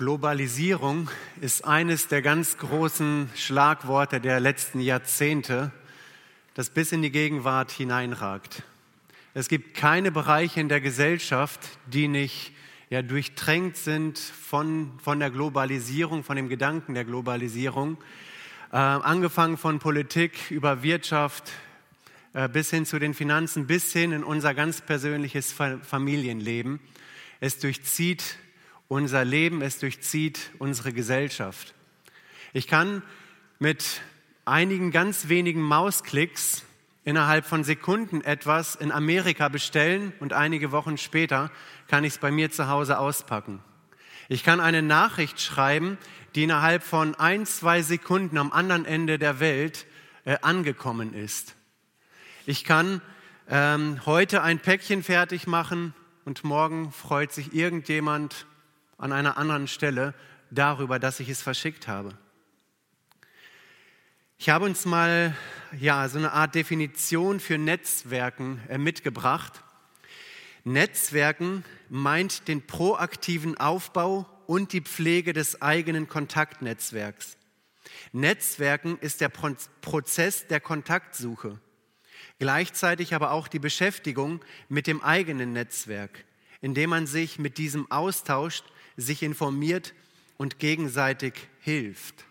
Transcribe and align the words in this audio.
Globalisierung 0.00 1.10
ist 1.42 1.66
eines 1.66 2.08
der 2.08 2.22
ganz 2.22 2.56
großen 2.56 3.28
Schlagworte 3.36 4.18
der 4.18 4.40
letzten 4.40 4.80
Jahrzehnte, 4.80 5.72
das 6.54 6.70
bis 6.70 6.92
in 6.92 7.02
die 7.02 7.10
Gegenwart 7.10 7.70
hineinragt. 7.70 8.62
Es 9.34 9.48
gibt 9.48 9.76
keine 9.76 10.10
Bereiche 10.10 10.58
in 10.58 10.70
der 10.70 10.80
Gesellschaft, 10.80 11.60
die 11.84 12.08
nicht 12.08 12.54
ja, 12.88 13.02
durchtränkt 13.02 13.76
sind 13.76 14.18
von, 14.18 14.90
von 15.04 15.20
der 15.20 15.28
Globalisierung, 15.28 16.24
von 16.24 16.36
dem 16.36 16.48
Gedanken 16.48 16.94
der 16.94 17.04
Globalisierung, 17.04 17.98
äh, 18.72 18.76
angefangen 18.76 19.58
von 19.58 19.80
Politik 19.80 20.50
über 20.50 20.82
Wirtschaft 20.82 21.52
äh, 22.32 22.48
bis 22.48 22.70
hin 22.70 22.86
zu 22.86 22.98
den 22.98 23.12
Finanzen, 23.12 23.66
bis 23.66 23.92
hin 23.92 24.12
in 24.12 24.24
unser 24.24 24.54
ganz 24.54 24.80
persönliches 24.80 25.52
Familienleben. 25.52 26.80
Es 27.38 27.58
durchzieht 27.58 28.38
unser 28.90 29.24
Leben, 29.24 29.62
es 29.62 29.78
durchzieht 29.78 30.50
unsere 30.58 30.92
Gesellschaft. 30.92 31.74
Ich 32.52 32.66
kann 32.66 33.04
mit 33.60 34.00
einigen 34.44 34.90
ganz 34.90 35.28
wenigen 35.28 35.62
Mausklicks 35.62 36.64
innerhalb 37.04 37.46
von 37.46 37.62
Sekunden 37.62 38.20
etwas 38.20 38.74
in 38.74 38.90
Amerika 38.90 39.48
bestellen 39.48 40.12
und 40.18 40.32
einige 40.32 40.72
Wochen 40.72 40.98
später 40.98 41.52
kann 41.86 42.02
ich 42.02 42.14
es 42.14 42.18
bei 42.18 42.32
mir 42.32 42.50
zu 42.50 42.66
Hause 42.66 42.98
auspacken. 42.98 43.60
Ich 44.28 44.42
kann 44.42 44.58
eine 44.58 44.82
Nachricht 44.82 45.40
schreiben, 45.40 45.96
die 46.34 46.42
innerhalb 46.42 46.82
von 46.82 47.14
ein, 47.14 47.46
zwei 47.46 47.82
Sekunden 47.82 48.38
am 48.38 48.50
anderen 48.50 48.86
Ende 48.86 49.20
der 49.20 49.38
Welt 49.38 49.86
äh, 50.24 50.36
angekommen 50.42 51.14
ist. 51.14 51.54
Ich 52.44 52.64
kann 52.64 53.02
ähm, 53.48 54.04
heute 54.04 54.42
ein 54.42 54.58
Päckchen 54.58 55.04
fertig 55.04 55.46
machen 55.46 55.94
und 56.24 56.42
morgen 56.42 56.90
freut 56.90 57.30
sich 57.30 57.54
irgendjemand 57.54 58.46
an 59.00 59.12
einer 59.12 59.38
anderen 59.38 59.66
Stelle 59.66 60.14
darüber, 60.50 60.98
dass 60.98 61.20
ich 61.20 61.28
es 61.30 61.42
verschickt 61.42 61.88
habe. 61.88 62.16
Ich 64.38 64.50
habe 64.50 64.66
uns 64.66 64.84
mal 64.84 65.34
ja, 65.78 66.08
so 66.08 66.18
eine 66.18 66.32
Art 66.32 66.54
Definition 66.54 67.40
für 67.40 67.56
Netzwerken 67.58 68.60
äh, 68.68 68.78
mitgebracht. 68.78 69.62
Netzwerken 70.64 71.64
meint 71.88 72.46
den 72.46 72.66
proaktiven 72.66 73.56
Aufbau 73.56 74.26
und 74.46 74.72
die 74.74 74.82
Pflege 74.82 75.32
des 75.32 75.62
eigenen 75.62 76.08
Kontaktnetzwerks. 76.08 77.38
Netzwerken 78.12 78.98
ist 78.98 79.22
der 79.22 79.30
Prozess 79.30 80.46
der 80.46 80.60
Kontaktsuche, 80.60 81.58
gleichzeitig 82.38 83.14
aber 83.14 83.30
auch 83.30 83.48
die 83.48 83.58
Beschäftigung 83.58 84.40
mit 84.68 84.86
dem 84.86 85.02
eigenen 85.02 85.52
Netzwerk, 85.52 86.24
indem 86.60 86.90
man 86.90 87.06
sich 87.06 87.38
mit 87.38 87.56
diesem 87.56 87.90
austauscht, 87.90 88.64
sich 89.00 89.22
informiert 89.22 89.94
und 90.36 90.58
gegenseitig 90.58 91.34
hilft. 91.60 92.24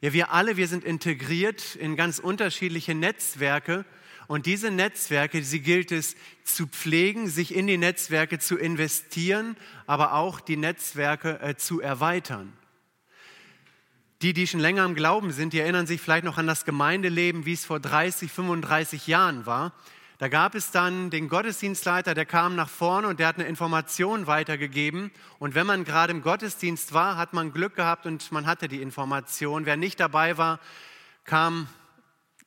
Ja, 0.00 0.12
wir 0.12 0.32
alle, 0.32 0.56
wir 0.56 0.68
sind 0.68 0.84
integriert 0.84 1.76
in 1.76 1.96
ganz 1.96 2.18
unterschiedliche 2.18 2.94
Netzwerke 2.94 3.84
und 4.30 4.46
diese 4.46 4.70
Netzwerke, 4.70 5.42
sie 5.42 5.60
gilt 5.60 5.90
es 5.90 6.14
zu 6.44 6.68
pflegen, 6.68 7.28
sich 7.28 7.52
in 7.52 7.66
die 7.66 7.76
Netzwerke 7.76 8.38
zu 8.38 8.56
investieren, 8.56 9.56
aber 9.88 10.14
auch 10.14 10.38
die 10.38 10.56
Netzwerke 10.56 11.40
äh, 11.40 11.56
zu 11.56 11.80
erweitern. 11.80 12.52
Die, 14.22 14.32
die 14.32 14.46
schon 14.46 14.60
länger 14.60 14.84
im 14.84 14.94
Glauben 14.94 15.32
sind, 15.32 15.52
die 15.52 15.58
erinnern 15.58 15.88
sich 15.88 16.00
vielleicht 16.00 16.24
noch 16.24 16.38
an 16.38 16.46
das 16.46 16.64
Gemeindeleben, 16.64 17.44
wie 17.44 17.54
es 17.54 17.64
vor 17.64 17.80
30, 17.80 18.30
35 18.30 19.08
Jahren 19.08 19.46
war. 19.46 19.74
Da 20.20 20.28
gab 20.28 20.54
es 20.54 20.70
dann 20.70 21.08
den 21.08 21.30
Gottesdienstleiter, 21.30 22.12
der 22.12 22.26
kam 22.26 22.54
nach 22.54 22.68
vorne 22.68 23.08
und 23.08 23.20
der 23.20 23.26
hat 23.26 23.38
eine 23.38 23.48
Information 23.48 24.26
weitergegeben. 24.26 25.12
Und 25.38 25.54
wenn 25.54 25.66
man 25.66 25.82
gerade 25.82 26.12
im 26.12 26.20
Gottesdienst 26.20 26.92
war, 26.92 27.16
hat 27.16 27.32
man 27.32 27.54
Glück 27.54 27.74
gehabt 27.74 28.04
und 28.04 28.30
man 28.30 28.44
hatte 28.44 28.68
die 28.68 28.82
Information. 28.82 29.64
Wer 29.64 29.78
nicht 29.78 29.98
dabei 29.98 30.36
war, 30.36 30.60
kam 31.24 31.68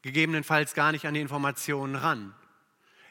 gegebenenfalls 0.04 0.76
gar 0.76 0.92
nicht 0.92 1.08
an 1.08 1.16
die 1.16 1.22
Informationen 1.22 1.96
ran. 1.96 2.36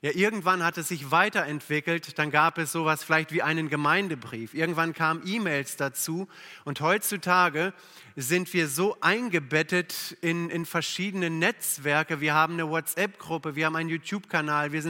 Ja, 0.05 0.11
irgendwann 0.11 0.65
hat 0.65 0.79
es 0.79 0.89
sich 0.89 1.13
weiterentwickelt, 1.13 2.19
dann 2.19 2.33
gab 2.33 2.59
es 2.59 2.73
sowas 2.73 3.05
vielleicht 3.05 3.31
wie 3.31 3.41
einen 3.41 3.69
Gemeindebrief. 3.69 4.53
Irgendwann 4.53 4.95
kamen 4.95 5.23
E-Mails 5.25 5.77
dazu 5.77 6.27
und 6.65 6.81
heutzutage 6.81 7.73
sind 8.17 8.53
wir 8.53 8.67
so 8.67 8.97
eingebettet 9.01 10.17
in, 10.21 10.51
in 10.51 10.67
verschiedene 10.67 11.31
Netzwerke. 11.31 12.21
Wir 12.21 12.35
haben 12.35 12.55
eine 12.55 12.69
WhatsApp-Gruppe, 12.69 13.55
wir 13.55 13.67
haben 13.67 13.77
einen 13.77 13.91
YouTube-Kanal, 13.91 14.73
wir, 14.73 14.85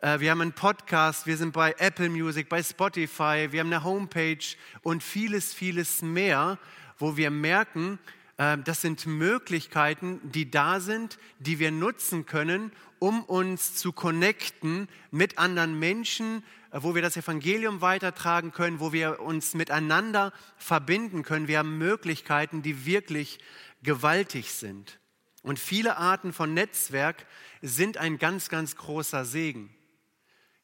äh, 0.00 0.18
wir 0.18 0.32
haben 0.32 0.40
einen 0.40 0.52
Podcast, 0.54 1.24
wir 1.24 1.36
sind 1.36 1.52
bei 1.52 1.76
Apple 1.78 2.08
Music, 2.08 2.48
bei 2.48 2.64
Spotify, 2.64 3.46
wir 3.52 3.60
haben 3.60 3.72
eine 3.72 3.84
Homepage 3.84 4.56
und 4.82 5.04
vieles, 5.04 5.54
vieles 5.54 6.02
mehr, 6.02 6.58
wo 6.98 7.16
wir 7.16 7.30
merken, 7.30 8.00
äh, 8.38 8.58
das 8.58 8.80
sind 8.80 9.06
Möglichkeiten, 9.06 10.20
die 10.24 10.50
da 10.50 10.80
sind, 10.80 11.20
die 11.38 11.60
wir 11.60 11.70
nutzen 11.70 12.26
können, 12.26 12.72
um 13.02 13.24
uns 13.24 13.74
zu 13.74 13.90
connecten 13.90 14.88
mit 15.10 15.36
anderen 15.36 15.76
Menschen, 15.76 16.44
äh, 16.70 16.78
wo 16.82 16.94
wir 16.94 17.02
das 17.02 17.16
Evangelium 17.16 17.80
weitertragen 17.80 18.52
können, 18.52 18.78
wo 18.78 18.92
wir 18.92 19.18
uns 19.18 19.54
miteinander 19.54 20.32
verbinden 20.56 21.24
können. 21.24 21.48
Wir 21.48 21.58
haben 21.58 21.78
Möglichkeiten, 21.78 22.62
die 22.62 22.86
wirklich 22.86 23.40
gewaltig 23.82 24.52
sind. 24.52 25.00
Und 25.42 25.58
viele 25.58 25.96
Arten 25.96 26.32
von 26.32 26.54
Netzwerk 26.54 27.26
sind 27.60 27.96
ein 27.96 28.18
ganz, 28.18 28.48
ganz 28.48 28.76
großer 28.76 29.24
Segen. 29.24 29.74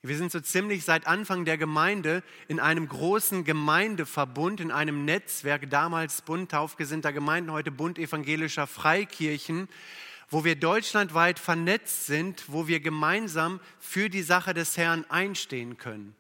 Wir 0.03 0.17
sind 0.17 0.31
so 0.31 0.39
ziemlich 0.39 0.85
seit 0.85 1.09
Anfang 1.09 1.45
der 1.45 1.59
Gemeinde 1.59 2.23
in 2.47 2.61
einem 2.61 2.87
großen 2.87 3.43
Gemeindeverbund, 3.43 4.61
in 4.61 4.71
einem 4.71 5.05
Netzwerk, 5.05 5.69
damals 5.71 6.23
Bund 6.23 6.53
taufgesinnter 6.53 7.13
Gemeinden, 7.13 7.51
heute 7.51 7.73
Bund 7.73 7.99
evangelischer 7.99 8.69
Freikirchen, 8.69 9.69
wo 10.31 10.45
wir 10.45 10.57
deutschlandweit 10.57 11.39
vernetzt 11.39 12.07
sind, 12.07 12.45
wo 12.49 12.67
wir 12.67 12.81
gemeinsam 12.81 13.61
für 13.79 14.11
die 14.11 14.23
Sache 14.23 14.55
des 14.55 14.77
Herrn 14.77 15.05
einstehen 15.09 15.79
können. 15.79 16.15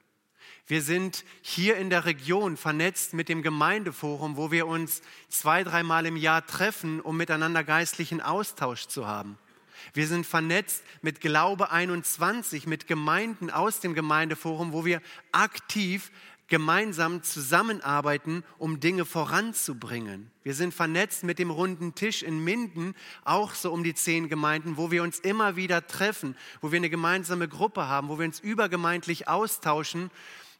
Wir 0.66 0.82
sind 0.82 1.24
hier 1.40 1.76
in 1.76 1.88
der 1.88 2.04
Region 2.04 2.58
vernetzt 2.58 3.14
mit 3.14 3.30
dem 3.30 3.42
Gemeindeforum, 3.42 4.36
wo 4.36 4.50
wir 4.50 4.66
uns 4.66 5.00
zwei, 5.28 5.64
dreimal 5.64 6.04
im 6.04 6.16
Jahr 6.16 6.46
treffen, 6.46 7.00
um 7.00 7.16
miteinander 7.16 7.64
geistlichen 7.64 8.20
Austausch 8.20 8.86
zu 8.86 9.06
haben. 9.06 9.38
Wir 9.94 10.06
sind 10.06 10.26
vernetzt 10.26 10.84
mit 11.00 11.22
Glaube 11.22 11.70
21, 11.70 12.66
mit 12.66 12.86
Gemeinden 12.86 13.50
aus 13.50 13.80
dem 13.80 13.94
Gemeindeforum, 13.94 14.72
wo 14.72 14.84
wir 14.84 15.00
aktiv 15.32 16.10
gemeinsam 16.48 17.22
zusammenarbeiten, 17.22 18.42
um 18.56 18.80
Dinge 18.80 19.04
voranzubringen. 19.04 20.30
Wir 20.42 20.54
sind 20.54 20.74
vernetzt 20.74 21.22
mit 21.22 21.38
dem 21.38 21.50
runden 21.50 21.94
Tisch 21.94 22.22
in 22.22 22.42
Minden, 22.42 22.94
auch 23.24 23.54
so 23.54 23.70
um 23.70 23.84
die 23.84 23.94
zehn 23.94 24.28
Gemeinden, 24.28 24.76
wo 24.76 24.90
wir 24.90 25.02
uns 25.02 25.20
immer 25.20 25.56
wieder 25.56 25.86
treffen, 25.86 26.36
wo 26.60 26.72
wir 26.72 26.78
eine 26.78 26.90
gemeinsame 26.90 27.48
Gruppe 27.48 27.86
haben, 27.86 28.08
wo 28.08 28.18
wir 28.18 28.26
uns 28.26 28.40
übergemeindlich 28.40 29.28
austauschen 29.28 30.10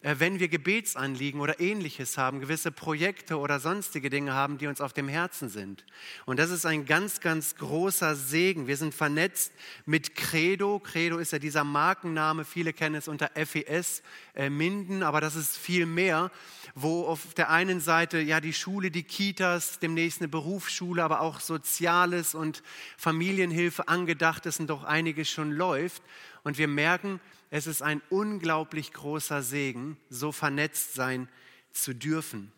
wenn 0.00 0.38
wir 0.38 0.46
Gebetsanliegen 0.46 1.40
oder 1.40 1.58
ähnliches 1.58 2.16
haben, 2.18 2.38
gewisse 2.38 2.70
Projekte 2.70 3.36
oder 3.36 3.58
sonstige 3.58 4.10
Dinge 4.10 4.32
haben, 4.32 4.56
die 4.56 4.68
uns 4.68 4.80
auf 4.80 4.92
dem 4.92 5.08
Herzen 5.08 5.48
sind. 5.48 5.84
Und 6.24 6.38
das 6.38 6.50
ist 6.50 6.64
ein 6.66 6.86
ganz, 6.86 7.18
ganz 7.20 7.56
großer 7.56 8.14
Segen. 8.14 8.68
Wir 8.68 8.76
sind 8.76 8.94
vernetzt 8.94 9.52
mit 9.86 10.14
Credo. 10.14 10.78
Credo 10.78 11.18
ist 11.18 11.32
ja 11.32 11.40
dieser 11.40 11.64
Markenname. 11.64 12.44
Viele 12.44 12.72
kennen 12.72 12.94
es 12.94 13.08
unter 13.08 13.32
FES 13.34 14.04
äh, 14.36 14.48
Minden, 14.50 15.02
aber 15.02 15.20
das 15.20 15.34
ist 15.34 15.56
viel 15.56 15.84
mehr, 15.84 16.30
wo 16.76 17.04
auf 17.04 17.34
der 17.34 17.50
einen 17.50 17.80
Seite 17.80 18.20
ja 18.20 18.40
die 18.40 18.52
Schule, 18.52 18.92
die 18.92 19.02
Kitas, 19.02 19.80
demnächst 19.80 20.20
eine 20.20 20.28
Berufsschule, 20.28 21.02
aber 21.02 21.22
auch 21.22 21.40
Soziales 21.40 22.36
und 22.36 22.62
Familienhilfe 22.96 23.88
angedacht 23.88 24.46
ist 24.46 24.60
und 24.60 24.68
doch 24.68 24.84
einiges 24.84 25.28
schon 25.28 25.50
läuft. 25.50 26.04
Und 26.44 26.56
wir 26.56 26.68
merken, 26.68 27.18
es 27.50 27.66
ist 27.66 27.82
ein 27.82 28.02
unglaublich 28.10 28.92
großer 28.92 29.42
Segen, 29.42 29.96
so 30.10 30.32
vernetzt 30.32 30.94
sein 30.94 31.28
zu 31.72 31.94
dürfen. 31.94 32.52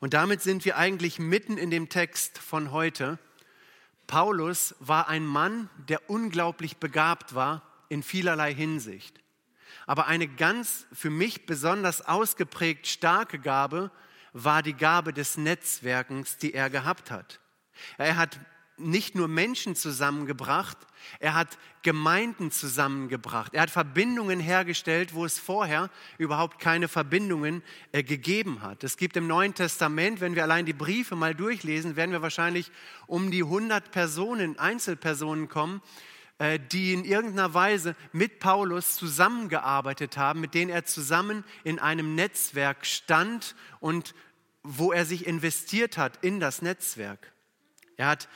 Und 0.00 0.14
damit 0.14 0.42
sind 0.42 0.64
wir 0.64 0.76
eigentlich 0.76 1.18
mitten 1.18 1.58
in 1.58 1.70
dem 1.70 1.88
Text 1.88 2.38
von 2.38 2.72
heute. 2.72 3.18
Paulus 4.06 4.74
war 4.80 5.08
ein 5.08 5.26
Mann, 5.26 5.68
der 5.88 6.08
unglaublich 6.08 6.76
begabt 6.76 7.34
war 7.34 7.62
in 7.88 8.02
vielerlei 8.02 8.54
Hinsicht. 8.54 9.20
Aber 9.86 10.06
eine 10.06 10.28
ganz 10.28 10.86
für 10.92 11.10
mich 11.10 11.46
besonders 11.46 12.02
ausgeprägt 12.02 12.86
starke 12.86 13.38
Gabe 13.38 13.90
war 14.32 14.62
die 14.62 14.74
Gabe 14.74 15.12
des 15.12 15.36
Netzwerkens, 15.36 16.36
die 16.36 16.54
er 16.54 16.70
gehabt 16.70 17.10
hat. 17.10 17.40
Er 17.96 18.16
hat 18.16 18.38
nicht 18.78 19.14
nur 19.14 19.28
Menschen 19.28 19.74
zusammengebracht, 19.74 20.78
er 21.20 21.34
hat 21.34 21.58
Gemeinden 21.82 22.50
zusammengebracht. 22.50 23.54
Er 23.54 23.62
hat 23.62 23.70
Verbindungen 23.70 24.40
hergestellt, 24.40 25.14
wo 25.14 25.24
es 25.24 25.38
vorher 25.38 25.90
überhaupt 26.18 26.58
keine 26.58 26.88
Verbindungen 26.88 27.62
äh, 27.92 28.02
gegeben 28.02 28.62
hat. 28.62 28.84
Es 28.84 28.96
gibt 28.96 29.16
im 29.16 29.26
Neuen 29.26 29.54
Testament, 29.54 30.20
wenn 30.20 30.34
wir 30.34 30.42
allein 30.42 30.66
die 30.66 30.72
Briefe 30.72 31.16
mal 31.16 31.34
durchlesen, 31.34 31.96
werden 31.96 32.12
wir 32.12 32.22
wahrscheinlich 32.22 32.70
um 33.06 33.30
die 33.30 33.42
100 33.42 33.90
Personen, 33.90 34.58
Einzelpersonen 34.58 35.48
kommen, 35.48 35.80
äh, 36.38 36.58
die 36.58 36.92
in 36.92 37.04
irgendeiner 37.04 37.54
Weise 37.54 37.96
mit 38.12 38.38
Paulus 38.38 38.96
zusammengearbeitet 38.96 40.16
haben, 40.16 40.40
mit 40.40 40.54
denen 40.54 40.70
er 40.70 40.84
zusammen 40.84 41.44
in 41.64 41.78
einem 41.78 42.14
Netzwerk 42.14 42.86
stand 42.86 43.54
und 43.80 44.14
wo 44.62 44.92
er 44.92 45.04
sich 45.04 45.26
investiert 45.26 45.96
hat 45.96 46.22
in 46.22 46.40
das 46.40 46.60
Netzwerk. 46.60 47.32
Er 47.96 48.08
hat 48.08 48.28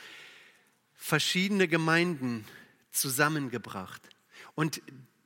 verschiedene 1.02 1.66
Gemeinden 1.66 2.44
zusammengebracht. 2.93 4.00
Und 4.54 4.81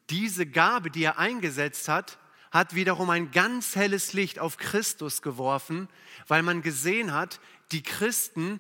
diese 0.08 0.46
Gabe, 0.46 0.90
die 0.90 1.04
er 1.04 1.18
eingesetzt 1.18 1.88
hat, 1.88 2.18
hat 2.50 2.74
wiederum 2.74 3.10
ein 3.10 3.30
ganz 3.30 3.76
helles 3.76 4.14
Licht 4.14 4.38
auf 4.38 4.56
Christus 4.56 5.20
geworfen, 5.20 5.88
weil 6.28 6.42
man 6.42 6.62
gesehen 6.62 7.12
hat, 7.12 7.40
die 7.72 7.82
Christen, 7.82 8.58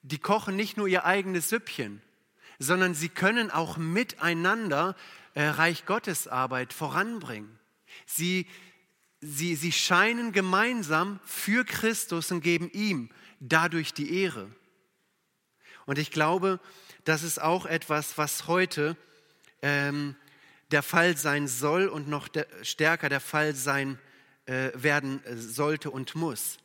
die 0.00 0.16
kochen 0.16 0.56
nicht 0.56 0.78
nur 0.78 0.88
ihr 0.88 1.04
eigenes 1.04 1.50
Süppchen, 1.50 2.00
sondern 2.58 2.94
sie 2.94 3.10
können 3.10 3.50
auch 3.50 3.76
miteinander 3.76 4.96
äh, 5.34 5.44
Reich 5.44 5.84
Gottes 5.84 6.28
Arbeit 6.28 6.72
voranbringen. 6.72 7.58
Sie, 8.06 8.46
sie, 9.20 9.54
sie 9.54 9.72
scheinen 9.72 10.32
gemeinsam 10.32 11.20
für 11.26 11.64
Christus 11.66 12.32
und 12.32 12.40
geben 12.40 12.70
ihm 12.70 13.10
dadurch 13.38 13.92
die 13.92 14.18
Ehre. 14.22 14.50
Und 15.86 15.98
ich 15.98 16.10
glaube, 16.10 16.60
das 17.04 17.22
ist 17.22 17.40
auch 17.40 17.66
etwas, 17.66 18.18
was 18.18 18.48
heute 18.48 18.96
ähm, 19.62 20.16
der 20.70 20.82
Fall 20.82 21.16
sein 21.16 21.48
soll 21.48 21.86
und 21.86 22.08
noch 22.08 22.28
der, 22.28 22.46
stärker 22.62 23.08
der 23.08 23.20
Fall 23.20 23.54
sein 23.54 23.98
äh, 24.46 24.70
werden 24.74 25.24
äh, 25.24 25.36
sollte 25.36 25.90
und 25.90 26.14
muss. 26.14 26.58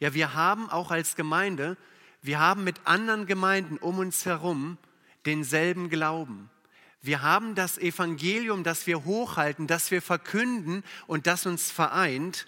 Ja, 0.00 0.14
wir 0.14 0.34
haben 0.34 0.70
auch 0.70 0.90
als 0.90 1.16
Gemeinde, 1.16 1.76
wir 2.22 2.38
haben 2.38 2.64
mit 2.64 2.80
anderen 2.84 3.26
Gemeinden 3.26 3.76
um 3.78 3.98
uns 3.98 4.24
herum 4.26 4.78
denselben 5.26 5.90
Glauben. 5.90 6.50
Wir 7.00 7.22
haben 7.22 7.54
das 7.54 7.78
Evangelium, 7.78 8.62
das 8.62 8.86
wir 8.86 9.04
hochhalten, 9.04 9.66
das 9.66 9.90
wir 9.90 10.00
verkünden 10.00 10.84
und 11.08 11.26
das 11.26 11.46
uns 11.46 11.70
vereint. 11.70 12.46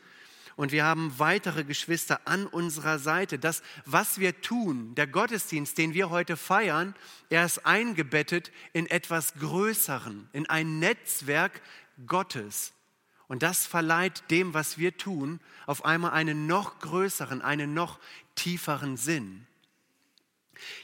Und 0.56 0.72
wir 0.72 0.84
haben 0.84 1.18
weitere 1.18 1.64
Geschwister 1.64 2.20
an 2.26 2.46
unserer 2.46 2.98
Seite. 2.98 3.38
Das, 3.38 3.62
was 3.84 4.18
wir 4.18 4.40
tun, 4.40 4.94
der 4.94 5.06
Gottesdienst, 5.06 5.76
den 5.78 5.94
wir 5.94 6.10
heute 6.10 6.36
feiern, 6.36 6.94
er 7.28 7.44
ist 7.44 7.66
eingebettet 7.66 8.52
in 8.72 8.86
etwas 8.86 9.34
Größeren, 9.34 10.28
in 10.32 10.48
ein 10.48 10.78
Netzwerk 10.78 11.60
Gottes. 12.06 12.72
Und 13.26 13.42
das 13.42 13.66
verleiht 13.66 14.30
dem, 14.30 14.54
was 14.54 14.78
wir 14.78 14.96
tun, 14.96 15.40
auf 15.66 15.84
einmal 15.84 16.12
einen 16.12 16.46
noch 16.46 16.78
größeren, 16.78 17.42
einen 17.42 17.74
noch 17.74 17.98
tieferen 18.34 18.96
Sinn. 18.96 19.46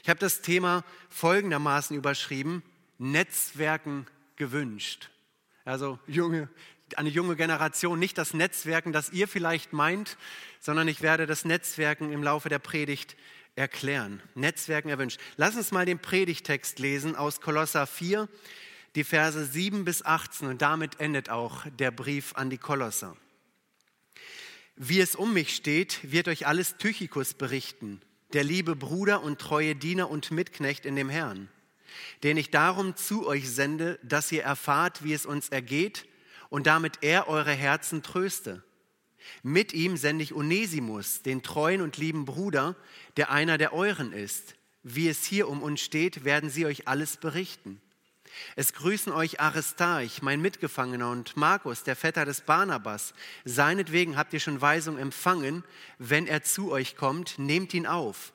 Ich 0.03 0.09
habe 0.09 0.19
das 0.19 0.41
Thema 0.41 0.83
folgendermaßen 1.09 1.95
überschrieben, 1.95 2.63
Netzwerken 2.97 4.05
gewünscht. 4.35 5.09
Also 5.63 5.99
junge, 6.07 6.49
eine 6.97 7.09
junge 7.09 7.35
Generation, 7.35 7.99
nicht 7.99 8.17
das 8.17 8.33
Netzwerken, 8.33 8.93
das 8.93 9.11
ihr 9.11 9.27
vielleicht 9.27 9.73
meint, 9.73 10.17
sondern 10.59 10.87
ich 10.87 11.01
werde 11.01 11.25
das 11.25 11.45
Netzwerken 11.45 12.11
im 12.11 12.23
Laufe 12.23 12.49
der 12.49 12.59
Predigt 12.59 13.15
erklären. 13.55 14.21
Netzwerken 14.35 14.89
erwünscht. 14.89 15.19
Lass 15.37 15.55
uns 15.55 15.71
mal 15.71 15.85
den 15.85 15.99
Predigtext 15.99 16.79
lesen 16.79 17.15
aus 17.15 17.41
Kolosser 17.41 17.87
4, 17.87 18.29
die 18.95 19.03
Verse 19.03 19.45
7 19.45 19.85
bis 19.85 20.03
18 20.03 20.47
und 20.47 20.61
damit 20.61 20.99
endet 20.99 21.29
auch 21.29 21.65
der 21.79 21.91
Brief 21.91 22.33
an 22.35 22.49
die 22.49 22.57
Kolosser. 22.57 23.15
Wie 24.75 24.99
es 24.99 25.15
um 25.15 25.33
mich 25.33 25.55
steht, 25.55 25.99
wird 26.11 26.27
euch 26.27 26.47
alles 26.47 26.77
Tychikus 26.77 27.33
berichten, 27.33 28.01
der 28.33 28.43
liebe 28.43 28.75
Bruder 28.75 29.21
und 29.21 29.39
treue 29.39 29.75
Diener 29.75 30.09
und 30.09 30.31
Mitknecht 30.31 30.85
in 30.85 30.95
dem 30.95 31.09
Herrn, 31.09 31.49
den 32.23 32.37
ich 32.37 32.49
darum 32.49 32.95
zu 32.95 33.27
euch 33.27 33.49
sende, 33.49 33.99
dass 34.01 34.31
ihr 34.31 34.43
erfahrt, 34.43 35.03
wie 35.03 35.13
es 35.13 35.25
uns 35.25 35.49
ergeht 35.49 36.07
und 36.51 36.67
damit 36.67 36.99
er 37.01 37.29
eure 37.29 37.53
Herzen 37.53 38.03
tröste. 38.03 38.61
Mit 39.41 39.73
ihm 39.73 39.95
sende 39.97 40.23
ich 40.23 40.35
Onesimus, 40.35 41.23
den 41.23 41.41
treuen 41.41 41.81
und 41.81 41.97
lieben 41.97 42.25
Bruder, 42.25 42.75
der 43.15 43.31
einer 43.31 43.57
der 43.57 43.73
euren 43.73 44.11
ist. 44.11 44.55
Wie 44.83 45.07
es 45.07 45.23
hier 45.23 45.47
um 45.47 45.63
uns 45.63 45.79
steht, 45.79 46.25
werden 46.25 46.49
sie 46.49 46.65
euch 46.65 46.87
alles 46.89 47.17
berichten. 47.17 47.81
Es 48.55 48.73
grüßen 48.73 49.13
euch 49.13 49.39
Aristarch, 49.39 50.21
mein 50.21 50.41
Mitgefangener, 50.41 51.09
und 51.11 51.37
Markus, 51.37 51.83
der 51.83 51.95
Vetter 51.95 52.25
des 52.25 52.41
Barnabas. 52.41 53.13
Seinetwegen 53.45 54.17
habt 54.17 54.33
ihr 54.33 54.39
schon 54.41 54.59
Weisung 54.59 54.97
empfangen. 54.97 55.63
Wenn 55.99 56.27
er 56.27 56.43
zu 56.43 56.71
euch 56.71 56.97
kommt, 56.97 57.39
nehmt 57.39 57.73
ihn 57.73 57.87
auf. 57.87 58.33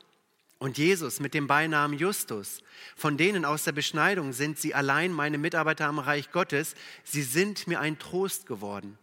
Und 0.59 0.79
Jesus 0.79 1.21
mit 1.21 1.35
dem 1.35 1.47
Beinamen 1.47 1.99
Justus, 1.99 2.63
von 2.97 3.19
denen 3.19 3.45
aus 3.45 3.65
der 3.65 3.73
Beschneidung 3.73 4.33
sind 4.33 4.59
sie 4.59 4.75
allein 4.75 5.13
meine 5.13 5.37
Mitarbeiter 5.37 5.87
am 5.87 5.99
Reich 5.99 6.33
Gottes, 6.33 6.75
sie 7.05 7.23
sind 7.23 7.67
mir 7.67 7.81
ein 7.81 7.99
Trost 7.99 8.47
geworden. 8.47 8.99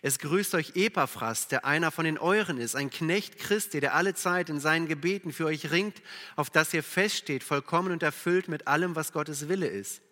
Es 0.00 0.18
grüßt 0.18 0.54
euch 0.54 0.76
Epaphras, 0.76 1.48
der 1.48 1.64
einer 1.64 1.90
von 1.90 2.04
den 2.04 2.18
Euren 2.18 2.56
ist, 2.56 2.76
ein 2.76 2.88
Knecht 2.88 3.38
Christi, 3.38 3.80
der 3.80 3.94
alle 3.94 4.14
Zeit 4.14 4.48
in 4.48 4.60
seinen 4.60 4.86
Gebeten 4.86 5.32
für 5.32 5.46
euch 5.46 5.70
ringt, 5.70 6.00
auf 6.36 6.50
dass 6.50 6.72
ihr 6.72 6.82
feststeht, 6.82 7.42
vollkommen 7.42 7.92
und 7.92 8.02
erfüllt 8.02 8.48
mit 8.48 8.68
allem, 8.68 8.94
was 8.94 9.12
Gottes 9.12 9.48
Wille 9.48 9.66
ist. 9.66 10.02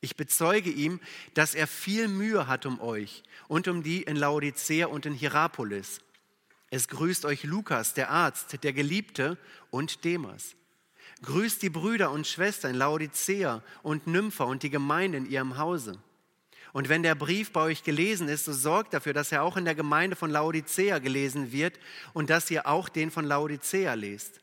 Ich 0.00 0.16
bezeuge 0.16 0.70
ihm, 0.70 1.00
dass 1.34 1.54
er 1.54 1.66
viel 1.66 2.08
Mühe 2.08 2.46
hat 2.46 2.66
um 2.66 2.80
euch 2.80 3.22
und 3.48 3.68
um 3.68 3.82
die 3.82 4.02
in 4.02 4.16
Laodicea 4.16 4.86
und 4.86 5.06
in 5.06 5.14
Hierapolis. 5.14 6.00
Es 6.70 6.88
grüßt 6.88 7.24
euch 7.24 7.44
Lukas, 7.44 7.94
der 7.94 8.10
Arzt, 8.10 8.62
der 8.62 8.72
Geliebte 8.72 9.38
und 9.70 10.04
Demas. 10.04 10.56
Grüßt 11.22 11.62
die 11.62 11.70
Brüder 11.70 12.10
und 12.10 12.26
Schwestern 12.26 12.74
Laodicea 12.74 13.62
und 13.82 14.06
Nympha 14.06 14.44
und 14.44 14.62
die 14.62 14.70
Gemeinde 14.70 15.18
in 15.18 15.30
ihrem 15.30 15.56
Hause. 15.56 15.98
Und 16.72 16.90
wenn 16.90 17.02
der 17.02 17.14
Brief 17.14 17.52
bei 17.52 17.62
euch 17.62 17.84
gelesen 17.84 18.28
ist, 18.28 18.44
so 18.44 18.52
sorgt 18.52 18.92
dafür, 18.92 19.14
dass 19.14 19.32
er 19.32 19.42
auch 19.42 19.56
in 19.56 19.64
der 19.64 19.74
Gemeinde 19.74 20.14
von 20.14 20.30
Laodicea 20.30 20.98
gelesen 20.98 21.50
wird 21.52 21.78
und 22.12 22.28
dass 22.28 22.50
ihr 22.50 22.66
auch 22.66 22.90
den 22.90 23.10
von 23.10 23.24
Laodicea 23.24 23.94
lest. 23.94 24.40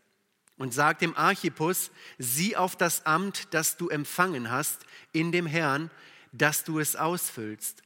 Und 0.58 0.74
sagt 0.74 1.02
dem 1.02 1.16
Archippus, 1.16 1.92
sieh 2.18 2.56
auf 2.56 2.76
das 2.76 3.06
Amt, 3.06 3.54
das 3.54 3.78
du 3.78 3.90
empfangen 3.90 4.50
hast 4.50 4.86
in 5.12 5.32
dem 5.32 5.46
Herrn, 5.46 5.92
dass 6.32 6.64
du 6.64 6.80
es 6.80 6.96
ausfüllst. 6.96 7.84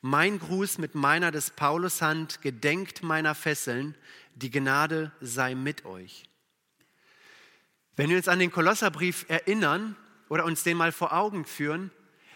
Mein 0.00 0.38
Gruß 0.38 0.78
mit 0.78 0.94
meiner 0.94 1.32
des 1.32 1.50
Paulus 1.50 2.02
Hand, 2.02 2.40
gedenkt 2.40 3.02
meiner 3.02 3.34
Fesseln, 3.34 3.96
die 4.36 4.50
Gnade 4.50 5.10
sei 5.20 5.56
mit 5.56 5.84
euch. 5.84 6.24
Wenn 7.96 8.10
wir 8.10 8.16
uns 8.16 8.28
an 8.28 8.38
den 8.38 8.52
Kolosserbrief 8.52 9.26
erinnern 9.28 9.96
oder 10.28 10.44
uns 10.44 10.62
den 10.62 10.76
mal 10.76 10.92
vor 10.92 11.12
Augen 11.12 11.44
führen, 11.44 11.90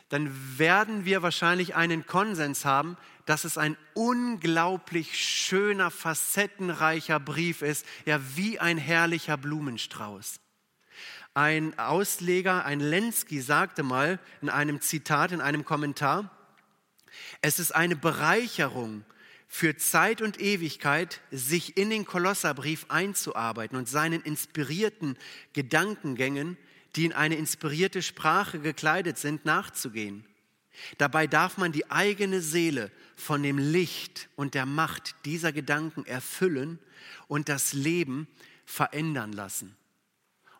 dann 0.08 0.58
werden 0.58 1.04
wir 1.04 1.22
wahrscheinlich 1.22 1.76
einen 1.76 2.04
Konsens 2.04 2.64
haben, 2.64 2.96
dass 3.26 3.44
es 3.44 3.56
ein 3.56 3.76
unglaublich 3.94 5.16
schöner, 5.16 5.92
facettenreicher 5.92 7.20
Brief 7.20 7.62
ist, 7.62 7.86
ja 8.04 8.20
wie 8.34 8.58
ein 8.58 8.76
herrlicher 8.76 9.36
Blumenstrauß. 9.36 10.40
Ein 11.34 11.78
Ausleger, 11.78 12.64
ein 12.64 12.80
Lenski, 12.80 13.40
sagte 13.40 13.84
mal 13.84 14.18
in 14.42 14.50
einem 14.50 14.80
Zitat, 14.80 15.30
in 15.30 15.40
einem 15.40 15.64
Kommentar, 15.64 16.30
es 17.40 17.58
ist 17.58 17.74
eine 17.74 17.96
Bereicherung 17.96 19.04
für 19.48 19.76
Zeit 19.76 20.22
und 20.22 20.40
Ewigkeit, 20.40 21.20
sich 21.30 21.76
in 21.76 21.90
den 21.90 22.06
Kolosserbrief 22.06 22.86
einzuarbeiten 22.88 23.76
und 23.76 23.88
seinen 23.88 24.22
inspirierten 24.22 25.18
Gedankengängen, 25.52 26.56
die 26.96 27.04
in 27.04 27.12
eine 27.12 27.36
inspirierte 27.36 28.00
Sprache 28.02 28.60
gekleidet 28.60 29.18
sind, 29.18 29.44
nachzugehen. 29.44 30.24
Dabei 30.98 31.26
darf 31.26 31.58
man 31.58 31.70
die 31.70 31.90
eigene 31.90 32.40
Seele 32.40 32.90
von 33.14 33.42
dem 33.42 33.58
Licht 33.58 34.30
und 34.36 34.54
der 34.54 34.64
Macht 34.64 35.14
dieser 35.26 35.52
Gedanken 35.52 36.06
erfüllen 36.06 36.78
und 37.28 37.48
das 37.48 37.74
Leben 37.74 38.26
verändern 38.64 39.32
lassen. 39.32 39.76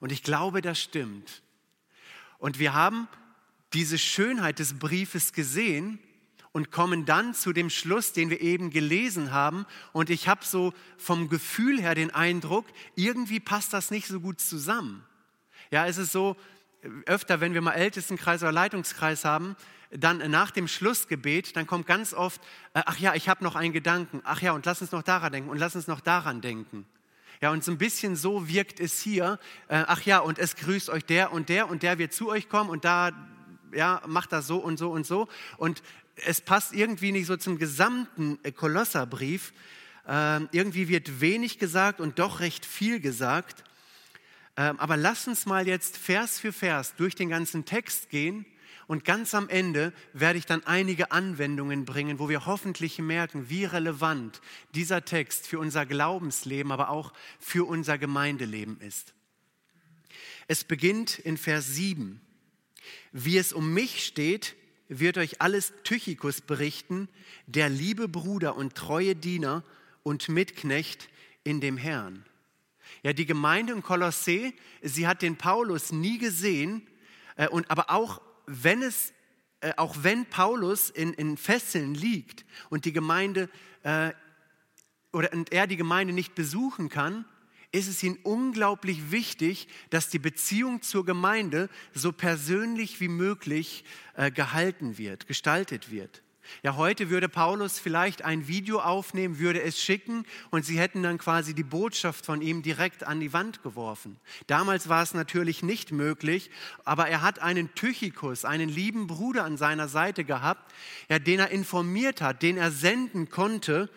Und 0.00 0.12
ich 0.12 0.22
glaube, 0.22 0.60
das 0.60 0.80
stimmt. 0.80 1.42
Und 2.38 2.58
wir 2.58 2.74
haben 2.74 3.08
diese 3.72 3.98
Schönheit 3.98 4.58
des 4.58 4.78
Briefes 4.78 5.32
gesehen 5.32 5.98
und 6.52 6.70
kommen 6.70 7.04
dann 7.04 7.34
zu 7.34 7.52
dem 7.52 7.70
Schluss, 7.70 8.12
den 8.12 8.30
wir 8.30 8.40
eben 8.40 8.70
gelesen 8.70 9.32
haben. 9.32 9.66
Und 9.92 10.10
ich 10.10 10.28
habe 10.28 10.44
so 10.44 10.72
vom 10.98 11.28
Gefühl 11.28 11.80
her 11.80 11.94
den 11.94 12.10
Eindruck, 12.10 12.66
irgendwie 12.94 13.40
passt 13.40 13.72
das 13.72 13.90
nicht 13.90 14.06
so 14.06 14.20
gut 14.20 14.40
zusammen. 14.40 15.04
Ja, 15.70 15.86
es 15.86 15.96
ist 15.96 16.12
so, 16.12 16.36
öfter, 17.06 17.40
wenn 17.40 17.54
wir 17.54 17.62
mal 17.62 17.72
Ältestenkreis 17.72 18.42
oder 18.42 18.52
Leitungskreis 18.52 19.24
haben, 19.24 19.56
dann 19.90 20.30
nach 20.30 20.50
dem 20.50 20.68
Schlussgebet, 20.68 21.56
dann 21.56 21.66
kommt 21.66 21.86
ganz 21.86 22.14
oft, 22.14 22.40
äh, 22.74 22.82
ach 22.86 22.98
ja, 22.98 23.14
ich 23.14 23.28
habe 23.28 23.44
noch 23.44 23.56
einen 23.56 23.72
Gedanken, 23.72 24.22
ach 24.24 24.40
ja, 24.40 24.52
und 24.52 24.64
lass 24.64 24.80
uns 24.80 24.92
noch 24.92 25.02
daran 25.02 25.32
denken 25.32 25.50
und 25.50 25.58
lass 25.58 25.76
uns 25.76 25.86
noch 25.86 26.00
daran 26.00 26.40
denken. 26.40 26.86
Ja, 27.40 27.50
und 27.50 27.62
so 27.62 27.72
ein 27.72 27.78
bisschen 27.78 28.16
so 28.16 28.48
wirkt 28.48 28.80
es 28.80 29.00
hier, 29.00 29.38
äh, 29.68 29.84
ach 29.86 30.02
ja, 30.02 30.20
und 30.20 30.38
es 30.38 30.56
grüßt 30.56 30.90
euch 30.90 31.04
der 31.04 31.32
und 31.32 31.48
der 31.48 31.68
und 31.68 31.82
der 31.82 31.98
wird 31.98 32.12
zu 32.12 32.30
euch 32.30 32.48
kommen 32.48 32.70
und 32.70 32.84
da, 32.84 33.10
ja, 33.72 34.00
macht 34.06 34.32
das 34.32 34.46
so 34.46 34.58
und 34.58 34.78
so 34.78 34.90
und 34.90 35.06
so. 35.06 35.28
Und 35.58 35.82
es 36.26 36.40
passt 36.40 36.72
irgendwie 36.72 37.12
nicht 37.12 37.26
so 37.26 37.36
zum 37.36 37.58
gesamten 37.58 38.38
äh, 38.42 38.52
Kolosserbrief. 38.52 39.52
Ähm, 40.06 40.48
irgendwie 40.52 40.88
wird 40.88 41.20
wenig 41.20 41.58
gesagt 41.58 42.00
und 42.00 42.18
doch 42.18 42.40
recht 42.40 42.66
viel 42.66 43.00
gesagt. 43.00 43.64
Ähm, 44.56 44.78
aber 44.80 44.96
lass 44.96 45.28
uns 45.28 45.46
mal 45.46 45.66
jetzt 45.66 45.96
Vers 45.96 46.38
für 46.38 46.52
Vers 46.52 46.94
durch 46.96 47.14
den 47.14 47.28
ganzen 47.28 47.64
Text 47.64 48.10
gehen 48.10 48.44
Und 48.88 49.04
ganz 49.04 49.34
am 49.34 49.48
Ende 49.48 49.92
werde 50.12 50.38
ich 50.38 50.44
dann 50.44 50.66
einige 50.66 51.12
Anwendungen 51.12 51.84
bringen, 51.84 52.18
wo 52.18 52.28
wir 52.28 52.46
hoffentlich 52.46 52.98
merken, 52.98 53.48
wie 53.48 53.64
relevant 53.64 54.40
dieser 54.74 55.04
Text 55.04 55.46
für 55.46 55.58
unser 55.58 55.86
Glaubensleben, 55.86 56.72
aber 56.72 56.90
auch 56.90 57.12
für 57.38 57.66
unser 57.66 57.96
Gemeindeleben 57.96 58.80
ist. 58.80 59.14
Es 60.48 60.64
beginnt 60.64 61.18
in 61.18 61.38
Vers 61.38 61.68
7. 61.68 62.20
Wie 63.12 63.38
es 63.38 63.52
um 63.52 63.72
mich 63.72 64.04
steht, 64.04 64.56
wird 65.00 65.18
euch 65.18 65.40
alles 65.40 65.72
Tychikus 65.84 66.40
berichten, 66.40 67.08
der 67.46 67.68
liebe 67.68 68.08
Bruder 68.08 68.56
und 68.56 68.74
treue 68.74 69.16
Diener 69.16 69.62
und 70.02 70.28
Mitknecht 70.28 71.08
in 71.44 71.60
dem 71.60 71.76
Herrn. 71.76 72.24
Ja, 73.02 73.12
die 73.12 73.26
Gemeinde 73.26 73.72
in 73.72 73.82
Kolossee, 73.82 74.54
sie 74.82 75.06
hat 75.06 75.22
den 75.22 75.36
Paulus 75.36 75.92
nie 75.92 76.18
gesehen, 76.18 76.86
äh, 77.36 77.48
und 77.48 77.70
aber 77.70 77.90
auch 77.90 78.20
wenn 78.46 78.82
es, 78.82 79.12
äh, 79.60 79.72
auch 79.76 79.96
wenn 80.02 80.26
Paulus 80.26 80.90
in, 80.90 81.12
in 81.14 81.36
Fesseln 81.36 81.94
liegt 81.94 82.44
und 82.70 82.84
die 82.84 82.92
Gemeinde 82.92 83.48
äh, 83.82 84.12
oder 85.12 85.32
und 85.32 85.52
er 85.52 85.66
die 85.66 85.76
Gemeinde 85.76 86.12
nicht 86.12 86.34
besuchen 86.34 86.88
kann, 86.88 87.24
ist 87.72 87.88
es 87.88 88.02
ihnen 88.02 88.18
unglaublich 88.22 89.10
wichtig, 89.10 89.66
dass 89.90 90.08
die 90.08 90.18
Beziehung 90.18 90.82
zur 90.82 91.04
Gemeinde 91.04 91.68
so 91.94 92.12
persönlich 92.12 93.00
wie 93.00 93.08
möglich 93.08 93.84
äh, 94.14 94.30
gehalten 94.30 94.98
wird, 94.98 95.26
gestaltet 95.26 95.90
wird. 95.90 96.22
Ja, 96.62 96.76
heute 96.76 97.08
würde 97.08 97.28
Paulus 97.28 97.78
vielleicht 97.78 98.22
ein 98.22 98.46
Video 98.46 98.80
aufnehmen, 98.80 99.38
würde 99.38 99.62
es 99.62 99.80
schicken 99.80 100.26
und 100.50 100.64
sie 100.64 100.78
hätten 100.78 101.02
dann 101.02 101.18
quasi 101.18 101.54
die 101.54 101.62
Botschaft 101.62 102.26
von 102.26 102.42
ihm 102.42 102.62
direkt 102.62 103.04
an 103.04 103.20
die 103.20 103.32
Wand 103.32 103.62
geworfen. 103.62 104.18
Damals 104.48 104.88
war 104.88 105.02
es 105.02 105.14
natürlich 105.14 105.62
nicht 105.62 105.92
möglich, 105.92 106.50
aber 106.84 107.08
er 107.08 107.22
hat 107.22 107.38
einen 107.38 107.74
Tychikus, 107.74 108.44
einen 108.44 108.68
lieben 108.68 109.06
Bruder 109.06 109.44
an 109.44 109.56
seiner 109.56 109.88
Seite 109.88 110.24
gehabt, 110.24 110.72
ja, 111.08 111.18
den 111.18 111.40
er 111.40 111.50
informiert 111.50 112.20
hat, 112.20 112.42
den 112.42 112.58
er 112.58 112.70
senden 112.70 113.30
konnte, 113.30 113.88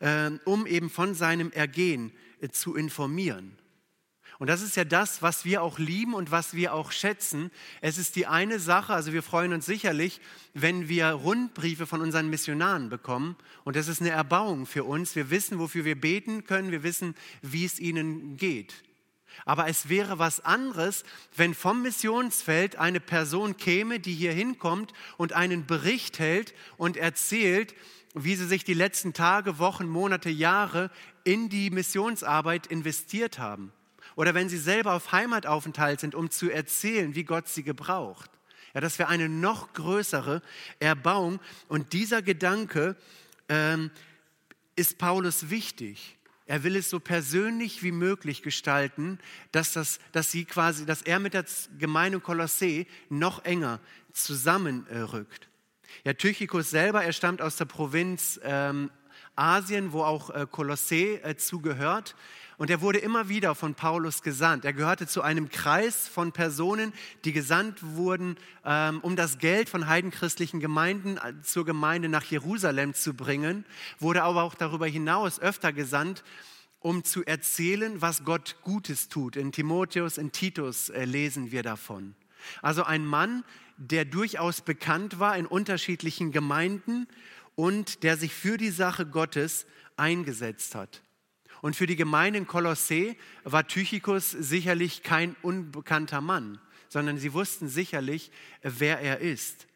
äh, 0.00 0.30
um 0.44 0.66
eben 0.66 0.90
von 0.90 1.14
seinem 1.14 1.50
Ergehen 1.52 2.12
zu 2.50 2.74
informieren. 2.74 3.56
Und 4.38 4.48
das 4.48 4.62
ist 4.62 4.76
ja 4.76 4.84
das, 4.84 5.22
was 5.22 5.44
wir 5.44 5.62
auch 5.62 5.78
lieben 5.78 6.12
und 6.14 6.30
was 6.30 6.54
wir 6.54 6.74
auch 6.74 6.90
schätzen. 6.90 7.50
Es 7.80 7.98
ist 7.98 8.16
die 8.16 8.26
eine 8.26 8.58
Sache, 8.58 8.92
also 8.92 9.12
wir 9.12 9.22
freuen 9.22 9.52
uns 9.52 9.64
sicherlich, 9.64 10.20
wenn 10.54 10.88
wir 10.88 11.06
Rundbriefe 11.10 11.86
von 11.86 12.00
unseren 12.00 12.28
Missionaren 12.30 12.88
bekommen. 12.88 13.36
Und 13.62 13.76
das 13.76 13.86
ist 13.86 14.00
eine 14.00 14.10
Erbauung 14.10 14.66
für 14.66 14.84
uns. 14.84 15.14
Wir 15.14 15.30
wissen, 15.30 15.58
wofür 15.58 15.84
wir 15.84 16.00
beten 16.00 16.44
können. 16.44 16.72
Wir 16.72 16.82
wissen, 16.82 17.14
wie 17.42 17.64
es 17.64 17.78
ihnen 17.78 18.36
geht. 18.36 18.74
Aber 19.44 19.68
es 19.68 19.88
wäre 19.88 20.18
was 20.18 20.40
anderes, 20.40 21.04
wenn 21.36 21.54
vom 21.54 21.82
Missionsfeld 21.82 22.76
eine 22.76 23.00
Person 23.00 23.56
käme, 23.56 24.00
die 24.00 24.14
hier 24.14 24.32
hinkommt 24.32 24.92
und 25.16 25.32
einen 25.32 25.66
Bericht 25.66 26.18
hält 26.18 26.54
und 26.76 26.96
erzählt, 26.96 27.74
wie 28.14 28.36
sie 28.36 28.46
sich 28.46 28.64
die 28.64 28.74
letzten 28.74 29.12
Tage, 29.12 29.58
Wochen, 29.58 29.88
Monate, 29.88 30.30
Jahre 30.30 30.90
in 31.24 31.48
die 31.48 31.70
Missionsarbeit 31.70 32.68
investiert 32.68 33.38
haben. 33.38 33.72
Oder 34.16 34.34
wenn 34.34 34.48
sie 34.48 34.58
selber 34.58 34.92
auf 34.92 35.12
Heimataufenthalt 35.12 36.00
sind, 36.00 36.14
um 36.14 36.30
zu 36.30 36.50
erzählen, 36.50 37.14
wie 37.14 37.24
Gott 37.24 37.48
sie 37.48 37.64
gebraucht. 37.64 38.30
Ja, 38.72 38.80
das 38.80 38.98
wäre 38.98 39.08
eine 39.08 39.28
noch 39.28 39.72
größere 39.72 40.42
Erbauung. 40.78 41.40
Und 41.68 41.92
dieser 41.92 42.22
Gedanke 42.22 42.96
ähm, 43.48 43.90
ist 44.76 44.98
Paulus 44.98 45.50
wichtig. 45.50 46.16
Er 46.46 46.62
will 46.62 46.76
es 46.76 46.90
so 46.90 47.00
persönlich 47.00 47.82
wie 47.82 47.92
möglich 47.92 48.42
gestalten, 48.42 49.18
dass, 49.50 49.72
das, 49.72 49.98
dass, 50.12 50.30
sie 50.30 50.44
quasi, 50.44 50.84
dass 50.84 51.02
er 51.02 51.18
mit 51.18 51.34
der 51.34 51.46
Gemeinde 51.78 52.20
Kolossee 52.20 52.86
noch 53.08 53.44
enger 53.44 53.80
zusammenrückt. 54.12 55.48
Ja, 56.02 56.14
Tychicus 56.14 56.70
selber, 56.70 57.04
er 57.04 57.12
stammt 57.12 57.40
aus 57.40 57.56
der 57.56 57.66
Provinz 57.66 58.40
ähm, 58.42 58.90
Asien, 59.36 59.92
wo 59.92 60.02
auch 60.02 60.30
äh, 60.30 60.46
Kolossee 60.50 61.16
äh, 61.22 61.36
zugehört. 61.36 62.14
Und 62.56 62.70
er 62.70 62.80
wurde 62.80 62.98
immer 62.98 63.28
wieder 63.28 63.54
von 63.54 63.74
Paulus 63.74 64.22
gesandt. 64.22 64.64
Er 64.64 64.72
gehörte 64.72 65.08
zu 65.08 65.22
einem 65.22 65.48
Kreis 65.48 66.06
von 66.06 66.30
Personen, 66.30 66.92
die 67.24 67.32
gesandt 67.32 67.82
wurden, 67.82 68.36
ähm, 68.64 69.00
um 69.00 69.16
das 69.16 69.38
Geld 69.38 69.68
von 69.68 69.88
heidenchristlichen 69.88 70.60
Gemeinden 70.60 71.16
äh, 71.16 71.42
zur 71.42 71.64
Gemeinde 71.64 72.08
nach 72.08 72.24
Jerusalem 72.24 72.94
zu 72.94 73.14
bringen, 73.14 73.64
wurde 73.98 74.22
aber 74.22 74.44
auch 74.44 74.54
darüber 74.54 74.86
hinaus 74.86 75.40
öfter 75.40 75.72
gesandt, 75.72 76.22
um 76.78 77.02
zu 77.02 77.24
erzählen, 77.24 78.00
was 78.00 78.24
Gott 78.24 78.56
Gutes 78.62 79.08
tut. 79.08 79.36
In 79.36 79.50
Timotheus, 79.50 80.16
in 80.16 80.30
Titus 80.30 80.90
äh, 80.90 81.04
lesen 81.04 81.50
wir 81.50 81.62
davon. 81.64 82.14
Also 82.62 82.84
ein 82.84 83.04
Mann, 83.04 83.42
der 83.76 84.04
durchaus 84.04 84.60
bekannt 84.60 85.18
war 85.18 85.36
in 85.36 85.46
unterschiedlichen 85.46 86.32
Gemeinden 86.32 87.08
und 87.54 88.02
der 88.02 88.16
sich 88.16 88.34
für 88.34 88.56
die 88.56 88.70
Sache 88.70 89.06
Gottes 89.06 89.66
eingesetzt 89.96 90.74
hat. 90.74 91.02
Und 91.60 91.76
für 91.76 91.86
die 91.86 91.96
Gemeinde 91.96 92.38
in 92.38 92.46
Kolossee 92.46 93.16
war 93.42 93.66
Tychicus 93.66 94.30
sicherlich 94.30 95.02
kein 95.02 95.34
unbekannter 95.42 96.20
Mann, 96.20 96.60
sondern 96.88 97.18
sie 97.18 97.32
wussten 97.32 97.68
sicherlich, 97.68 98.30
wer 98.62 99.00
er 99.00 99.20
ist. 99.20 99.66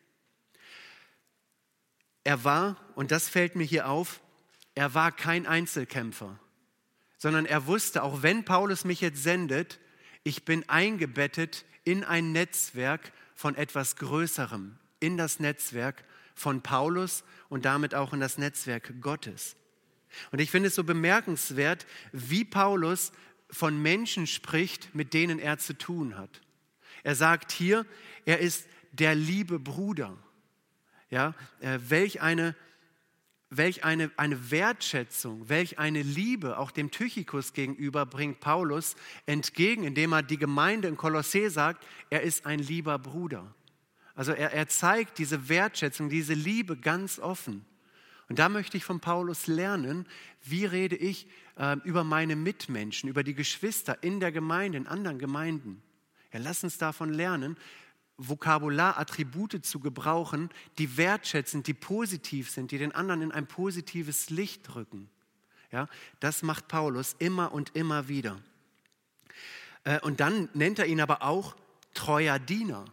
Er 2.24 2.44
war, 2.44 2.76
und 2.94 3.10
das 3.10 3.28
fällt 3.28 3.56
mir 3.56 3.64
hier 3.64 3.88
auf, 3.88 4.20
er 4.74 4.92
war 4.92 5.12
kein 5.12 5.46
Einzelkämpfer, 5.46 6.38
sondern 7.16 7.46
er 7.46 7.66
wusste, 7.66 8.02
auch 8.02 8.22
wenn 8.22 8.44
Paulus 8.44 8.84
mich 8.84 9.00
jetzt 9.00 9.22
sendet, 9.22 9.80
ich 10.24 10.44
bin 10.44 10.68
eingebettet 10.68 11.64
in 11.84 12.04
ein 12.04 12.32
Netzwerk 12.32 13.12
von 13.38 13.54
etwas 13.54 13.94
Größerem, 13.94 14.76
in 14.98 15.16
das 15.16 15.38
Netzwerk 15.38 16.02
von 16.34 16.60
Paulus 16.60 17.22
und 17.48 17.64
damit 17.66 17.94
auch 17.94 18.12
in 18.12 18.18
das 18.18 18.36
Netzwerk 18.36 19.00
Gottes. 19.00 19.54
Und 20.32 20.40
ich 20.40 20.50
finde 20.50 20.66
es 20.66 20.74
so 20.74 20.82
bemerkenswert, 20.82 21.86
wie 22.10 22.44
Paulus 22.44 23.12
von 23.48 23.80
Menschen 23.80 24.26
spricht, 24.26 24.92
mit 24.92 25.14
denen 25.14 25.38
er 25.38 25.56
zu 25.58 25.78
tun 25.78 26.18
hat. 26.18 26.40
Er 27.04 27.14
sagt 27.14 27.52
hier, 27.52 27.86
er 28.24 28.40
ist 28.40 28.66
der 28.90 29.14
liebe 29.14 29.60
Bruder. 29.60 30.18
Ja, 31.08 31.32
äh, 31.60 31.78
welch 31.86 32.20
eine, 32.20 32.56
welch 33.50 33.84
eine, 33.84 34.10
eine 34.16 34.50
Wertschätzung, 34.50 35.48
welch 35.48 35.78
eine 35.78 36.02
Liebe 36.02 36.58
auch 36.58 36.70
dem 36.70 36.90
Tychikus 36.90 37.52
gegenüber 37.52 38.04
bringt 38.04 38.40
Paulus 38.40 38.94
entgegen, 39.26 39.84
indem 39.84 40.12
er 40.12 40.22
die 40.22 40.36
Gemeinde 40.36 40.88
in 40.88 40.96
Kolossee 40.96 41.48
sagt, 41.48 41.86
er 42.10 42.22
ist 42.22 42.44
ein 42.44 42.58
lieber 42.58 42.98
Bruder. 42.98 43.54
Also 44.14 44.32
er, 44.32 44.52
er 44.52 44.68
zeigt 44.68 45.18
diese 45.18 45.48
Wertschätzung, 45.48 46.10
diese 46.10 46.34
Liebe 46.34 46.76
ganz 46.76 47.18
offen. 47.18 47.64
Und 48.28 48.38
da 48.38 48.48
möchte 48.50 48.76
ich 48.76 48.84
von 48.84 49.00
Paulus 49.00 49.46
lernen, 49.46 50.06
wie 50.42 50.66
rede 50.66 50.96
ich 50.96 51.26
äh, 51.56 51.76
über 51.84 52.04
meine 52.04 52.36
Mitmenschen, 52.36 53.08
über 53.08 53.22
die 53.22 53.34
Geschwister 53.34 54.02
in 54.02 54.20
der 54.20 54.32
Gemeinde, 54.32 54.76
in 54.76 54.86
anderen 54.86 55.18
Gemeinden. 55.18 55.82
Ja, 56.32 56.40
lass 56.40 56.62
uns 56.62 56.76
davon 56.76 57.12
lernen, 57.12 57.56
Vokabular, 58.18 58.98
Attribute 58.98 59.64
zu 59.64 59.78
gebrauchen, 59.80 60.50
die 60.76 60.96
wertschätzend, 60.96 61.66
die 61.68 61.74
positiv 61.74 62.50
sind, 62.50 62.72
die 62.72 62.78
den 62.78 62.92
anderen 62.92 63.22
in 63.22 63.32
ein 63.32 63.46
positives 63.46 64.28
Licht 64.28 64.74
rücken. 64.74 65.08
Ja, 65.70 65.88
das 66.18 66.42
macht 66.42 66.68
Paulus 66.68 67.14
immer 67.18 67.52
und 67.52 67.76
immer 67.76 68.08
wieder. 68.08 68.40
Äh, 69.84 70.00
und 70.00 70.20
dann 70.20 70.48
nennt 70.54 70.78
er 70.78 70.86
ihn 70.86 71.00
aber 71.00 71.22
auch 71.22 71.56
treuer 71.94 72.38
Diener. 72.38 72.84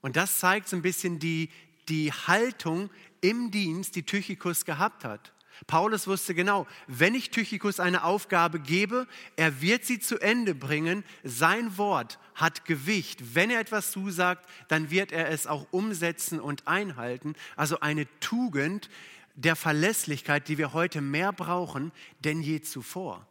Und 0.00 0.16
das 0.16 0.38
zeigt 0.38 0.68
so 0.68 0.76
ein 0.76 0.82
bisschen 0.82 1.18
die, 1.18 1.50
die 1.88 2.12
Haltung 2.12 2.90
im 3.20 3.50
Dienst, 3.50 3.96
die 3.96 4.04
Tychikus 4.04 4.64
gehabt 4.64 5.04
hat. 5.04 5.32
Paulus 5.66 6.06
wusste 6.06 6.34
genau, 6.34 6.66
wenn 6.86 7.14
ich 7.14 7.30
Tychikus 7.30 7.80
eine 7.80 8.04
Aufgabe 8.04 8.60
gebe, 8.60 9.06
er 9.36 9.60
wird 9.60 9.84
sie 9.84 10.00
zu 10.00 10.18
Ende 10.18 10.54
bringen. 10.54 11.04
Sein 11.22 11.76
Wort 11.76 12.18
hat 12.34 12.64
Gewicht. 12.64 13.34
Wenn 13.34 13.50
er 13.50 13.60
etwas 13.60 13.90
zusagt, 13.90 14.48
dann 14.68 14.90
wird 14.90 15.12
er 15.12 15.28
es 15.30 15.46
auch 15.46 15.66
umsetzen 15.70 16.40
und 16.40 16.66
einhalten. 16.66 17.34
Also 17.56 17.80
eine 17.80 18.06
Tugend 18.20 18.88
der 19.34 19.56
Verlässlichkeit, 19.56 20.48
die 20.48 20.58
wir 20.58 20.72
heute 20.72 21.00
mehr 21.00 21.32
brauchen 21.32 21.92
denn 22.24 22.42
je 22.42 22.60
zuvor. 22.60 23.26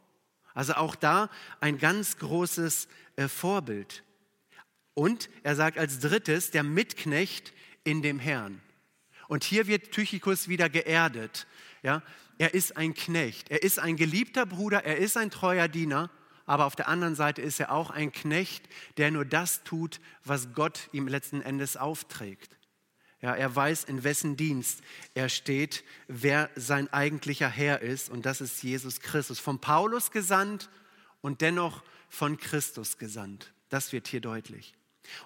Also 0.54 0.74
auch 0.74 0.94
da 0.96 1.30
ein 1.60 1.78
ganz 1.78 2.18
großes 2.18 2.88
äh, 3.16 3.28
Vorbild. 3.28 4.02
Und 4.94 5.30
er 5.42 5.54
sagt 5.54 5.78
als 5.78 6.00
drittes, 6.00 6.50
der 6.50 6.62
Mitknecht 6.62 7.52
in 7.84 8.02
dem 8.02 8.18
Herrn. 8.18 8.60
Und 9.28 9.44
hier 9.44 9.68
wird 9.68 9.92
Tychikus 9.92 10.48
wieder 10.48 10.68
geerdet. 10.68 11.46
Ja? 11.82 12.02
Er 12.38 12.54
ist 12.54 12.76
ein 12.76 12.94
Knecht, 12.94 13.50
er 13.50 13.62
ist 13.62 13.78
ein 13.78 13.96
geliebter 13.96 14.46
Bruder, 14.46 14.84
er 14.84 14.98
ist 14.98 15.16
ein 15.16 15.30
treuer 15.30 15.68
Diener, 15.68 16.10
aber 16.46 16.66
auf 16.66 16.74
der 16.74 16.88
anderen 16.88 17.14
Seite 17.14 17.42
ist 17.42 17.60
er 17.60 17.70
auch 17.70 17.90
ein 17.90 18.12
Knecht, 18.12 18.68
der 18.96 19.10
nur 19.10 19.24
das 19.24 19.62
tut, 19.62 20.00
was 20.24 20.52
Gott 20.54 20.88
ihm 20.92 21.06
letzten 21.06 21.42
Endes 21.42 21.76
aufträgt. 21.76 22.56
Ja, 23.22 23.34
er 23.34 23.54
weiß, 23.54 23.84
in 23.84 24.02
wessen 24.02 24.36
Dienst 24.36 24.80
er 25.14 25.28
steht, 25.28 25.84
wer 26.08 26.50
sein 26.56 26.90
eigentlicher 26.92 27.48
Herr 27.48 27.82
ist, 27.82 28.08
und 28.08 28.24
das 28.24 28.40
ist 28.40 28.62
Jesus 28.62 29.00
Christus. 29.00 29.38
Von 29.38 29.60
Paulus 29.60 30.10
gesandt 30.10 30.70
und 31.20 31.42
dennoch 31.42 31.82
von 32.08 32.38
Christus 32.38 32.96
gesandt. 32.96 33.52
Das 33.68 33.92
wird 33.92 34.08
hier 34.08 34.20
deutlich. 34.20 34.74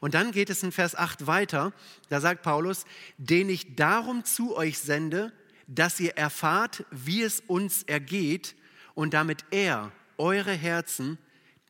Und 0.00 0.14
dann 0.14 0.32
geht 0.32 0.50
es 0.50 0.62
in 0.62 0.72
Vers 0.72 0.94
8 0.94 1.26
weiter, 1.26 1.72
da 2.08 2.20
sagt 2.20 2.42
Paulus, 2.42 2.84
den 3.16 3.48
ich 3.48 3.76
darum 3.76 4.24
zu 4.24 4.56
euch 4.56 4.78
sende, 4.78 5.32
dass 5.66 6.00
ihr 6.00 6.16
erfahrt, 6.16 6.84
wie 6.90 7.22
es 7.22 7.40
uns 7.40 7.82
ergeht 7.84 8.54
und 8.94 9.14
damit 9.14 9.44
er 9.50 9.92
eure 10.18 10.52
Herzen 10.52 11.18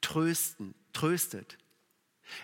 trösten, 0.00 0.74
tröstet. 0.92 1.58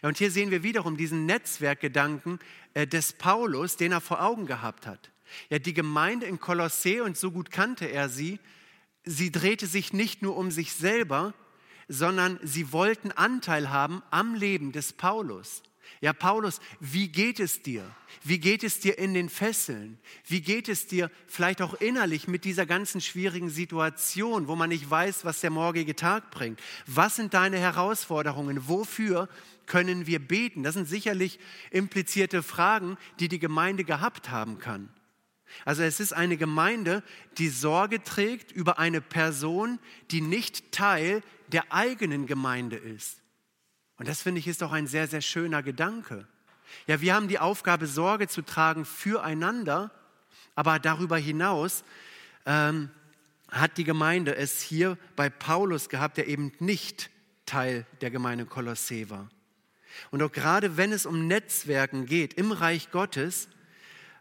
Und 0.02 0.18
hier 0.18 0.30
sehen 0.30 0.50
wir 0.50 0.62
wiederum 0.62 0.96
diesen 0.96 1.26
Netzwerkgedanken 1.26 2.38
äh, 2.74 2.86
des 2.86 3.12
Paulus, 3.12 3.76
den 3.76 3.92
er 3.92 4.00
vor 4.00 4.22
Augen 4.22 4.46
gehabt 4.46 4.86
hat. 4.86 5.10
Ja, 5.48 5.58
die 5.58 5.74
Gemeinde 5.74 6.26
in 6.26 6.40
Kolossä, 6.40 7.02
und 7.02 7.16
so 7.16 7.30
gut 7.30 7.50
kannte 7.50 7.86
er 7.86 8.08
sie, 8.08 8.40
sie 9.04 9.30
drehte 9.30 9.66
sich 9.66 9.92
nicht 9.92 10.22
nur 10.22 10.36
um 10.36 10.50
sich 10.50 10.72
selber, 10.72 11.34
sondern 11.88 12.38
sie 12.42 12.72
wollten 12.72 13.10
Anteil 13.12 13.70
haben 13.70 14.02
am 14.10 14.34
Leben 14.34 14.72
des 14.72 14.92
Paulus. 14.92 15.62
Ja, 16.00 16.12
Paulus, 16.12 16.60
wie 16.80 17.08
geht 17.08 17.40
es 17.40 17.62
dir? 17.62 17.84
Wie 18.22 18.38
geht 18.38 18.64
es 18.64 18.80
dir 18.80 18.98
in 18.98 19.14
den 19.14 19.28
Fesseln? 19.28 19.98
Wie 20.26 20.40
geht 20.40 20.68
es 20.68 20.86
dir 20.86 21.10
vielleicht 21.26 21.60
auch 21.60 21.74
innerlich 21.74 22.28
mit 22.28 22.44
dieser 22.44 22.66
ganzen 22.66 23.00
schwierigen 23.00 23.50
Situation, 23.50 24.48
wo 24.48 24.56
man 24.56 24.70
nicht 24.70 24.88
weiß, 24.88 25.24
was 25.24 25.40
der 25.40 25.50
morgige 25.50 25.96
Tag 25.96 26.30
bringt? 26.30 26.60
Was 26.86 27.16
sind 27.16 27.34
deine 27.34 27.58
Herausforderungen? 27.58 28.68
Wofür 28.68 29.28
können 29.66 30.06
wir 30.06 30.18
beten? 30.18 30.62
Das 30.62 30.74
sind 30.74 30.88
sicherlich 30.88 31.38
implizierte 31.70 32.42
Fragen, 32.42 32.96
die 33.18 33.28
die 33.28 33.38
Gemeinde 33.38 33.84
gehabt 33.84 34.30
haben 34.30 34.58
kann. 34.58 34.88
Also 35.64 35.82
es 35.82 36.00
ist 36.00 36.12
eine 36.12 36.36
Gemeinde, 36.36 37.02
die 37.38 37.48
Sorge 37.48 38.02
trägt 38.02 38.52
über 38.52 38.78
eine 38.78 39.00
Person, 39.00 39.78
die 40.10 40.20
nicht 40.20 40.72
Teil 40.72 41.22
der 41.48 41.72
eigenen 41.72 42.26
Gemeinde 42.26 42.76
ist. 42.76 43.19
Und 44.00 44.08
das 44.08 44.22
finde 44.22 44.38
ich 44.38 44.48
ist 44.48 44.62
doch 44.62 44.72
ein 44.72 44.86
sehr, 44.86 45.06
sehr 45.08 45.20
schöner 45.20 45.62
Gedanke. 45.62 46.26
Ja, 46.86 47.02
wir 47.02 47.14
haben 47.14 47.28
die 47.28 47.38
Aufgabe, 47.38 47.86
Sorge 47.86 48.28
zu 48.28 48.40
tragen 48.40 48.86
füreinander, 48.86 49.90
aber 50.54 50.78
darüber 50.78 51.18
hinaus 51.18 51.84
ähm, 52.46 52.88
hat 53.50 53.76
die 53.76 53.84
Gemeinde 53.84 54.34
es 54.34 54.62
hier 54.62 54.96
bei 55.16 55.28
Paulus 55.28 55.90
gehabt, 55.90 56.16
der 56.16 56.28
eben 56.28 56.50
nicht 56.60 57.10
Teil 57.44 57.84
der 58.00 58.10
Gemeinde 58.10 58.46
Kolossä 58.46 59.10
war. 59.10 59.28
Und 60.10 60.22
auch 60.22 60.32
gerade 60.32 60.78
wenn 60.78 60.92
es 60.92 61.04
um 61.04 61.26
Netzwerken 61.26 62.06
geht 62.06 62.32
im 62.32 62.52
Reich 62.52 62.90
Gottes, 62.90 63.50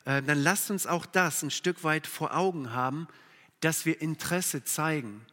äh, 0.04 0.22
dann 0.22 0.44
lasst 0.44 0.70
uns 0.72 0.88
auch 0.88 1.06
das 1.06 1.42
ein 1.42 1.52
Stück 1.52 1.86
weit 1.86 2.06
vor 2.06 2.36
Augen 2.36 2.74
haben, 2.74 3.08
dass 3.62 3.86
wir 3.86 4.02
Interesse 4.02 4.62
zeigen, 4.66 5.26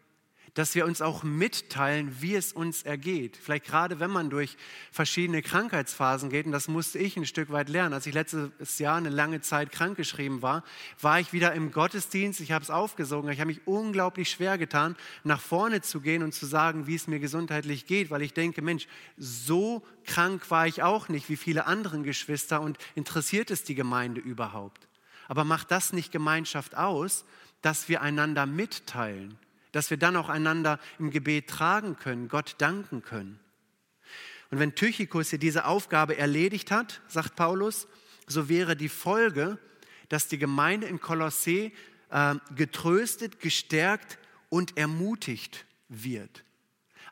dass 0.56 0.74
wir 0.74 0.86
uns 0.86 1.02
auch 1.02 1.22
mitteilen, 1.22 2.16
wie 2.20 2.34
es 2.34 2.54
uns 2.54 2.82
ergeht. 2.82 3.36
Vielleicht 3.36 3.66
gerade, 3.66 4.00
wenn 4.00 4.10
man 4.10 4.30
durch 4.30 4.56
verschiedene 4.90 5.42
Krankheitsphasen 5.42 6.30
geht, 6.30 6.46
und 6.46 6.52
das 6.52 6.66
musste 6.66 6.98
ich 6.98 7.14
ein 7.18 7.26
Stück 7.26 7.52
weit 7.52 7.68
lernen. 7.68 7.92
Als 7.92 8.06
ich 8.06 8.14
letztes 8.14 8.78
Jahr 8.78 8.96
eine 8.96 9.10
lange 9.10 9.42
Zeit 9.42 9.70
krankgeschrieben 9.70 10.40
war, 10.40 10.64
war 10.98 11.20
ich 11.20 11.34
wieder 11.34 11.52
im 11.52 11.72
Gottesdienst, 11.72 12.40
ich 12.40 12.52
habe 12.52 12.62
es 12.62 12.70
aufgesogen, 12.70 13.30
ich 13.30 13.38
habe 13.38 13.48
mich 13.48 13.66
unglaublich 13.66 14.30
schwer 14.30 14.56
getan, 14.56 14.96
nach 15.24 15.42
vorne 15.42 15.82
zu 15.82 16.00
gehen 16.00 16.22
und 16.22 16.32
zu 16.32 16.46
sagen, 16.46 16.86
wie 16.86 16.94
es 16.94 17.06
mir 17.06 17.18
gesundheitlich 17.18 17.84
geht, 17.84 18.10
weil 18.10 18.22
ich 18.22 18.32
denke, 18.32 18.62
Mensch, 18.62 18.88
so 19.18 19.82
krank 20.06 20.50
war 20.50 20.66
ich 20.66 20.82
auch 20.82 21.10
nicht 21.10 21.28
wie 21.28 21.36
viele 21.36 21.66
andere 21.66 22.00
Geschwister 22.00 22.62
und 22.62 22.78
interessiert 22.94 23.50
es 23.50 23.62
die 23.62 23.74
Gemeinde 23.74 24.22
überhaupt? 24.22 24.88
Aber 25.28 25.44
macht 25.44 25.70
das 25.70 25.92
nicht 25.92 26.12
Gemeinschaft 26.12 26.78
aus, 26.78 27.26
dass 27.60 27.90
wir 27.90 28.00
einander 28.00 28.46
mitteilen? 28.46 29.36
Dass 29.72 29.90
wir 29.90 29.96
dann 29.96 30.16
auch 30.16 30.28
einander 30.28 30.78
im 30.98 31.10
Gebet 31.10 31.48
tragen 31.48 31.96
können, 31.96 32.28
Gott 32.28 32.54
danken 32.58 33.02
können. 33.02 33.38
Und 34.50 34.58
wenn 34.58 34.74
Tychikus 34.74 35.30
hier 35.30 35.38
diese 35.38 35.64
Aufgabe 35.64 36.16
erledigt 36.16 36.70
hat, 36.70 37.00
sagt 37.08 37.36
Paulus, 37.36 37.88
so 38.26 38.48
wäre 38.48 38.76
die 38.76 38.88
Folge, 38.88 39.58
dass 40.08 40.28
die 40.28 40.38
Gemeinde 40.38 40.86
in 40.86 41.00
Kolossee 41.00 41.72
äh, 42.10 42.34
getröstet, 42.54 43.40
gestärkt 43.40 44.18
und 44.48 44.76
ermutigt 44.78 45.64
wird. 45.88 46.44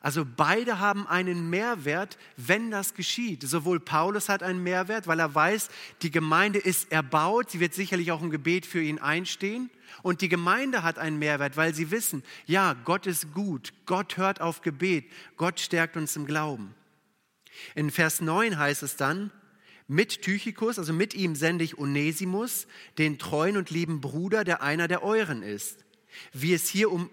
Also 0.05 0.23
beide 0.23 0.79
haben 0.79 1.07
einen 1.07 1.49
Mehrwert, 1.49 2.19
wenn 2.37 2.69
das 2.69 2.93
geschieht. 2.93 3.41
Sowohl 3.41 3.79
Paulus 3.79 4.29
hat 4.29 4.43
einen 4.43 4.61
Mehrwert, 4.61 5.07
weil 5.07 5.19
er 5.19 5.33
weiß, 5.33 5.69
die 6.03 6.11
Gemeinde 6.11 6.59
ist 6.59 6.91
erbaut, 6.91 7.49
sie 7.49 7.59
wird 7.59 7.73
sicherlich 7.73 8.11
auch 8.11 8.21
im 8.21 8.29
Gebet 8.29 8.67
für 8.67 8.81
ihn 8.81 8.99
einstehen. 8.99 9.71
Und 10.01 10.21
die 10.21 10.29
Gemeinde 10.29 10.83
hat 10.83 10.99
einen 10.99 11.19
Mehrwert, 11.19 11.57
weil 11.57 11.73
sie 11.73 11.91
wissen, 11.91 12.23
ja, 12.45 12.73
Gott 12.73 13.05
ist 13.05 13.33
gut, 13.33 13.73
Gott 13.85 14.17
hört 14.17 14.41
auf 14.41 14.61
Gebet, 14.61 15.05
Gott 15.37 15.59
stärkt 15.59 15.97
uns 15.97 16.15
im 16.15 16.25
Glauben. 16.25 16.75
In 17.73 17.91
Vers 17.91 18.21
9 18.21 18.57
heißt 18.57 18.83
es 18.83 18.97
dann, 18.97 19.31
mit 19.87 20.23
Tychikus, 20.23 20.79
also 20.79 20.93
mit 20.93 21.13
ihm 21.13 21.35
sende 21.35 21.63
ich 21.63 21.77
Onesimus, 21.77 22.67
den 22.97 23.19
treuen 23.19 23.55
und 23.55 23.69
lieben 23.69 24.01
Bruder, 24.01 24.43
der 24.43 24.61
einer 24.63 24.87
der 24.87 25.03
euren 25.03 25.43
ist. 25.43 25.85
Wie 26.33 26.53
es 26.53 26.67
hier 26.67 26.91
um 26.91 27.09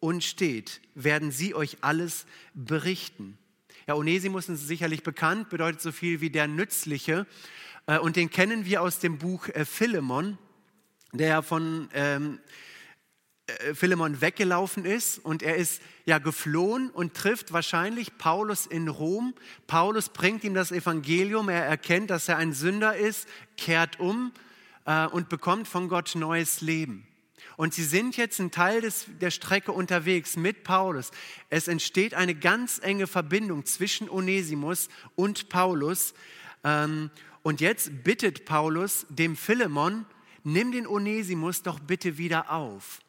und 0.00 0.24
steht, 0.24 0.80
werden 0.94 1.30
sie 1.30 1.54
euch 1.54 1.78
alles 1.82 2.26
berichten. 2.54 3.38
Ja, 3.86 3.94
Onesimus 3.94 4.48
ist 4.48 4.66
sicherlich 4.66 5.02
bekannt, 5.02 5.50
bedeutet 5.50 5.80
so 5.80 5.92
viel 5.92 6.20
wie 6.20 6.30
der 6.30 6.48
Nützliche. 6.48 7.26
Äh, 7.86 7.98
und 7.98 8.16
den 8.16 8.30
kennen 8.30 8.64
wir 8.64 8.82
aus 8.82 8.98
dem 8.98 9.18
Buch 9.18 9.48
äh, 9.48 9.64
Philemon, 9.64 10.38
der 11.12 11.42
von 11.42 11.88
ähm, 11.92 12.38
äh, 13.46 13.74
Philemon 13.74 14.20
weggelaufen 14.20 14.84
ist 14.84 15.18
und 15.18 15.42
er 15.42 15.56
ist 15.56 15.82
ja 16.04 16.18
geflohen 16.18 16.90
und 16.90 17.14
trifft 17.14 17.52
wahrscheinlich 17.52 18.16
Paulus 18.18 18.66
in 18.66 18.88
Rom. 18.88 19.34
Paulus 19.66 20.08
bringt 20.08 20.44
ihm 20.44 20.54
das 20.54 20.72
Evangelium, 20.72 21.48
er 21.48 21.64
erkennt, 21.64 22.10
dass 22.10 22.28
er 22.28 22.36
ein 22.36 22.52
Sünder 22.52 22.96
ist, 22.96 23.28
kehrt 23.56 23.98
um 24.00 24.32
äh, 24.84 25.06
und 25.06 25.28
bekommt 25.28 25.68
von 25.68 25.88
Gott 25.88 26.14
neues 26.14 26.60
Leben. 26.60 27.06
Und 27.56 27.74
sie 27.74 27.84
sind 27.84 28.16
jetzt 28.16 28.38
ein 28.38 28.50
Teil 28.50 28.80
des, 28.80 29.06
der 29.20 29.30
Strecke 29.30 29.72
unterwegs 29.72 30.36
mit 30.36 30.64
Paulus. 30.64 31.10
Es 31.50 31.68
entsteht 31.68 32.14
eine 32.14 32.34
ganz 32.34 32.80
enge 32.82 33.06
Verbindung 33.06 33.66
zwischen 33.66 34.08
Onesimus 34.08 34.88
und 35.14 35.48
Paulus. 35.50 36.14
Ähm, 36.64 37.10
und 37.42 37.60
jetzt 37.60 38.02
bittet 38.02 38.44
Paulus 38.44 39.06
dem 39.10 39.36
Philemon, 39.36 40.06
nimm 40.44 40.72
den 40.72 40.86
Onesimus 40.86 41.62
doch 41.62 41.78
bitte 41.80 42.18
wieder 42.18 42.50
auf. 42.50 43.00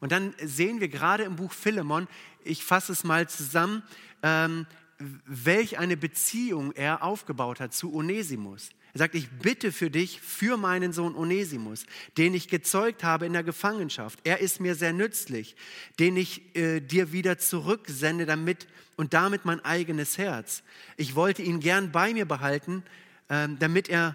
Und 0.00 0.12
dann 0.12 0.34
sehen 0.42 0.80
wir 0.80 0.88
gerade 0.88 1.24
im 1.24 1.36
Buch 1.36 1.52
Philemon, 1.52 2.08
ich 2.44 2.64
fasse 2.64 2.92
es 2.92 3.04
mal 3.04 3.28
zusammen, 3.28 3.82
ähm, 4.22 4.66
welch 4.98 5.78
eine 5.78 5.96
Beziehung 5.96 6.72
er 6.72 7.02
aufgebaut 7.02 7.60
hat 7.60 7.74
zu 7.74 7.94
Onesimus. 7.94 8.70
Er 8.92 8.98
sagt, 8.98 9.16
ich 9.16 9.28
bitte 9.28 9.72
für 9.72 9.90
dich, 9.90 10.20
für 10.20 10.56
meinen 10.56 10.92
Sohn 10.92 11.16
Onesimus, 11.16 11.84
den 12.16 12.32
ich 12.32 12.48
gezeugt 12.48 13.02
habe 13.02 13.26
in 13.26 13.32
der 13.32 13.42
Gefangenschaft. 13.42 14.20
Er 14.22 14.38
ist 14.38 14.60
mir 14.60 14.76
sehr 14.76 14.92
nützlich, 14.92 15.56
den 15.98 16.16
ich 16.16 16.54
äh, 16.54 16.80
dir 16.80 17.10
wieder 17.10 17.38
zurücksende 17.38 18.24
damit 18.24 18.68
und 18.96 19.12
damit 19.12 19.44
mein 19.44 19.64
eigenes 19.64 20.16
Herz. 20.16 20.62
Ich 20.96 21.16
wollte 21.16 21.42
ihn 21.42 21.58
gern 21.58 21.90
bei 21.90 22.12
mir 22.12 22.24
behalten, 22.24 22.84
äh, 23.28 23.48
damit 23.58 23.88
er 23.88 24.14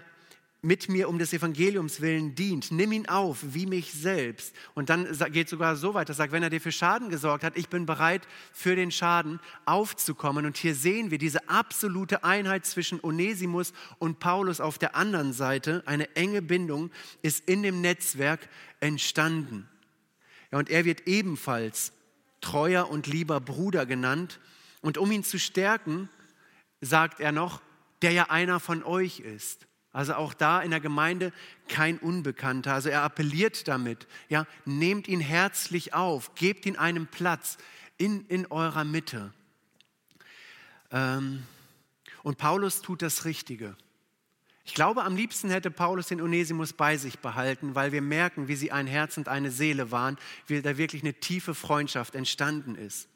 mit 0.62 0.88
mir 0.88 1.08
um 1.08 1.18
des 1.18 1.32
Evangeliums 1.32 2.00
willen 2.00 2.34
dient. 2.34 2.70
Nimm 2.70 2.92
ihn 2.92 3.08
auf, 3.08 3.38
wie 3.42 3.66
mich 3.66 3.92
selbst. 3.92 4.54
Und 4.74 4.90
dann 4.90 5.08
geht 5.32 5.48
sogar 5.48 5.74
so 5.76 5.94
weit, 5.94 6.08
dass 6.08 6.18
sagt, 6.18 6.32
wenn 6.32 6.42
er 6.42 6.50
dir 6.50 6.60
für 6.60 6.72
Schaden 6.72 7.08
gesorgt 7.08 7.44
hat, 7.44 7.56
ich 7.56 7.68
bin 7.68 7.86
bereit, 7.86 8.28
für 8.52 8.76
den 8.76 8.90
Schaden 8.90 9.40
aufzukommen. 9.64 10.44
Und 10.44 10.58
hier 10.58 10.74
sehen 10.74 11.10
wir 11.10 11.16
diese 11.16 11.48
absolute 11.48 12.24
Einheit 12.24 12.66
zwischen 12.66 13.02
Onesimus 13.02 13.72
und 13.98 14.18
Paulus 14.18 14.60
auf 14.60 14.76
der 14.76 14.96
anderen 14.96 15.32
Seite. 15.32 15.82
Eine 15.86 16.14
enge 16.14 16.42
Bindung 16.42 16.90
ist 17.22 17.48
in 17.48 17.62
dem 17.62 17.80
Netzwerk 17.80 18.48
entstanden. 18.80 19.66
Ja, 20.52 20.58
und 20.58 20.68
er 20.68 20.84
wird 20.84 21.06
ebenfalls 21.06 21.92
treuer 22.42 22.90
und 22.90 23.06
lieber 23.06 23.40
Bruder 23.40 23.86
genannt. 23.86 24.40
Und 24.82 24.98
um 24.98 25.10
ihn 25.10 25.24
zu 25.24 25.38
stärken, 25.38 26.10
sagt 26.82 27.20
er 27.20 27.32
noch, 27.32 27.62
der 28.02 28.12
ja 28.12 28.30
einer 28.30 28.60
von 28.60 28.82
euch 28.82 29.20
ist. 29.20 29.66
Also 29.92 30.14
auch 30.14 30.34
da 30.34 30.60
in 30.62 30.70
der 30.70 30.80
Gemeinde 30.80 31.32
kein 31.68 31.98
Unbekannter. 31.98 32.74
Also 32.74 32.88
er 32.88 33.02
appelliert 33.02 33.66
damit, 33.66 34.06
ja, 34.28 34.46
nehmt 34.64 35.08
ihn 35.08 35.20
herzlich 35.20 35.94
auf, 35.94 36.34
gebt 36.36 36.64
ihn 36.66 36.76
einen 36.76 37.08
Platz 37.08 37.58
in, 37.98 38.24
in 38.26 38.46
eurer 38.46 38.84
Mitte. 38.84 39.32
Ähm, 40.92 41.42
und 42.22 42.38
Paulus 42.38 42.82
tut 42.82 43.02
das 43.02 43.24
Richtige. 43.24 43.76
Ich 44.64 44.74
glaube, 44.74 45.02
am 45.02 45.16
liebsten 45.16 45.50
hätte 45.50 45.70
Paulus 45.70 46.08
den 46.08 46.20
Onesimus 46.20 46.72
bei 46.72 46.96
sich 46.96 47.18
behalten, 47.18 47.74
weil 47.74 47.90
wir 47.90 48.02
merken, 48.02 48.46
wie 48.46 48.54
sie 48.54 48.70
ein 48.70 48.86
Herz 48.86 49.16
und 49.16 49.26
eine 49.26 49.50
Seele 49.50 49.90
waren, 49.90 50.16
wie 50.46 50.62
da 50.62 50.76
wirklich 50.76 51.02
eine 51.02 51.14
tiefe 51.14 51.54
Freundschaft 51.54 52.14
entstanden 52.14 52.76
ist. 52.76 53.08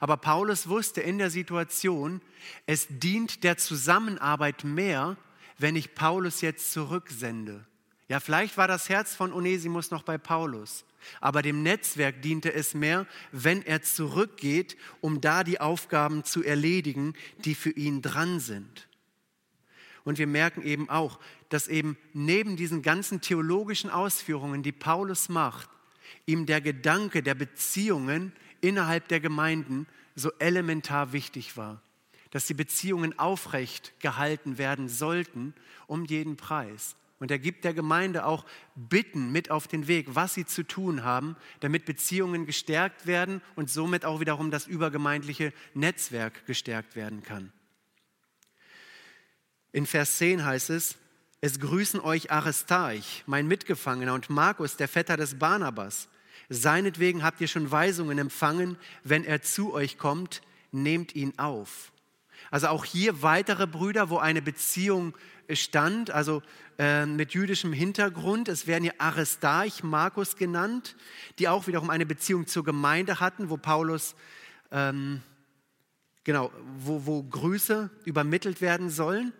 Aber 0.00 0.16
Paulus 0.16 0.68
wusste 0.68 1.00
in 1.02 1.18
der 1.18 1.30
Situation, 1.30 2.20
es 2.66 2.86
dient 2.88 3.44
der 3.44 3.56
Zusammenarbeit 3.56 4.64
mehr, 4.64 5.16
wenn 5.58 5.76
ich 5.76 5.94
Paulus 5.94 6.40
jetzt 6.40 6.72
zurücksende. 6.72 7.64
Ja, 8.08 8.20
vielleicht 8.20 8.56
war 8.56 8.68
das 8.68 8.88
Herz 8.88 9.14
von 9.14 9.32
Onesimus 9.32 9.90
noch 9.90 10.04
bei 10.04 10.16
Paulus, 10.16 10.84
aber 11.20 11.42
dem 11.42 11.62
Netzwerk 11.62 12.22
diente 12.22 12.52
es 12.52 12.74
mehr, 12.74 13.06
wenn 13.32 13.62
er 13.62 13.82
zurückgeht, 13.82 14.76
um 15.00 15.20
da 15.20 15.42
die 15.42 15.60
Aufgaben 15.60 16.22
zu 16.22 16.44
erledigen, 16.44 17.14
die 17.44 17.54
für 17.54 17.70
ihn 17.70 18.02
dran 18.02 18.38
sind. 18.38 18.86
Und 20.04 20.18
wir 20.18 20.28
merken 20.28 20.62
eben 20.62 20.88
auch, 20.88 21.18
dass 21.48 21.66
eben 21.66 21.96
neben 22.12 22.56
diesen 22.56 22.82
ganzen 22.82 23.20
theologischen 23.20 23.90
Ausführungen, 23.90 24.62
die 24.62 24.72
Paulus 24.72 25.28
macht, 25.28 25.68
ihm 26.26 26.46
der 26.46 26.60
Gedanke 26.60 27.24
der 27.24 27.34
Beziehungen 27.34 28.32
innerhalb 28.60 29.08
der 29.08 29.18
Gemeinden 29.18 29.88
so 30.14 30.30
elementar 30.38 31.12
wichtig 31.12 31.56
war. 31.56 31.82
Dass 32.36 32.44
die 32.44 32.52
Beziehungen 32.52 33.18
aufrecht 33.18 33.94
gehalten 33.98 34.58
werden 34.58 34.90
sollten 34.90 35.54
um 35.86 36.04
jeden 36.04 36.36
Preis. 36.36 36.94
Und 37.18 37.30
er 37.30 37.38
gibt 37.38 37.64
der 37.64 37.72
Gemeinde 37.72 38.26
auch 38.26 38.44
Bitten 38.74 39.32
mit 39.32 39.50
auf 39.50 39.68
den 39.68 39.88
Weg, 39.88 40.08
was 40.14 40.34
sie 40.34 40.44
zu 40.44 40.62
tun 40.62 41.02
haben, 41.02 41.36
damit 41.60 41.86
Beziehungen 41.86 42.44
gestärkt 42.44 43.06
werden 43.06 43.40
und 43.54 43.70
somit 43.70 44.04
auch 44.04 44.20
wiederum 44.20 44.50
das 44.50 44.66
übergemeindliche 44.66 45.54
Netzwerk 45.72 46.44
gestärkt 46.44 46.94
werden 46.94 47.22
kann. 47.22 47.54
In 49.72 49.86
Vers 49.86 50.18
10 50.18 50.44
heißt 50.44 50.68
es, 50.68 50.98
es 51.40 51.58
grüßen 51.58 52.00
euch 52.00 52.30
Aristarch, 52.30 53.24
mein 53.24 53.48
Mitgefangener, 53.48 54.12
und 54.12 54.28
Markus, 54.28 54.76
der 54.76 54.88
Vetter 54.88 55.16
des 55.16 55.38
Barnabas. 55.38 56.08
Seinetwegen 56.50 57.22
habt 57.22 57.40
ihr 57.40 57.48
schon 57.48 57.70
Weisungen 57.70 58.18
empfangen, 58.18 58.76
wenn 59.04 59.24
er 59.24 59.40
zu 59.40 59.72
euch 59.72 59.96
kommt, 59.96 60.42
nehmt 60.70 61.14
ihn 61.14 61.32
auf. 61.38 61.92
Also 62.50 62.68
auch 62.68 62.84
hier 62.84 63.22
weitere 63.22 63.66
Brüder, 63.66 64.10
wo 64.10 64.18
eine 64.18 64.42
Beziehung 64.42 65.14
stand, 65.52 66.10
also 66.10 66.42
äh, 66.78 67.06
mit 67.06 67.32
jüdischem 67.32 67.72
Hintergrund. 67.72 68.48
Es 68.48 68.66
werden 68.66 68.84
hier 68.84 68.94
Aristarch, 68.98 69.82
Markus 69.82 70.36
genannt, 70.36 70.96
die 71.38 71.48
auch 71.48 71.66
wiederum 71.66 71.90
eine 71.90 72.06
Beziehung 72.06 72.46
zur 72.46 72.64
Gemeinde 72.64 73.20
hatten, 73.20 73.50
wo 73.50 73.56
Paulus, 73.56 74.14
ähm, 74.70 75.22
genau, 76.24 76.52
wo, 76.78 77.06
wo 77.06 77.22
Grüße 77.22 77.90
übermittelt 78.04 78.60
werden 78.60 78.90
sollen. 78.90 79.32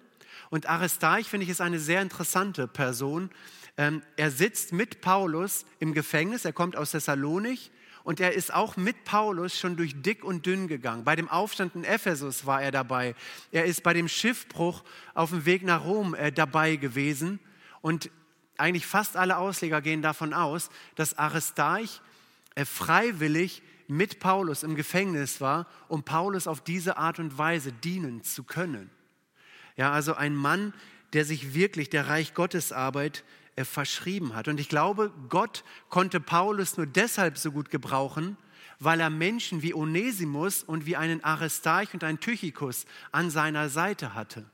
Und 0.51 0.67
Aristarch, 0.67 1.29
finde 1.29 1.45
ich, 1.45 1.51
ist 1.51 1.61
eine 1.61 1.81
sehr 1.81 2.03
interessante 2.03 2.69
Person. 2.69 3.31
Ähm, 3.77 4.03
er 4.17 4.31
sitzt 4.31 4.73
mit 4.73 5.01
Paulus 5.01 5.67
im 5.81 5.93
Gefängnis, 5.93 6.45
er 6.45 6.53
kommt 6.53 6.77
aus 6.77 6.93
Thessalonik 6.93 7.71
und 8.07 8.21
er 8.21 8.35
ist 8.35 8.55
auch 8.55 8.77
mit 8.77 9.03
Paulus 9.03 9.59
schon 9.59 9.77
durch 9.77 10.01
dick 10.01 10.23
und 10.23 10.47
dünn 10.47 10.69
gegangen. 10.69 11.03
Bei 11.03 11.17
dem 11.17 11.29
Aufstand 11.29 11.75
in 11.75 11.83
Ephesus 11.83 12.47
war 12.47 12.63
er 12.63 12.71
dabei. 12.71 13.17
Er 13.51 13.65
ist 13.65 13.83
bei 13.83 13.95
dem 13.95 14.07
Schiffbruch 14.07 14.85
auf 15.15 15.31
dem 15.31 15.45
Weg 15.45 15.65
nach 15.65 15.85
Rom 15.85 16.15
äh, 16.15 16.31
dabei 16.31 16.77
gewesen. 16.77 17.41
Und 17.83 18.13
eigentlich 18.59 18.87
fast 18.87 19.17
alle 19.17 19.39
Ausleger 19.39 19.81
gehen 19.81 20.03
davon 20.03 20.35
aus, 20.35 20.71
dass 20.95 21.19
Aristarch 21.19 22.01
äh, 22.55 22.65
freiwillig 22.65 23.61
mit 23.89 24.21
Paulus 24.21 24.63
im 24.63 24.77
Gefängnis 24.77 25.41
war, 25.41 25.67
um 25.89 26.05
Paulus 26.05 26.47
auf 26.47 26.61
diese 26.61 26.99
Art 26.99 27.19
und 27.19 27.39
Weise 27.39 27.73
dienen 27.73 28.23
zu 28.23 28.45
können. 28.45 28.89
Ja, 29.75 29.91
also 29.91 30.15
ein 30.15 30.37
Mann, 30.37 30.75
der 31.13 31.25
sich 31.25 31.55
wirklich 31.55 31.91
der 31.91 32.07
Reich 32.07 32.35
Gottes 32.35 32.71
Arbeit 32.71 33.25
verschrieben 33.65 34.35
hat. 34.35 34.49
Und 34.49 34.61
ich 34.61 34.69
glaube, 34.69 35.13
Gott 35.29 35.65
konnte 35.89 36.21
Paulus 36.21 36.77
nur 36.77 36.87
deshalb 36.87 37.39
so 37.39 37.53
gut 37.53 37.71
gebrauchen, 37.71 38.37
weil 38.79 39.01
er 39.01 39.11
Menschen 39.11 39.63
wie 39.63 39.75
Onesimus 39.75 40.63
und 40.63 40.85
wie 40.85 40.97
einen 40.97 41.25
Aristarch 41.25 41.95
und 41.95 42.05
einen 42.05 42.21
Tychikus 42.21 42.85
an 43.13 43.31
seiner 43.31 43.69
Seite 43.69 44.15
hatte. 44.15 44.45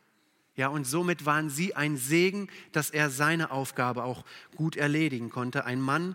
Ja, 0.54 0.68
und 0.68 0.86
somit 0.86 1.24
waren 1.24 1.48
sie 1.48 1.74
ein 1.74 1.96
Segen, 1.96 2.48
dass 2.72 2.90
er 2.90 3.10
seine 3.10 3.50
Aufgabe 3.50 4.04
auch 4.04 4.24
gut 4.54 4.76
erledigen 4.76 5.30
konnte. 5.30 5.64
Ein 5.64 5.80
Mann, 5.80 6.14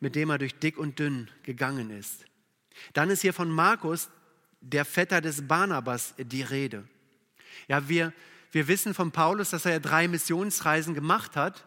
mit 0.00 0.14
dem 0.14 0.30
er 0.30 0.38
durch 0.38 0.54
dick 0.54 0.78
und 0.78 0.98
dünn 0.98 1.28
gegangen 1.42 1.90
ist. 1.90 2.26
Dann 2.92 3.10
ist 3.10 3.22
hier 3.22 3.32
von 3.32 3.50
Markus, 3.50 4.10
der 4.60 4.84
Vetter 4.84 5.20
des 5.20 5.48
Barnabas, 5.48 6.14
die 6.18 6.42
Rede. 6.42 6.84
Ja, 7.68 7.88
wir, 7.88 8.12
wir 8.52 8.68
wissen 8.68 8.92
von 8.94 9.12
Paulus, 9.12 9.50
dass 9.50 9.64
er 9.64 9.80
drei 9.80 10.08
Missionsreisen 10.08 10.94
gemacht 10.94 11.36
hat. 11.36 11.64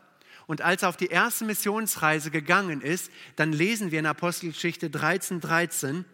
Und 0.47 0.61
als 0.61 0.83
er 0.83 0.89
auf 0.89 0.97
die 0.97 1.07
erste 1.07 1.45
Missionsreise 1.45 2.31
gegangen 2.31 2.81
ist, 2.81 3.11
dann 3.35 3.53
lesen 3.53 3.91
wir 3.91 3.99
in 3.99 4.05
Apostelgeschichte 4.05 4.89
13, 4.89 5.39
13, 5.39 6.05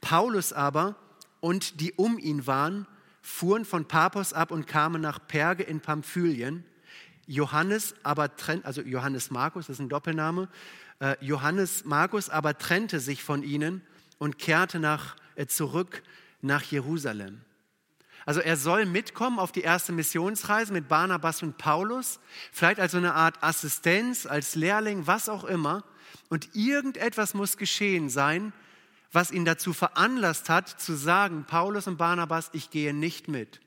Paulus 0.00 0.52
aber 0.52 0.96
und 1.40 1.80
die 1.80 1.92
um 1.92 2.18
ihn 2.18 2.46
waren, 2.46 2.86
fuhren 3.22 3.64
von 3.64 3.86
Paphos 3.86 4.32
ab 4.32 4.50
und 4.50 4.66
kamen 4.66 5.00
nach 5.00 5.26
Perge 5.26 5.62
in 5.62 5.80
Pamphylien. 5.80 6.64
Johannes 7.26 7.94
aber 8.02 8.36
trennt, 8.36 8.64
also 8.64 8.80
Johannes 8.80 9.30
Markus, 9.30 9.66
das 9.66 9.74
ist 9.74 9.80
ein 9.80 9.88
Doppelname, 9.88 10.48
äh, 11.00 11.16
Johannes 11.20 11.84
Markus 11.84 12.30
aber 12.30 12.56
trennte 12.58 13.00
sich 13.00 13.22
von 13.22 13.42
ihnen 13.42 13.82
und 14.18 14.38
kehrte 14.38 14.80
nach, 14.80 15.16
äh, 15.36 15.46
zurück 15.46 16.02
nach 16.40 16.62
Jerusalem. 16.62 17.42
Also 18.28 18.40
er 18.40 18.58
soll 18.58 18.84
mitkommen 18.84 19.38
auf 19.38 19.52
die 19.52 19.62
erste 19.62 19.90
Missionsreise 19.90 20.70
mit 20.70 20.86
Barnabas 20.86 21.42
und 21.42 21.56
Paulus, 21.56 22.20
vielleicht 22.52 22.78
als 22.78 22.92
so 22.92 22.98
eine 22.98 23.14
Art 23.14 23.42
Assistenz, 23.42 24.26
als 24.26 24.54
Lehrling, 24.54 25.06
was 25.06 25.30
auch 25.30 25.44
immer. 25.44 25.82
Und 26.28 26.54
irgendetwas 26.54 27.32
muss 27.32 27.56
geschehen 27.56 28.10
sein, 28.10 28.52
was 29.12 29.30
ihn 29.30 29.46
dazu 29.46 29.72
veranlasst 29.72 30.50
hat, 30.50 30.68
zu 30.68 30.94
sagen, 30.94 31.46
Paulus 31.46 31.86
und 31.86 31.96
Barnabas, 31.96 32.50
ich 32.52 32.68
gehe 32.68 32.92
nicht 32.92 33.28
mit. 33.28 33.62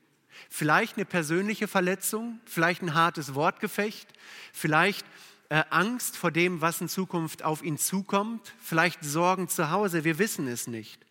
Vielleicht 0.48 0.96
eine 0.96 1.06
persönliche 1.06 1.66
Verletzung, 1.66 2.38
vielleicht 2.44 2.82
ein 2.82 2.94
hartes 2.94 3.34
Wortgefecht, 3.34 4.06
vielleicht 4.52 5.04
äh, 5.48 5.64
Angst 5.70 6.16
vor 6.16 6.30
dem, 6.30 6.60
was 6.60 6.80
in 6.80 6.88
Zukunft 6.88 7.42
auf 7.42 7.64
ihn 7.64 7.78
zukommt, 7.78 8.54
vielleicht 8.60 9.02
Sorgen 9.02 9.48
zu 9.48 9.72
Hause, 9.72 10.04
wir 10.04 10.20
wissen 10.20 10.46
es 10.46 10.68
nicht. 10.68 11.04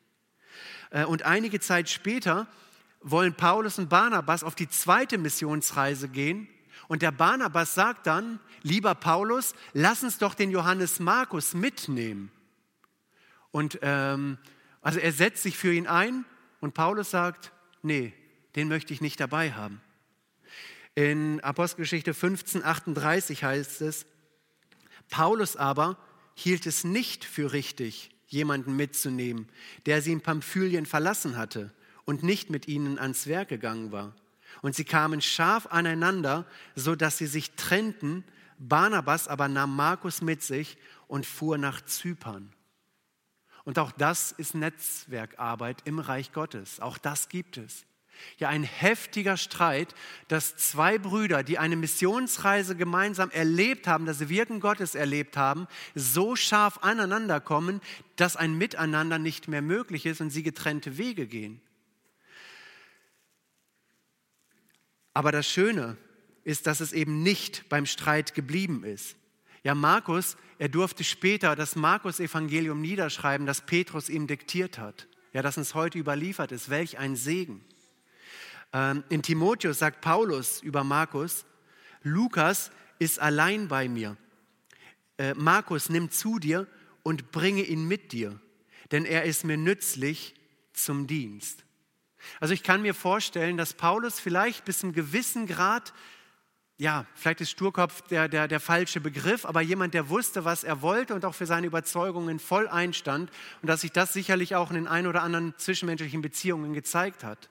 Äh, 0.91 1.03
und 1.03 1.23
einige 1.23 1.59
Zeit 1.59 1.89
später 1.89 2.47
wollen 3.01 3.33
Paulus 3.33 3.79
und 3.79 3.89
Barnabas 3.89 4.43
auf 4.43 4.55
die 4.55 4.69
zweite 4.69 5.17
Missionsreise 5.17 6.07
gehen. 6.09 6.47
Und 6.87 7.01
der 7.01 7.11
Barnabas 7.11 7.73
sagt 7.73 8.07
dann, 8.07 8.39
lieber 8.63 8.95
Paulus, 8.95 9.53
lass 9.73 10.03
uns 10.03 10.17
doch 10.17 10.33
den 10.33 10.51
Johannes 10.51 10.99
Markus 10.99 11.53
mitnehmen. 11.53 12.31
Und 13.51 13.79
ähm, 13.81 14.37
also 14.81 14.99
er 14.99 15.11
setzt 15.11 15.43
sich 15.43 15.57
für 15.57 15.73
ihn 15.73 15.87
ein 15.87 16.25
und 16.59 16.73
Paulus 16.73 17.11
sagt, 17.11 17.51
nee, 17.81 18.13
den 18.55 18.67
möchte 18.67 18.93
ich 18.93 19.01
nicht 19.01 19.19
dabei 19.19 19.53
haben. 19.53 19.81
In 20.93 21.39
Apostelgeschichte 21.41 22.13
15, 22.13 22.63
38 22.63 23.43
heißt 23.43 23.81
es, 23.81 24.05
Paulus 25.09 25.55
aber 25.55 25.97
hielt 26.35 26.65
es 26.65 26.83
nicht 26.83 27.23
für 27.25 27.53
richtig, 27.53 28.09
jemanden 28.27 28.75
mitzunehmen, 28.75 29.47
der 29.85 30.01
sie 30.01 30.11
in 30.11 30.21
Pamphylien 30.21 30.85
verlassen 30.85 31.37
hatte 31.37 31.71
und 32.11 32.23
nicht 32.23 32.49
mit 32.49 32.67
ihnen 32.67 32.99
ans 32.99 33.25
Werk 33.25 33.47
gegangen 33.47 33.93
war. 33.93 34.13
Und 34.61 34.75
sie 34.75 34.83
kamen 34.83 35.21
scharf 35.21 35.67
aneinander, 35.67 36.45
so 36.75 36.93
dass 36.93 37.17
sie 37.17 37.25
sich 37.25 37.51
trennten. 37.51 38.25
Barnabas 38.59 39.29
aber 39.29 39.47
nahm 39.47 39.73
Markus 39.77 40.21
mit 40.21 40.43
sich 40.43 40.77
und 41.07 41.25
fuhr 41.25 41.57
nach 41.57 41.79
Zypern. 41.85 42.51
Und 43.63 43.79
auch 43.79 43.93
das 43.93 44.33
ist 44.33 44.55
Netzwerkarbeit 44.55 45.77
im 45.85 45.99
Reich 45.99 46.33
Gottes. 46.33 46.81
Auch 46.81 46.97
das 46.97 47.29
gibt 47.29 47.55
es. 47.55 47.85
Ja, 48.39 48.49
ein 48.49 48.63
heftiger 48.63 49.37
Streit, 49.37 49.95
dass 50.27 50.57
zwei 50.57 50.97
Brüder, 50.97 51.43
die 51.43 51.59
eine 51.59 51.77
Missionsreise 51.77 52.75
gemeinsam 52.75 53.31
erlebt 53.31 53.87
haben, 53.87 54.05
das 54.05 54.27
Wirken 54.27 54.59
Gottes 54.59 54.95
erlebt 54.95 55.37
haben, 55.37 55.65
so 55.95 56.35
scharf 56.35 56.79
aneinander 56.81 57.39
kommen, 57.39 57.79
dass 58.17 58.35
ein 58.35 58.57
Miteinander 58.57 59.17
nicht 59.17 59.47
mehr 59.47 59.61
möglich 59.61 60.05
ist 60.05 60.19
und 60.19 60.29
sie 60.29 60.43
getrennte 60.43 60.97
Wege 60.97 61.25
gehen. 61.25 61.61
Aber 65.13 65.31
das 65.31 65.47
Schöne 65.47 65.97
ist, 66.43 66.67
dass 66.67 66.79
es 66.79 66.93
eben 66.93 67.23
nicht 67.23 67.69
beim 67.69 67.85
Streit 67.85 68.33
geblieben 68.33 68.83
ist. 68.83 69.15
Ja, 69.63 69.75
Markus, 69.75 70.37
er 70.57 70.69
durfte 70.69 71.03
später 71.03 71.55
das 71.55 71.75
Markus-Evangelium 71.75 72.81
niederschreiben, 72.81 73.45
das 73.45 73.61
Petrus 73.61 74.09
ihm 74.09 74.25
diktiert 74.27 74.79
hat. 74.79 75.07
Ja, 75.33 75.41
das 75.41 75.57
uns 75.57 75.75
heute 75.75 75.99
überliefert 75.99 76.51
ist. 76.51 76.69
Welch 76.69 76.97
ein 76.97 77.15
Segen. 77.15 77.63
Ähm, 78.73 79.03
in 79.09 79.21
Timotheus 79.21 79.79
sagt 79.79 80.01
Paulus 80.01 80.61
über 80.61 80.83
Markus, 80.83 81.45
Lukas 82.03 82.71
ist 82.99 83.19
allein 83.19 83.67
bei 83.67 83.87
mir. 83.87 84.17
Äh, 85.17 85.33
Markus, 85.35 85.89
nimm 85.89 86.09
zu 86.09 86.39
dir 86.39 86.67
und 87.03 87.31
bringe 87.31 87.63
ihn 87.63 87.87
mit 87.87 88.11
dir, 88.11 88.39
denn 88.91 89.05
er 89.05 89.23
ist 89.23 89.43
mir 89.43 89.57
nützlich 89.57 90.33
zum 90.73 91.07
Dienst. 91.07 91.63
Also 92.39 92.53
ich 92.53 92.63
kann 92.63 92.81
mir 92.81 92.93
vorstellen, 92.93 93.57
dass 93.57 93.73
Paulus 93.73 94.19
vielleicht 94.19 94.65
bis 94.65 94.79
zum 94.79 94.93
gewissen 94.93 95.47
Grad, 95.47 95.93
ja, 96.77 97.05
vielleicht 97.15 97.41
ist 97.41 97.51
Sturkopf 97.51 98.01
der, 98.07 98.27
der, 98.27 98.47
der 98.47 98.59
falsche 98.59 99.01
Begriff, 99.01 99.45
aber 99.45 99.61
jemand, 99.61 99.93
der 99.93 100.09
wusste, 100.09 100.45
was 100.45 100.63
er 100.63 100.81
wollte 100.81 101.13
und 101.13 101.25
auch 101.25 101.35
für 101.35 101.45
seine 101.45 101.67
Überzeugungen 101.67 102.39
voll 102.39 102.67
einstand 102.67 103.31
und 103.61 103.67
dass 103.67 103.81
sich 103.81 103.91
das 103.91 104.13
sicherlich 104.13 104.55
auch 104.55 104.69
in 104.69 104.75
den 104.75 104.87
ein 104.87 105.07
oder 105.07 105.21
anderen 105.21 105.53
zwischenmenschlichen 105.57 106.21
Beziehungen 106.21 106.73
gezeigt 106.73 107.23
hat. 107.23 107.49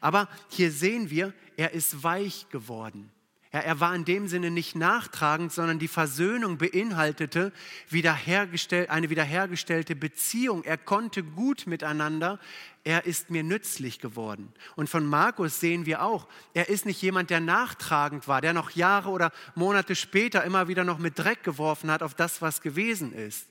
Aber 0.00 0.28
hier 0.48 0.72
sehen 0.72 1.10
wir, 1.10 1.32
er 1.56 1.72
ist 1.72 2.02
weich 2.02 2.48
geworden. 2.50 3.10
Ja, 3.52 3.58
er 3.58 3.80
war 3.80 3.92
in 3.96 4.04
dem 4.04 4.28
Sinne 4.28 4.52
nicht 4.52 4.76
nachtragend, 4.76 5.52
sondern 5.52 5.80
die 5.80 5.88
Versöhnung 5.88 6.56
beinhaltete 6.56 7.52
wiederhergestell, 7.88 8.86
eine 8.86 9.10
wiederhergestellte 9.10 9.96
Beziehung. 9.96 10.62
Er 10.62 10.78
konnte 10.78 11.24
gut 11.24 11.66
miteinander. 11.66 12.38
Er 12.84 13.06
ist 13.06 13.28
mir 13.30 13.42
nützlich 13.42 13.98
geworden. 13.98 14.52
Und 14.76 14.88
von 14.88 15.04
Markus 15.04 15.58
sehen 15.58 15.84
wir 15.84 16.02
auch, 16.02 16.28
er 16.54 16.68
ist 16.68 16.86
nicht 16.86 17.02
jemand, 17.02 17.30
der 17.30 17.40
nachtragend 17.40 18.28
war, 18.28 18.40
der 18.40 18.52
noch 18.52 18.70
Jahre 18.70 19.10
oder 19.10 19.32
Monate 19.56 19.96
später 19.96 20.44
immer 20.44 20.68
wieder 20.68 20.84
noch 20.84 20.98
mit 20.98 21.18
Dreck 21.18 21.42
geworfen 21.42 21.90
hat 21.90 22.04
auf 22.04 22.14
das, 22.14 22.40
was 22.40 22.60
gewesen 22.60 23.12
ist, 23.12 23.48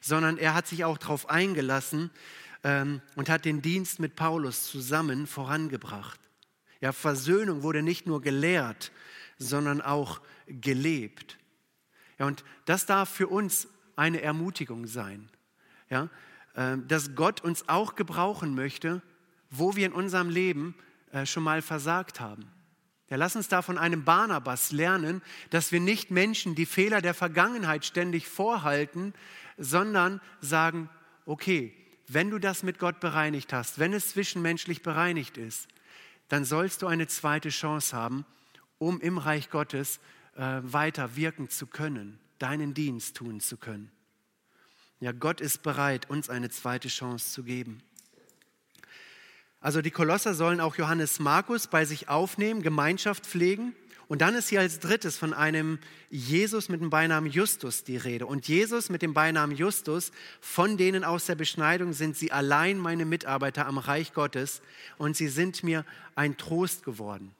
sondern 0.00 0.38
er 0.38 0.54
hat 0.54 0.66
sich 0.66 0.86
auch 0.86 0.96
darauf 0.96 1.28
eingelassen 1.28 2.10
ähm, 2.64 3.02
und 3.16 3.28
hat 3.28 3.44
den 3.44 3.60
Dienst 3.60 4.00
mit 4.00 4.16
Paulus 4.16 4.64
zusammen 4.64 5.26
vorangebracht. 5.26 6.18
Ja, 6.80 6.92
Versöhnung 6.92 7.62
wurde 7.62 7.82
nicht 7.82 8.06
nur 8.06 8.22
gelehrt, 8.22 8.92
sondern 9.38 9.80
auch 9.80 10.20
gelebt. 10.46 11.38
Ja, 12.18 12.26
und 12.26 12.44
das 12.64 12.86
darf 12.86 13.08
für 13.08 13.28
uns 13.28 13.68
eine 13.94 14.22
Ermutigung 14.22 14.86
sein, 14.86 15.28
ja, 15.90 16.08
äh, 16.54 16.76
dass 16.86 17.14
Gott 17.14 17.42
uns 17.42 17.68
auch 17.68 17.94
gebrauchen 17.94 18.54
möchte, 18.54 19.02
wo 19.50 19.76
wir 19.76 19.86
in 19.86 19.92
unserem 19.92 20.30
Leben 20.30 20.74
äh, 21.12 21.26
schon 21.26 21.42
mal 21.42 21.62
versagt 21.62 22.20
haben. 22.20 22.50
Ja, 23.08 23.16
lass 23.16 23.36
uns 23.36 23.48
da 23.48 23.62
von 23.62 23.78
einem 23.78 24.04
Barnabas 24.04 24.72
lernen, 24.72 25.22
dass 25.50 25.70
wir 25.70 25.80
nicht 25.80 26.10
Menschen 26.10 26.54
die 26.54 26.66
Fehler 26.66 27.00
der 27.00 27.14
Vergangenheit 27.14 27.84
ständig 27.84 28.26
vorhalten, 28.26 29.14
sondern 29.56 30.20
sagen, 30.40 30.88
okay, 31.24 31.72
wenn 32.08 32.30
du 32.30 32.38
das 32.38 32.62
mit 32.62 32.78
Gott 32.78 32.98
bereinigt 33.00 33.52
hast, 33.52 33.78
wenn 33.78 33.92
es 33.92 34.10
zwischenmenschlich 34.10 34.82
bereinigt 34.82 35.38
ist, 35.38 35.68
dann 36.28 36.44
sollst 36.44 36.82
du 36.82 36.88
eine 36.88 37.06
zweite 37.06 37.50
Chance 37.50 37.96
haben 37.96 38.24
um 38.78 39.00
im 39.00 39.18
Reich 39.18 39.50
Gottes 39.50 40.00
äh, 40.36 40.60
weiter 40.62 41.16
wirken 41.16 41.50
zu 41.50 41.66
können, 41.66 42.18
deinen 42.38 42.74
Dienst 42.74 43.16
tun 43.16 43.40
zu 43.40 43.56
können. 43.56 43.90
Ja, 45.00 45.12
Gott 45.12 45.40
ist 45.40 45.62
bereit, 45.62 46.08
uns 46.08 46.30
eine 46.30 46.48
zweite 46.50 46.88
Chance 46.88 47.32
zu 47.32 47.42
geben. 47.42 47.82
Also 49.60 49.82
die 49.82 49.90
Kolosser 49.90 50.34
sollen 50.34 50.60
auch 50.60 50.76
Johannes 50.76 51.18
Markus 51.18 51.66
bei 51.66 51.84
sich 51.84 52.08
aufnehmen, 52.08 52.62
Gemeinschaft 52.62 53.26
pflegen. 53.26 53.74
Und 54.08 54.20
dann 54.22 54.36
ist 54.36 54.48
hier 54.48 54.60
als 54.60 54.78
drittes 54.78 55.18
von 55.18 55.34
einem 55.34 55.80
Jesus 56.10 56.68
mit 56.68 56.80
dem 56.80 56.90
Beinamen 56.90 57.28
Justus 57.28 57.82
die 57.82 57.96
Rede. 57.96 58.26
Und 58.26 58.46
Jesus 58.46 58.88
mit 58.88 59.02
dem 59.02 59.14
Beinamen 59.14 59.56
Justus, 59.56 60.12
von 60.40 60.76
denen 60.76 61.02
aus 61.02 61.26
der 61.26 61.34
Beschneidung 61.34 61.92
sind 61.92 62.16
sie 62.16 62.30
allein 62.30 62.78
meine 62.78 63.04
Mitarbeiter 63.04 63.66
am 63.66 63.78
Reich 63.78 64.12
Gottes 64.12 64.62
und 64.96 65.16
sie 65.16 65.28
sind 65.28 65.64
mir 65.64 65.84
ein 66.14 66.36
Trost 66.36 66.84
geworden. 66.84 67.34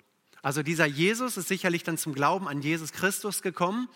Also 0.46 0.62
dieser 0.62 0.86
Jesus 0.86 1.36
ist 1.36 1.48
sicherlich 1.48 1.82
dann 1.82 1.98
zum 1.98 2.14
Glauben 2.14 2.46
an 2.46 2.62
Jesus 2.62 2.92
Christus 2.92 3.42
gekommen 3.42 3.88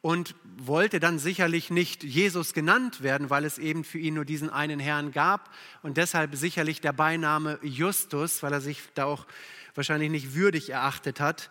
und 0.00 0.34
wollte 0.56 1.00
dann 1.00 1.18
sicherlich 1.18 1.68
nicht 1.68 2.02
Jesus 2.02 2.54
genannt 2.54 3.02
werden, 3.02 3.28
weil 3.28 3.44
es 3.44 3.58
eben 3.58 3.84
für 3.84 3.98
ihn 3.98 4.14
nur 4.14 4.24
diesen 4.24 4.48
einen 4.48 4.80
Herrn 4.80 5.12
gab 5.12 5.50
und 5.82 5.98
deshalb 5.98 6.34
sicherlich 6.34 6.80
der 6.80 6.94
Beiname 6.94 7.58
Justus, 7.60 8.42
weil 8.42 8.54
er 8.54 8.62
sich 8.62 8.80
da 8.94 9.04
auch 9.04 9.26
wahrscheinlich 9.74 10.10
nicht 10.10 10.34
würdig 10.34 10.70
erachtet 10.70 11.20
hat. 11.20 11.50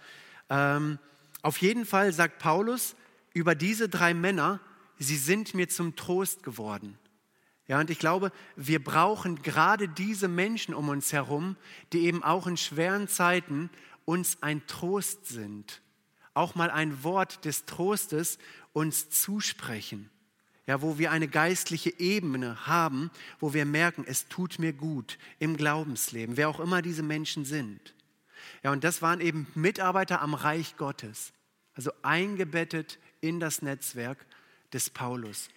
Ähm, 0.49 0.97
auf 1.43 1.59
jeden 1.59 1.85
Fall 1.85 2.11
sagt 2.11 2.39
Paulus 2.39 2.95
über 3.33 3.53
diese 3.53 3.89
drei 3.89 4.15
Männer, 4.15 4.59
sie 4.97 5.17
sind 5.17 5.53
mir 5.53 5.69
zum 5.69 5.95
Trost 5.95 6.41
geworden. 6.41 6.97
Ja, 7.67 7.79
und 7.79 7.91
ich 7.91 7.99
glaube, 7.99 8.31
wir 8.55 8.83
brauchen 8.83 9.43
gerade 9.43 9.87
diese 9.87 10.27
Menschen 10.27 10.73
um 10.73 10.89
uns 10.89 11.13
herum, 11.13 11.57
die 11.93 12.05
eben 12.05 12.23
auch 12.23 12.47
in 12.47 12.57
schweren 12.57 13.07
Zeiten 13.07 13.69
uns 14.07 14.41
ein 14.41 14.65
Trost 14.67 15.25
sind, 15.25 15.81
auch 16.33 16.55
mal 16.55 16.71
ein 16.71 17.03
Wort 17.03 17.43
des 17.43 17.65
Trostes 17.65 18.39
uns 18.71 19.09
zusprechen. 19.09 20.09
Ja, 20.65 20.81
wo 20.81 20.97
wir 20.97 21.11
eine 21.11 21.27
geistliche 21.27 21.97
Ebene 21.99 22.67
haben, 22.67 23.11
wo 23.39 23.53
wir 23.53 23.65
merken, 23.65 24.05
es 24.07 24.27
tut 24.27 24.59
mir 24.59 24.73
gut 24.73 25.17
im 25.39 25.55
Glaubensleben, 25.55 26.37
wer 26.37 26.49
auch 26.49 26.59
immer 26.59 26.81
diese 26.81 27.03
Menschen 27.03 27.45
sind. 27.45 27.93
Ja, 28.63 28.71
und 28.71 28.83
das 28.83 29.01
waren 29.01 29.21
eben 29.21 29.47
Mitarbeiter 29.55 30.21
am 30.21 30.33
Reich 30.33 30.77
Gottes, 30.77 31.31
also 31.73 31.91
eingebettet 32.01 32.99
in 33.21 33.39
das 33.39 33.61
Netzwerk 33.61 34.25
des 34.73 34.89
Paulus. 34.89 35.49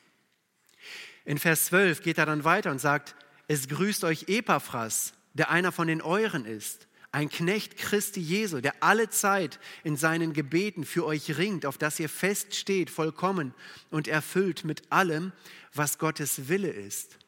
In 1.25 1.39
Vers 1.39 1.67
12 1.67 2.03
geht 2.03 2.19
er 2.19 2.27
dann 2.27 2.45
weiter 2.45 2.71
und 2.71 2.81
sagt, 2.81 3.15
es 3.49 3.69
grüßt 3.69 4.05
euch 4.05 4.29
Epaphras, 4.29 5.13
der 5.35 5.51
einer 5.51 5.73
von 5.73 5.89
den 5.89 6.03
Euren 6.03 6.45
ist, 6.45 6.89
ein 7.13 7.29
Knecht 7.29 7.77
Christi 7.77 8.21
Jesu, 8.21 8.61
der 8.61 8.75
alle 8.81 9.11
Zeit 9.11 9.59
in 9.83 9.97
seinen 9.97 10.33
Gebeten 10.33 10.85
für 10.85 11.05
euch 11.05 11.37
ringt, 11.39 11.67
auf 11.67 11.79
dass 11.79 11.99
ihr 11.99 12.09
feststeht, 12.09 12.91
vollkommen 12.91 13.55
und 13.91 14.07
erfüllt 14.07 14.65
mit 14.65 14.91
allem, 14.93 15.33
was 15.75 15.99
Gottes 15.99 16.49
Wille 16.49 16.71
ist. 16.71 17.19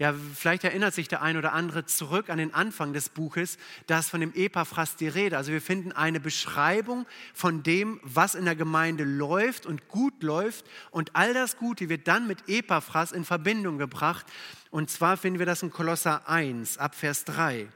Ja, 0.00 0.12
vielleicht 0.12 0.62
erinnert 0.62 0.94
sich 0.94 1.08
der 1.08 1.22
ein 1.22 1.36
oder 1.36 1.52
andere 1.52 1.84
zurück 1.84 2.30
an 2.30 2.38
den 2.38 2.54
Anfang 2.54 2.92
des 2.92 3.08
Buches, 3.08 3.58
da 3.88 3.98
ist 3.98 4.10
von 4.10 4.20
dem 4.20 4.32
Epaphras 4.32 4.94
die 4.94 5.08
Rede. 5.08 5.36
Also 5.36 5.50
wir 5.50 5.60
finden 5.60 5.90
eine 5.90 6.20
Beschreibung 6.20 7.04
von 7.34 7.64
dem, 7.64 7.98
was 8.04 8.36
in 8.36 8.44
der 8.44 8.54
Gemeinde 8.54 9.02
läuft 9.02 9.66
und 9.66 9.88
gut 9.88 10.22
läuft. 10.22 10.64
Und 10.92 11.16
all 11.16 11.34
das 11.34 11.56
Gute 11.56 11.88
wird 11.88 12.06
dann 12.06 12.28
mit 12.28 12.48
Epaphras 12.48 13.10
in 13.10 13.24
Verbindung 13.24 13.78
gebracht. 13.78 14.24
Und 14.70 14.88
zwar 14.88 15.16
finden 15.16 15.40
wir 15.40 15.46
das 15.46 15.64
in 15.64 15.70
Kolosser 15.70 16.28
1 16.28 16.78
ab 16.78 16.94
Vers 16.94 17.24
3. 17.24 17.66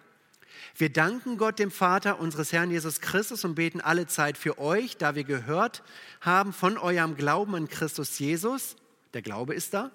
Wir 0.77 0.91
danken 0.91 1.37
Gott, 1.37 1.59
dem 1.59 1.71
Vater 1.71 2.19
unseres 2.19 2.53
Herrn 2.53 2.71
Jesus 2.71 3.01
Christus 3.01 3.45
und 3.45 3.55
beten 3.55 3.81
alle 3.81 4.07
Zeit 4.07 4.39
für 4.39 4.59
euch, 4.59 4.97
da 4.97 5.15
wir 5.15 5.25
gehört 5.25 5.83
haben 6.21 6.53
von 6.53 6.79
eurem 6.79 7.15
Glauben 7.15 7.55
an 7.55 7.69
Christus 7.69 8.19
Jesus, 8.19 8.77
der 9.13 9.23
Glaube 9.23 9.55
ist 9.55 9.75
da, 9.75 9.91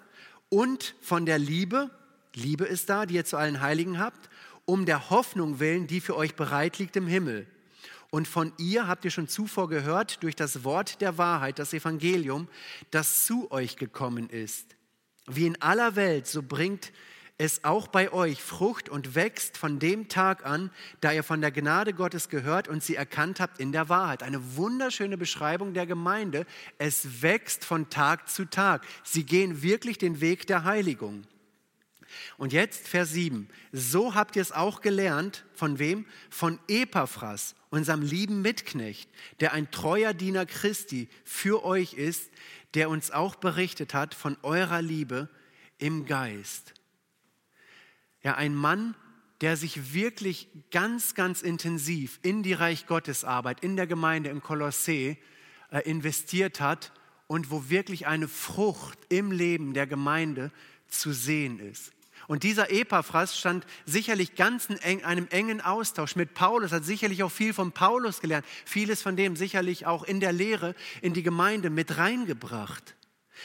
und 0.50 0.96
von 1.02 1.26
der 1.26 1.40
Liebe, 1.40 1.90
Liebe 2.36 2.66
ist 2.66 2.90
da, 2.90 3.06
die 3.06 3.16
ihr 3.16 3.26
zu 3.26 3.38
allen 3.38 3.62
Heiligen 3.62 3.98
habt, 3.98 4.30
um 4.66 4.86
der 4.86 5.10
Hoffnung 5.10 5.60
willen, 5.60 5.88
die 5.88 6.00
für 6.00 6.16
euch 6.16 6.36
bereit 6.36 6.78
liegt 6.78 6.96
im 6.96 7.08
Himmel. 7.08 7.48
Und 8.10 8.28
von 8.28 8.54
ihr 8.58 8.88
habt 8.88 9.04
ihr 9.04 9.12
schon 9.12 9.28
zuvor 9.28 9.68
gehört 9.68 10.24
durch 10.24 10.36
das 10.36 10.64
Wort 10.64 11.02
der 11.02 11.18
Wahrheit, 11.18 11.60
das 11.60 11.74
Evangelium, 11.74 12.48
das 12.92 13.26
zu 13.26 13.52
euch 13.52 13.76
gekommen 13.76 14.30
ist. 14.30 14.76
Wie 15.26 15.46
in 15.46 15.62
aller 15.62 15.96
Welt, 15.96 16.28
so 16.28 16.42
bringt 16.42 16.94
es 17.38 17.64
auch 17.64 17.88
bei 17.88 18.12
euch 18.12 18.42
Frucht 18.42 18.90
und 18.90 19.14
wächst 19.14 19.58
von 19.58 19.78
dem 19.78 20.08
Tag 20.08 20.46
an, 20.46 20.72
da 21.02 21.12
ihr 21.12 21.24
von 21.24 21.40
der 21.40 21.52
Gnade 21.52 21.94
Gottes 21.94 22.30
gehört 22.30 22.68
und 22.68 22.84
sie 22.84 22.96
erkannt 22.96 23.40
habt 23.40 23.60
in 23.60 23.72
der 23.72 23.90
Wahrheit. 23.90 24.24
Eine 24.24 24.56
wunderschöne 24.56 25.18
Beschreibung 25.18 25.74
der 25.74 25.86
Gemeinde. 25.86 26.48
Es 26.80 27.22
wächst 27.22 27.64
von 27.64 27.90
Tag 27.90 28.28
zu 28.28 28.46
Tag. 28.46 28.86
Sie 29.04 29.24
gehen 29.24 29.62
wirklich 29.62 30.00
den 30.00 30.20
Weg 30.20 30.48
der 30.48 30.64
Heiligung. 30.64 31.26
Und 32.38 32.54
jetzt 32.54 32.88
Vers 32.88 33.12
7. 33.12 33.48
So 33.72 34.16
habt 34.16 34.36
ihr 34.36 34.42
es 34.42 34.52
auch 34.52 34.82
gelernt. 34.82 35.46
Von 35.54 35.78
wem? 35.78 36.08
Von 36.32 36.60
Epaphras, 36.68 37.54
unserem 37.70 38.02
lieben 38.02 38.42
Mitknecht, 38.42 39.10
der 39.42 39.54
ein 39.54 39.70
treuer 39.70 40.14
Diener 40.14 40.48
Christi 40.48 41.08
für 41.24 41.64
euch 41.64 41.94
ist, 41.94 42.32
der 42.74 42.90
uns 42.90 43.12
auch 43.12 43.36
berichtet 43.36 43.94
hat 43.94 44.16
von 44.16 44.38
eurer 44.42 44.82
Liebe 44.82 45.30
im 45.78 46.06
Geist. 46.06 46.74
Ja, 48.28 48.36
ein 48.36 48.56
Mann, 48.56 48.94
der 49.40 49.56
sich 49.56 49.94
wirklich 49.94 50.50
ganz, 50.70 51.16
ganz 51.16 51.42
intensiv 51.42 52.20
in 52.24 52.44
die 52.44 52.52
Reich 52.52 52.86
Gottes 52.86 53.24
Arbeit, 53.24 53.64
in 53.64 53.78
der 53.78 53.88
Gemeinde 53.88 54.30
in 54.30 54.42
Kolossee 54.42 55.18
äh, 55.72 55.90
investiert 55.90 56.60
hat 56.60 56.92
und 57.28 57.52
wo 57.52 57.70
wirklich 57.70 58.06
eine 58.06 58.28
Frucht 58.28 59.00
im 59.08 59.32
Leben 59.32 59.74
der 59.74 59.88
Gemeinde 59.88 60.52
zu 60.90 61.14
sehen 61.14 61.62
ist. 61.62 61.94
Und 62.28 62.44
dieser 62.44 62.70
Epaphras 62.70 63.40
stand 63.40 63.66
sicherlich 63.86 64.36
ganz 64.36 64.66
in 64.66 65.06
einem 65.06 65.30
engen 65.30 65.62
Austausch 65.62 66.18
mit 66.18 66.34
Paulus, 66.34 66.74
hat 66.74 66.84
sicherlich 66.84 67.24
auch 67.24 67.32
viel 67.32 67.54
von 67.54 67.72
Paulus 67.72 68.20
gelernt, 68.20 68.46
vieles 68.66 69.02
von 69.02 69.16
dem 69.16 69.38
sicherlich 69.38 69.86
auch 69.86 70.04
in 70.04 70.20
der 70.20 70.34
Lehre 70.34 70.76
in 71.02 71.14
die 71.14 71.24
Gemeinde 71.24 71.70
mit 71.70 71.96
reingebracht. 71.96 72.98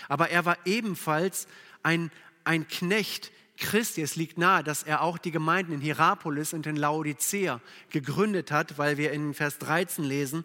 Aber 0.09 0.31
er 0.31 0.45
war 0.45 0.59
ebenfalls 0.65 1.47
ein, 1.85 2.11
ein 2.43 2.67
Knecht 2.67 3.31
Christi. 3.63 4.03
Es 4.03 4.17
liegt 4.17 4.37
nahe, 4.37 4.63
dass 4.63 4.83
er 4.83 5.01
auch 5.01 5.17
die 5.17 5.31
Gemeinden 5.31 5.73
in 5.73 5.81
Hierapolis 5.81 6.53
und 6.53 6.67
in 6.67 6.77
Laodicea 6.77 7.61
gegründet 7.91 8.53
hat, 8.53 8.77
weil 8.77 8.99
wir 8.99 9.13
in 9.13 9.33
Vers 9.33 9.59
13 9.59 10.05
lesen, 10.05 10.45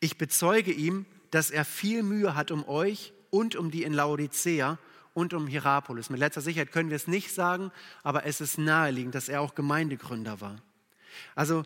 ich 0.00 0.18
bezeuge 0.18 0.72
ihm, 0.72 1.06
dass 1.30 1.50
er 1.50 1.64
viel 1.64 2.02
Mühe 2.02 2.34
hat 2.34 2.50
um 2.50 2.68
euch 2.68 3.12
und 3.30 3.56
um 3.56 3.70
die 3.70 3.84
in 3.84 3.92
Laodicea 3.92 4.78
und 5.14 5.32
um 5.32 5.46
Hierapolis. 5.46 6.10
Mit 6.10 6.20
letzter 6.20 6.40
Sicherheit 6.40 6.72
können 6.72 6.90
wir 6.90 6.96
es 6.96 7.06
nicht 7.06 7.32
sagen, 7.32 7.70
aber 8.02 8.26
es 8.26 8.40
ist 8.40 8.58
naheliegend, 8.58 9.14
dass 9.14 9.28
er 9.28 9.40
auch 9.40 9.54
Gemeindegründer 9.54 10.40
war. 10.40 10.60
Also 11.34 11.62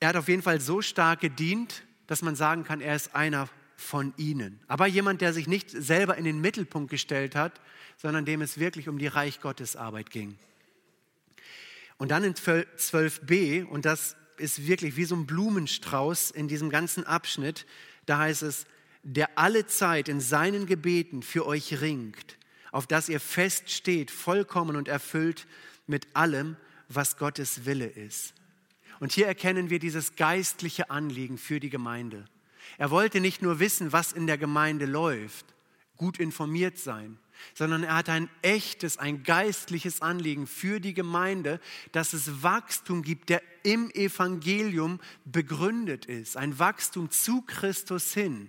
er 0.00 0.08
hat 0.08 0.16
auf 0.16 0.28
jeden 0.28 0.42
Fall 0.42 0.60
so 0.60 0.82
stark 0.82 1.20
gedient, 1.20 1.84
dass 2.06 2.22
man 2.22 2.34
sagen 2.34 2.64
kann, 2.64 2.80
er 2.80 2.96
ist 2.96 3.14
einer 3.14 3.48
von 3.80 4.12
ihnen. 4.16 4.60
Aber 4.68 4.86
jemand, 4.86 5.20
der 5.20 5.32
sich 5.32 5.46
nicht 5.46 5.70
selber 5.70 6.16
in 6.16 6.24
den 6.24 6.40
Mittelpunkt 6.40 6.90
gestellt 6.90 7.34
hat, 7.34 7.60
sondern 7.96 8.24
dem 8.24 8.42
es 8.42 8.58
wirklich 8.58 8.88
um 8.88 8.98
die 8.98 9.06
Reich 9.06 9.40
Gottes 9.40 9.76
Arbeit 9.76 10.10
ging. 10.10 10.36
Und 11.98 12.10
dann 12.10 12.24
in 12.24 12.34
12b, 12.34 13.64
und 13.64 13.84
das 13.84 14.16
ist 14.36 14.66
wirklich 14.66 14.96
wie 14.96 15.04
so 15.04 15.14
ein 15.14 15.26
Blumenstrauß 15.26 16.30
in 16.30 16.48
diesem 16.48 16.70
ganzen 16.70 17.04
Abschnitt. 17.04 17.66
Da 18.06 18.18
heißt 18.18 18.42
es, 18.42 18.66
der 19.02 19.38
alle 19.38 19.66
Zeit 19.66 20.08
in 20.08 20.20
seinen 20.20 20.66
Gebeten 20.66 21.22
für 21.22 21.46
euch 21.46 21.80
ringt, 21.80 22.38
auf 22.72 22.86
dass 22.86 23.08
ihr 23.08 23.20
feststeht, 23.20 24.10
vollkommen 24.10 24.76
und 24.76 24.88
erfüllt 24.88 25.46
mit 25.86 26.06
allem, 26.14 26.56
was 26.88 27.16
Gottes 27.16 27.66
Wille 27.66 27.86
ist. 27.86 28.34
Und 28.98 29.12
hier 29.12 29.26
erkennen 29.26 29.70
wir 29.70 29.78
dieses 29.78 30.16
geistliche 30.16 30.90
Anliegen 30.90 31.38
für 31.38 31.60
die 31.60 31.70
Gemeinde. 31.70 32.26
Er 32.80 32.90
wollte 32.90 33.20
nicht 33.20 33.42
nur 33.42 33.60
wissen, 33.60 33.92
was 33.92 34.12
in 34.12 34.26
der 34.26 34.38
Gemeinde 34.38 34.86
läuft, 34.86 35.44
gut 35.98 36.18
informiert 36.18 36.78
sein, 36.78 37.18
sondern 37.52 37.84
er 37.84 37.94
hat 37.94 38.08
ein 38.08 38.30
echtes, 38.40 38.96
ein 38.96 39.22
geistliches 39.22 40.00
Anliegen 40.00 40.46
für 40.46 40.80
die 40.80 40.94
Gemeinde, 40.94 41.60
dass 41.92 42.14
es 42.14 42.42
Wachstum 42.42 43.02
gibt, 43.02 43.28
der 43.28 43.42
im 43.64 43.90
Evangelium 43.90 44.98
begründet 45.26 46.06
ist, 46.06 46.38
ein 46.38 46.58
Wachstum 46.58 47.10
zu 47.10 47.42
Christus 47.42 48.14
hin. 48.14 48.48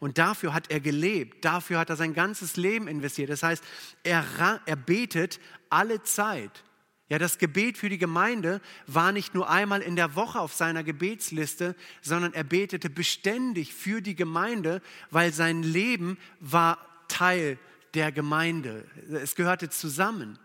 Und 0.00 0.16
dafür 0.16 0.54
hat 0.54 0.70
er 0.70 0.80
gelebt, 0.80 1.44
dafür 1.44 1.78
hat 1.78 1.90
er 1.90 1.96
sein 1.96 2.14
ganzes 2.14 2.56
Leben 2.56 2.88
investiert. 2.88 3.28
Das 3.28 3.42
heißt, 3.42 3.62
er, 4.02 4.24
er 4.64 4.76
betet 4.76 5.40
alle 5.68 6.02
Zeit. 6.02 6.64
Ja, 7.12 7.18
das 7.18 7.36
Gebet 7.36 7.76
für 7.76 7.90
die 7.90 7.98
Gemeinde 7.98 8.62
war 8.86 9.12
nicht 9.12 9.34
nur 9.34 9.50
einmal 9.50 9.82
in 9.82 9.96
der 9.96 10.14
Woche 10.14 10.40
auf 10.40 10.54
seiner 10.54 10.82
Gebetsliste, 10.82 11.76
sondern 12.00 12.32
er 12.32 12.42
betete 12.42 12.88
beständig 12.88 13.74
für 13.74 14.00
die 14.00 14.14
Gemeinde, 14.14 14.80
weil 15.10 15.30
sein 15.30 15.62
Leben 15.62 16.16
war 16.40 16.78
Teil 17.08 17.58
der 17.92 18.12
Gemeinde. 18.12 18.86
Es 19.10 19.34
gehörte 19.34 19.68
zusammen. 19.68 20.38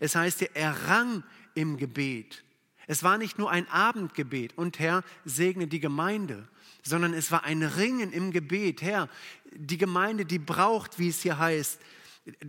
Es 0.00 0.14
heißt, 0.14 0.40
er 0.54 0.88
rang 0.88 1.24
im 1.52 1.76
Gebet. 1.76 2.42
Es 2.86 3.02
war 3.02 3.18
nicht 3.18 3.38
nur 3.38 3.50
ein 3.50 3.68
Abendgebet 3.68 4.56
und 4.56 4.78
Herr, 4.78 5.04
segne 5.26 5.66
die 5.66 5.80
Gemeinde, 5.80 6.48
sondern 6.82 7.12
es 7.12 7.32
war 7.32 7.44
ein 7.44 7.62
Ringen 7.62 8.14
im 8.14 8.32
Gebet. 8.32 8.80
Herr, 8.80 9.10
die 9.52 9.76
Gemeinde, 9.76 10.24
die 10.24 10.38
braucht, 10.38 10.98
wie 10.98 11.08
es 11.10 11.20
hier 11.20 11.36
heißt, 11.36 11.82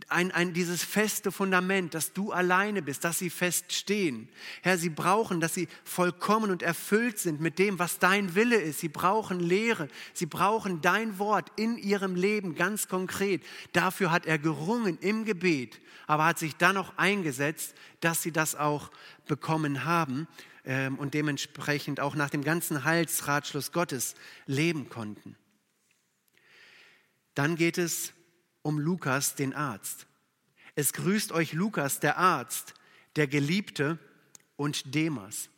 ein, 0.07 0.31
ein, 0.31 0.53
dieses 0.53 0.83
feste 0.83 1.33
Fundament, 1.33 1.93
dass 1.93 2.13
du 2.13 2.31
alleine 2.31 2.81
bist, 2.81 3.03
dass 3.03 3.19
sie 3.19 3.29
feststehen. 3.29 4.29
Herr, 4.61 4.77
sie 4.77 4.89
brauchen, 4.89 5.41
dass 5.41 5.53
sie 5.53 5.67
vollkommen 5.83 6.49
und 6.49 6.63
erfüllt 6.63 7.19
sind 7.19 7.41
mit 7.41 7.59
dem, 7.59 7.77
was 7.77 7.99
dein 7.99 8.35
Wille 8.35 8.55
ist. 8.55 8.79
Sie 8.79 8.88
brauchen 8.88 9.41
Lehre, 9.41 9.89
sie 10.13 10.27
brauchen 10.27 10.79
dein 10.81 11.19
Wort 11.19 11.51
in 11.57 11.77
ihrem 11.77 12.15
Leben 12.15 12.55
ganz 12.55 12.88
konkret. 12.88 13.43
Dafür 13.73 14.11
hat 14.11 14.25
er 14.25 14.38
gerungen 14.38 14.97
im 14.99 15.25
Gebet, 15.25 15.81
aber 16.07 16.25
hat 16.25 16.39
sich 16.39 16.55
dann 16.55 16.77
auch 16.77 16.93
eingesetzt, 16.97 17.75
dass 17.99 18.21
sie 18.21 18.31
das 18.31 18.55
auch 18.55 18.91
bekommen 19.27 19.83
haben 19.83 20.25
ähm, 20.63 20.97
und 20.97 21.13
dementsprechend 21.13 21.99
auch 21.99 22.15
nach 22.15 22.29
dem 22.29 22.45
ganzen 22.45 22.85
Heilsratschluss 22.85 23.73
Gottes 23.73 24.15
leben 24.45 24.88
konnten. 24.88 25.35
Dann 27.33 27.57
geht 27.57 27.77
es 27.77 28.13
um 28.65 28.80
Lukas, 28.80 29.36
den 29.36 29.54
Arzt. 29.54 30.08
Es 30.73 30.91
grüßt 30.91 31.32
euch 31.32 31.54
Lukas, 31.54 31.99
der 31.99 32.17
Arzt, 32.17 32.73
der 33.15 33.28
Geliebte 33.28 33.99
und 34.56 34.95
Demas. 34.95 35.49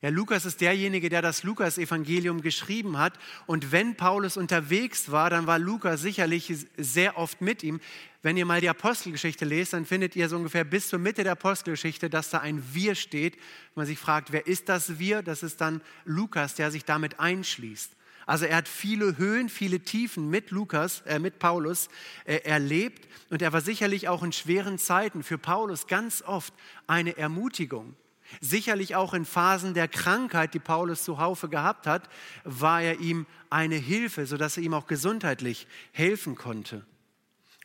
Ja, 0.00 0.10
Lukas 0.10 0.44
ist 0.44 0.60
derjenige, 0.60 1.08
der 1.08 1.22
das 1.22 1.42
Lukas-Evangelium 1.42 2.42
geschrieben 2.42 2.98
hat. 2.98 3.18
Und 3.46 3.72
wenn 3.72 3.96
Paulus 3.96 4.36
unterwegs 4.36 5.10
war, 5.10 5.28
dann 5.28 5.48
war 5.48 5.58
Lukas 5.58 6.02
sicherlich 6.02 6.68
sehr 6.76 7.18
oft 7.18 7.40
mit 7.40 7.64
ihm. 7.64 7.80
Wenn 8.22 8.36
ihr 8.36 8.46
mal 8.46 8.60
die 8.60 8.68
Apostelgeschichte 8.68 9.44
lest, 9.44 9.72
dann 9.72 9.84
findet 9.84 10.14
ihr 10.14 10.28
so 10.28 10.36
ungefähr 10.36 10.64
bis 10.64 10.88
zur 10.88 11.00
Mitte 11.00 11.24
der 11.24 11.32
Apostelgeschichte, 11.32 12.08
dass 12.08 12.30
da 12.30 12.38
ein 12.38 12.62
Wir 12.72 12.94
steht. 12.94 13.34
Wenn 13.34 13.42
man 13.74 13.86
sich 13.86 13.98
fragt, 13.98 14.30
wer 14.30 14.46
ist 14.46 14.68
das 14.68 15.00
Wir? 15.00 15.22
Das 15.22 15.42
ist 15.42 15.60
dann 15.60 15.80
Lukas, 16.04 16.54
der 16.54 16.70
sich 16.70 16.84
damit 16.84 17.18
einschließt. 17.18 17.95
Also 18.26 18.44
er 18.44 18.56
hat 18.56 18.68
viele 18.68 19.16
Höhen, 19.16 19.48
viele 19.48 19.80
Tiefen 19.80 20.28
mit 20.28 20.50
Lukas, 20.50 21.00
äh, 21.02 21.20
mit 21.20 21.38
Paulus 21.38 21.88
äh, 22.24 22.38
erlebt 22.38 23.08
und 23.30 23.40
er 23.40 23.52
war 23.52 23.60
sicherlich 23.60 24.08
auch 24.08 24.22
in 24.22 24.32
schweren 24.32 24.78
Zeiten 24.78 25.22
für 25.22 25.38
Paulus 25.38 25.86
ganz 25.86 26.22
oft 26.22 26.52
eine 26.88 27.16
Ermutigung. 27.16 27.94
Sicherlich 28.40 28.96
auch 28.96 29.14
in 29.14 29.24
Phasen 29.24 29.74
der 29.74 29.86
Krankheit, 29.86 30.54
die 30.54 30.58
Paulus 30.58 31.04
zuhaufe 31.04 31.48
gehabt 31.48 31.86
hat, 31.86 32.08
war 32.42 32.82
er 32.82 32.98
ihm 32.98 33.26
eine 33.50 33.76
Hilfe, 33.76 34.26
sodass 34.26 34.56
er 34.56 34.64
ihm 34.64 34.74
auch 34.74 34.88
gesundheitlich 34.88 35.68
helfen 35.92 36.34
konnte. 36.34 36.84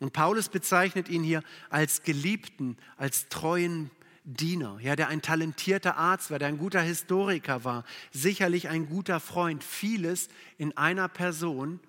Und 0.00 0.12
Paulus 0.12 0.48
bezeichnet 0.48 1.08
ihn 1.08 1.24
hier 1.24 1.42
als 1.70 2.04
Geliebten, 2.04 2.76
als 2.96 3.28
treuen 3.28 3.90
Diener, 4.24 4.78
ja, 4.80 4.94
der 4.94 5.08
ein 5.08 5.20
talentierter 5.20 5.96
Arzt 5.96 6.30
war, 6.30 6.38
der 6.38 6.48
ein 6.48 6.58
guter 6.58 6.80
Historiker 6.80 7.64
war, 7.64 7.84
sicherlich 8.12 8.68
ein 8.68 8.88
guter 8.88 9.18
Freund, 9.18 9.64
vieles 9.64 10.28
in 10.58 10.76
einer 10.76 11.08
Person, 11.08 11.80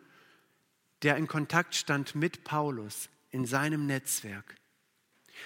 der 1.03 1.17
in 1.17 1.27
Kontakt 1.27 1.75
stand 1.75 2.15
mit 2.15 2.43
Paulus 2.43 3.09
in 3.29 3.45
seinem 3.45 3.85
Netzwerk. 3.85 4.55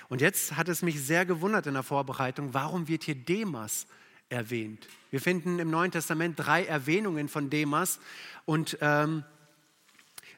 Und 0.08 0.22
jetzt 0.22 0.56
hat 0.56 0.70
es 0.70 0.82
mich 0.82 1.02
sehr 1.02 1.26
gewundert 1.26 1.68
in 1.68 1.74
der 1.74 1.84
Vorbereitung, 1.84 2.54
warum 2.54 2.88
wird 2.88 3.04
hier 3.04 3.16
Demas 3.16 3.88
erwähnt? 4.30 4.88
Wir 5.12 5.20
finden 5.20 5.60
im 5.60 5.70
Neuen 5.70 5.92
Testament 5.92 6.36
drei 6.38 6.66
Erwähnungen 6.66 7.28
von 7.28 7.50
Demas 7.50 8.00
und 8.46 8.78
ähm, 8.82 9.24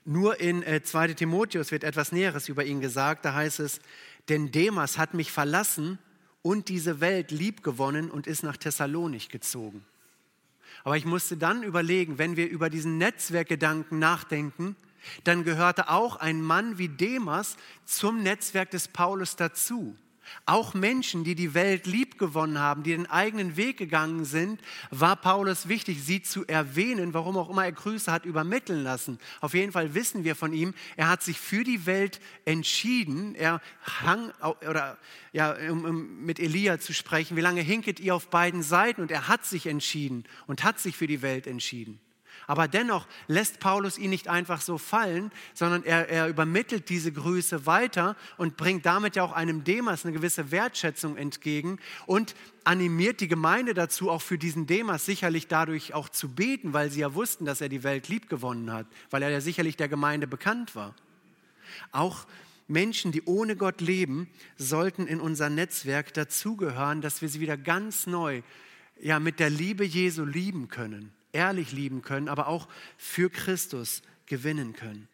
nur 0.05 0.39
in 0.39 0.63
äh, 0.63 0.81
2 0.81 1.13
Timotheus 1.13 1.71
wird 1.71 1.83
etwas 1.83 2.11
Näheres 2.11 2.49
über 2.49 2.63
ihn 2.63 2.81
gesagt. 2.81 3.25
Da 3.25 3.33
heißt 3.33 3.59
es, 3.59 3.79
denn 4.29 4.51
Demas 4.51 4.97
hat 4.97 5.13
mich 5.13 5.31
verlassen 5.31 5.99
und 6.41 6.69
diese 6.69 7.01
Welt 7.01 7.31
liebgewonnen 7.31 8.09
und 8.09 8.27
ist 8.27 8.43
nach 8.43 8.57
Thessalonik 8.57 9.29
gezogen. 9.29 9.85
Aber 10.83 10.97
ich 10.97 11.05
musste 11.05 11.37
dann 11.37 11.63
überlegen, 11.63 12.17
wenn 12.17 12.37
wir 12.37 12.49
über 12.49 12.69
diesen 12.69 12.97
Netzwerkgedanken 12.97 13.99
nachdenken, 13.99 14.75
dann 15.23 15.43
gehörte 15.43 15.89
auch 15.89 16.17
ein 16.17 16.41
Mann 16.41 16.77
wie 16.77 16.89
Demas 16.89 17.57
zum 17.85 18.21
Netzwerk 18.23 18.71
des 18.71 18.87
Paulus 18.87 19.35
dazu. 19.35 19.95
Auch 20.45 20.73
Menschen, 20.73 21.23
die 21.23 21.35
die 21.35 21.53
Welt 21.53 21.85
liebgewonnen 21.85 22.59
haben, 22.59 22.83
die 22.83 22.91
den 22.91 23.09
eigenen 23.09 23.57
Weg 23.57 23.77
gegangen 23.77 24.25
sind, 24.25 24.61
war 24.89 25.15
Paulus 25.15 25.67
wichtig, 25.67 26.03
sie 26.03 26.21
zu 26.21 26.45
erwähnen, 26.47 27.13
warum 27.13 27.37
auch 27.37 27.49
immer 27.49 27.65
er 27.65 27.71
Grüße 27.71 28.11
hat 28.11 28.25
übermitteln 28.25 28.83
lassen. 28.83 29.19
Auf 29.41 29.53
jeden 29.53 29.71
Fall 29.71 29.93
wissen 29.93 30.23
wir 30.23 30.35
von 30.35 30.53
ihm, 30.53 30.73
er 30.97 31.09
hat 31.09 31.23
sich 31.23 31.39
für 31.39 31.63
die 31.63 31.85
Welt 31.85 32.19
entschieden. 32.45 33.35
Er 33.35 33.61
hang, 34.01 34.31
oder 34.67 34.97
ja, 35.31 35.55
um, 35.69 35.85
um 35.85 36.25
mit 36.25 36.39
Elia 36.39 36.79
zu 36.79 36.93
sprechen, 36.93 37.37
wie 37.37 37.41
lange 37.41 37.61
hinket 37.61 37.99
ihr 37.99 38.15
auf 38.15 38.29
beiden 38.29 38.63
Seiten? 38.63 39.01
Und 39.01 39.11
er 39.11 39.27
hat 39.27 39.45
sich 39.45 39.67
entschieden 39.67 40.23
und 40.47 40.63
hat 40.63 40.79
sich 40.79 40.95
für 40.95 41.07
die 41.07 41.21
Welt 41.21 41.47
entschieden. 41.47 41.99
Aber 42.49 42.67
dennoch 42.67 43.05
lässt 43.27 43.59
Paulus 43.59 43.99
ihn 43.99 44.09
nicht 44.09 44.27
einfach 44.27 44.61
so 44.61 44.79
fallen, 44.79 45.31
sondern 45.53 45.83
er, 45.83 46.09
er 46.09 46.27
übermittelt 46.27 46.89
diese 46.89 47.11
Grüße 47.11 47.67
weiter 47.67 48.15
und 48.37 48.57
bringt 48.57 48.87
damit 48.87 49.15
ja 49.15 49.23
auch 49.23 49.33
einem 49.33 49.63
Demas 49.63 50.03
eine 50.03 50.15
gewisse 50.15 50.49
Wertschätzung 50.49 51.15
entgegen 51.15 51.77
und 52.07 52.33
animiert 52.63 53.21
die 53.21 53.27
Gemeinde 53.27 53.75
dazu, 53.75 54.09
auch 54.09 54.23
für 54.23 54.39
diesen 54.39 54.65
Demas 54.65 55.05
sicherlich 55.05 55.47
dadurch 55.47 55.93
auch 55.93 56.09
zu 56.09 56.27
beten, 56.27 56.73
weil 56.73 56.89
sie 56.89 57.01
ja 57.01 57.13
wussten, 57.13 57.45
dass 57.45 57.61
er 57.61 57.69
die 57.69 57.83
Welt 57.83 58.07
liebgewonnen 58.07 58.73
hat, 58.73 58.87
weil 59.11 59.21
er 59.21 59.29
ja 59.29 59.41
sicherlich 59.41 59.77
der 59.77 59.87
Gemeinde 59.87 60.25
bekannt 60.25 60.73
war. 60.73 60.95
Auch 61.91 62.25
Menschen, 62.67 63.11
die 63.11 63.21
ohne 63.25 63.57
Gott 63.57 63.79
leben, 63.79 64.27
sollten 64.57 65.05
in 65.05 65.21
unser 65.21 65.51
Netzwerk 65.51 66.15
dazugehören, 66.15 67.01
dass 67.01 67.21
wir 67.21 67.29
sie 67.29 67.41
wieder 67.41 67.57
ganz 67.57 68.07
neu 68.07 68.41
ja, 68.99 69.19
mit 69.19 69.39
der 69.39 69.51
Liebe 69.51 69.85
Jesu 69.85 70.25
lieben 70.25 70.67
können 70.67 71.13
ehrlich 71.31 71.71
lieben 71.71 72.01
können, 72.01 72.29
aber 72.29 72.47
auch 72.47 72.67
für 72.97 73.29
Christus 73.29 74.01
gewinnen 74.25 74.73
können. 74.73 75.07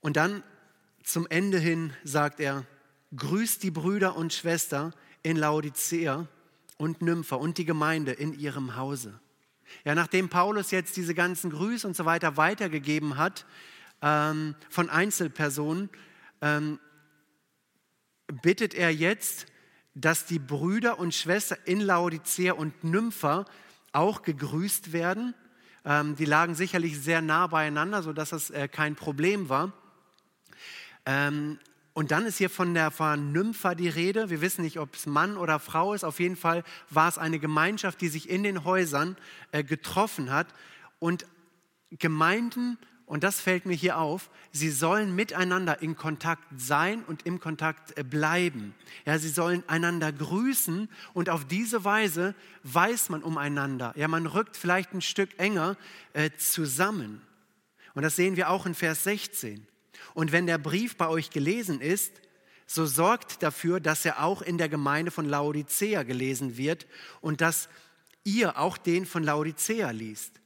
Und 0.00 0.16
dann 0.16 0.42
zum 1.04 1.26
Ende 1.28 1.58
hin 1.58 1.92
sagt 2.04 2.40
er, 2.40 2.64
grüßt 3.16 3.62
die 3.62 3.70
Brüder 3.70 4.16
und 4.16 4.32
Schwestern 4.32 4.94
in 5.22 5.36
Laodicea 5.36 6.26
und 6.76 7.02
Nympha 7.02 7.36
und 7.36 7.58
die 7.58 7.64
Gemeinde 7.64 8.12
in 8.12 8.38
ihrem 8.38 8.76
Hause. 8.76 9.20
Ja, 9.84 9.94
nachdem 9.94 10.28
Paulus 10.28 10.70
jetzt 10.70 10.96
diese 10.96 11.14
ganzen 11.14 11.50
Grüße 11.50 11.86
und 11.86 11.96
so 11.96 12.04
weiter 12.04 12.36
weitergegeben 12.36 13.16
hat 13.16 13.46
ähm, 14.02 14.54
von 14.68 14.90
Einzelpersonen, 14.90 15.88
ähm, 16.40 16.78
bittet 18.42 18.74
er 18.74 18.92
jetzt, 18.92 19.46
dass 19.94 20.26
die 20.26 20.38
Brüder 20.38 20.98
und 20.98 21.14
Schwestern 21.14 21.58
in 21.64 21.80
Laodicea 21.80 22.52
und 22.54 22.84
Nympha 22.84 23.44
auch 23.92 24.22
gegrüßt 24.22 24.92
werden. 24.92 25.34
Ähm, 25.84 26.16
die 26.16 26.24
lagen 26.24 26.54
sicherlich 26.54 27.00
sehr 27.00 27.22
nah 27.22 27.46
beieinander, 27.46 28.02
sodass 28.02 28.30
das 28.30 28.50
äh, 28.50 28.68
kein 28.68 28.96
Problem 28.96 29.48
war. 29.48 29.72
Ähm, 31.06 31.58
und 31.94 32.10
dann 32.10 32.24
ist 32.24 32.38
hier 32.38 32.48
von 32.48 32.72
der 32.72 32.90
von 32.90 33.32
Nympha 33.32 33.74
die 33.74 33.88
Rede. 33.88 34.30
Wir 34.30 34.40
wissen 34.40 34.62
nicht, 34.62 34.78
ob 34.78 34.94
es 34.94 35.06
Mann 35.06 35.36
oder 35.36 35.58
Frau 35.58 35.92
ist. 35.92 36.04
Auf 36.04 36.20
jeden 36.20 36.36
Fall 36.36 36.64
war 36.88 37.08
es 37.08 37.18
eine 37.18 37.38
Gemeinschaft, 37.38 38.00
die 38.00 38.08
sich 38.08 38.30
in 38.30 38.42
den 38.42 38.64
Häusern 38.64 39.16
äh, 39.50 39.62
getroffen 39.62 40.30
hat. 40.30 40.46
Und 40.98 41.26
Gemeinden 41.90 42.78
und 43.12 43.24
das 43.24 43.42
fällt 43.42 43.66
mir 43.66 43.74
hier 43.74 43.98
auf, 43.98 44.30
sie 44.52 44.70
sollen 44.70 45.14
miteinander 45.14 45.82
in 45.82 45.96
Kontakt 45.96 46.44
sein 46.56 47.04
und 47.04 47.26
im 47.26 47.40
Kontakt 47.40 47.98
äh, 47.98 48.04
bleiben. 48.04 48.74
Ja, 49.04 49.18
sie 49.18 49.28
sollen 49.28 49.62
einander 49.66 50.10
grüßen 50.10 50.88
und 51.12 51.28
auf 51.28 51.46
diese 51.46 51.84
Weise 51.84 52.34
weiß 52.62 53.10
man 53.10 53.22
umeinander. 53.22 53.92
Ja, 53.96 54.08
man 54.08 54.24
rückt 54.24 54.56
vielleicht 54.56 54.94
ein 54.94 55.02
Stück 55.02 55.28
enger 55.38 55.76
äh, 56.14 56.30
zusammen. 56.38 57.20
Und 57.92 58.00
das 58.00 58.16
sehen 58.16 58.36
wir 58.36 58.48
auch 58.48 58.64
in 58.64 58.74
Vers 58.74 59.04
16. 59.04 59.66
Und 60.14 60.32
wenn 60.32 60.46
der 60.46 60.56
Brief 60.56 60.96
bei 60.96 61.08
euch 61.08 61.28
gelesen 61.28 61.82
ist, 61.82 62.14
so 62.66 62.86
sorgt 62.86 63.42
dafür, 63.42 63.78
dass 63.78 64.06
er 64.06 64.24
auch 64.24 64.40
in 64.40 64.56
der 64.56 64.70
Gemeinde 64.70 65.10
von 65.10 65.28
Laodicea 65.28 66.02
gelesen 66.04 66.56
wird 66.56 66.86
und 67.20 67.42
dass 67.42 67.68
ihr 68.24 68.56
auch 68.56 68.78
den 68.78 69.04
von 69.04 69.22
Laodicea 69.22 69.90
liest. 69.90 70.41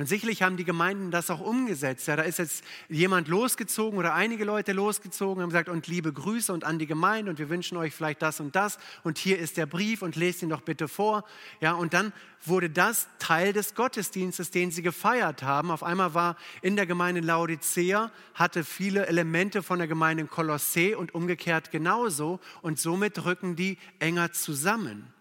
Und 0.00 0.06
sicherlich 0.06 0.40
haben 0.40 0.56
die 0.56 0.64
Gemeinden 0.64 1.10
das 1.10 1.28
auch 1.28 1.40
umgesetzt. 1.40 2.08
Ja, 2.08 2.16
da 2.16 2.22
ist 2.22 2.38
jetzt 2.38 2.64
jemand 2.88 3.28
losgezogen 3.28 3.98
oder 3.98 4.14
einige 4.14 4.46
Leute 4.46 4.72
losgezogen 4.72 5.36
und 5.36 5.42
haben 5.42 5.50
gesagt, 5.50 5.68
und 5.68 5.88
liebe 5.88 6.10
Grüße 6.10 6.54
und 6.54 6.64
an 6.64 6.78
die 6.78 6.86
Gemeinde 6.86 7.30
und 7.30 7.38
wir 7.38 7.50
wünschen 7.50 7.76
euch 7.76 7.94
vielleicht 7.94 8.22
das 8.22 8.40
und 8.40 8.56
das 8.56 8.78
und 9.04 9.18
hier 9.18 9.38
ist 9.38 9.58
der 9.58 9.66
Brief 9.66 10.00
und 10.00 10.16
lest 10.16 10.40
ihn 10.40 10.48
doch 10.48 10.62
bitte 10.62 10.88
vor. 10.88 11.24
Ja, 11.60 11.74
und 11.74 11.92
dann 11.92 12.14
wurde 12.46 12.70
das 12.70 13.08
Teil 13.18 13.52
des 13.52 13.74
Gottesdienstes, 13.74 14.50
den 14.50 14.70
sie 14.70 14.80
gefeiert 14.80 15.42
haben. 15.42 15.70
Auf 15.70 15.82
einmal 15.82 16.14
war 16.14 16.36
in 16.62 16.76
der 16.76 16.86
Gemeinde 16.86 17.20
Laodicea, 17.20 18.10
hatte 18.32 18.64
viele 18.64 19.06
Elemente 19.06 19.62
von 19.62 19.80
der 19.80 19.86
Gemeinde 19.86 20.22
in 20.22 20.30
Kolossee 20.30 20.94
und 20.94 21.14
umgekehrt 21.14 21.70
genauso 21.70 22.40
und 22.62 22.78
somit 22.78 23.26
rücken 23.26 23.54
die 23.54 23.76
enger 23.98 24.32
zusammen 24.32 25.12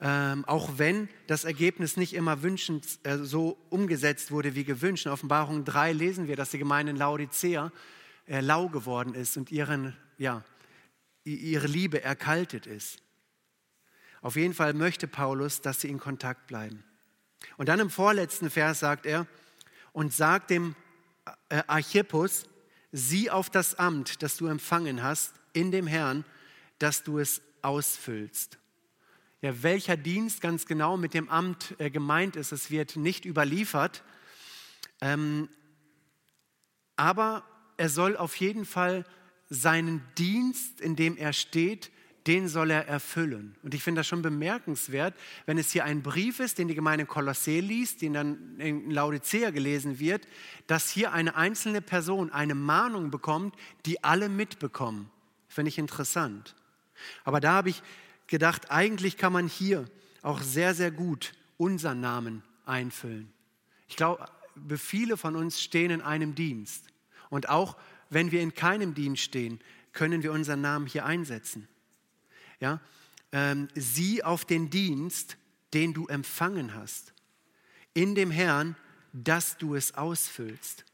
ähm, 0.00 0.44
auch 0.44 0.78
wenn 0.78 1.08
das 1.26 1.44
Ergebnis 1.44 1.96
nicht 1.96 2.14
immer 2.14 2.42
wünschend 2.42 2.86
äh, 3.02 3.18
so 3.18 3.58
umgesetzt 3.68 4.30
wurde 4.30 4.54
wie 4.54 4.64
gewünscht. 4.64 5.06
In 5.06 5.12
Offenbarung 5.12 5.64
3 5.64 5.92
lesen 5.92 6.28
wir, 6.28 6.36
dass 6.36 6.50
die 6.50 6.58
Gemeinde 6.58 6.90
in 6.90 6.96
Laodicea 6.96 7.72
äh, 8.26 8.40
lau 8.40 8.68
geworden 8.68 9.14
ist 9.14 9.36
und 9.36 9.50
ihren, 9.50 9.96
ja, 10.16 10.44
ihre 11.24 11.66
Liebe 11.66 12.02
erkaltet 12.02 12.66
ist. 12.66 13.02
Auf 14.22 14.36
jeden 14.36 14.54
Fall 14.54 14.72
möchte 14.72 15.08
Paulus, 15.08 15.62
dass 15.62 15.80
sie 15.80 15.88
in 15.88 15.98
Kontakt 15.98 16.46
bleiben. 16.46 16.84
Und 17.56 17.68
dann 17.68 17.80
im 17.80 17.90
vorletzten 17.90 18.50
Vers 18.50 18.80
sagt 18.80 19.04
er, 19.04 19.26
und 19.92 20.12
sagt 20.12 20.50
dem 20.50 20.76
äh, 21.48 21.62
Archippus, 21.66 22.46
sieh 22.92 23.30
auf 23.30 23.50
das 23.50 23.74
Amt, 23.74 24.22
das 24.22 24.36
du 24.36 24.46
empfangen 24.46 25.02
hast 25.02 25.34
in 25.52 25.72
dem 25.72 25.88
Herrn, 25.88 26.24
dass 26.78 27.02
du 27.02 27.18
es 27.18 27.42
ausfüllst 27.62 28.58
ja, 29.40 29.62
welcher 29.62 29.96
Dienst 29.96 30.40
ganz 30.40 30.66
genau 30.66 30.96
mit 30.96 31.14
dem 31.14 31.28
Amt 31.28 31.74
äh, 31.78 31.90
gemeint 31.90 32.36
ist. 32.36 32.52
Es 32.52 32.70
wird 32.70 32.96
nicht 32.96 33.24
überliefert. 33.24 34.02
Ähm, 35.00 35.48
aber 36.96 37.44
er 37.76 37.88
soll 37.88 38.16
auf 38.16 38.34
jeden 38.36 38.64
Fall 38.64 39.04
seinen 39.48 40.02
Dienst, 40.18 40.80
in 40.80 40.96
dem 40.96 41.16
er 41.16 41.32
steht, 41.32 41.90
den 42.26 42.48
soll 42.48 42.70
er 42.70 42.86
erfüllen. 42.86 43.56
Und 43.62 43.72
ich 43.72 43.82
finde 43.82 44.00
das 44.00 44.06
schon 44.06 44.20
bemerkenswert, 44.20 45.14
wenn 45.46 45.56
es 45.56 45.72
hier 45.72 45.84
ein 45.84 46.02
Brief 46.02 46.40
ist, 46.40 46.58
den 46.58 46.68
die 46.68 46.74
Gemeinde 46.74 47.06
Kolossee 47.06 47.60
liest, 47.60 48.02
den 48.02 48.12
dann 48.12 48.60
in 48.60 48.90
Laodicea 48.90 49.50
gelesen 49.50 49.98
wird, 49.98 50.28
dass 50.66 50.90
hier 50.90 51.12
eine 51.12 51.36
einzelne 51.36 51.80
Person 51.80 52.30
eine 52.30 52.54
Mahnung 52.54 53.10
bekommt, 53.10 53.54
die 53.86 54.04
alle 54.04 54.28
mitbekommen. 54.28 55.10
Finde 55.48 55.70
ich 55.70 55.78
interessant. 55.78 56.54
Aber 57.24 57.40
da 57.40 57.52
habe 57.52 57.70
ich 57.70 57.82
gedacht, 58.28 58.70
eigentlich 58.70 59.16
kann 59.16 59.32
man 59.32 59.48
hier 59.48 59.86
auch 60.22 60.40
sehr, 60.40 60.74
sehr 60.74 60.90
gut 60.90 61.32
unseren 61.56 62.00
Namen 62.00 62.42
einfüllen. 62.64 63.32
Ich 63.88 63.96
glaube, 63.96 64.28
viele 64.76 65.16
von 65.16 65.34
uns 65.36 65.60
stehen 65.60 65.90
in 65.90 66.02
einem 66.02 66.34
Dienst. 66.34 66.84
Und 67.30 67.48
auch 67.48 67.76
wenn 68.10 68.30
wir 68.30 68.40
in 68.40 68.54
keinem 68.54 68.94
Dienst 68.94 69.22
stehen, 69.22 69.60
können 69.92 70.22
wir 70.22 70.32
unseren 70.32 70.60
Namen 70.60 70.86
hier 70.86 71.04
einsetzen. 71.04 71.68
Ja? 72.60 72.80
Ähm, 73.32 73.68
sieh 73.74 74.22
auf 74.22 74.44
den 74.44 74.70
Dienst, 74.70 75.36
den 75.74 75.92
du 75.92 76.06
empfangen 76.06 76.74
hast. 76.74 77.12
In 77.94 78.14
dem 78.14 78.30
Herrn, 78.30 78.76
dass 79.12 79.58
du 79.58 79.74
es 79.74 79.94
ausfüllst. 79.94 80.84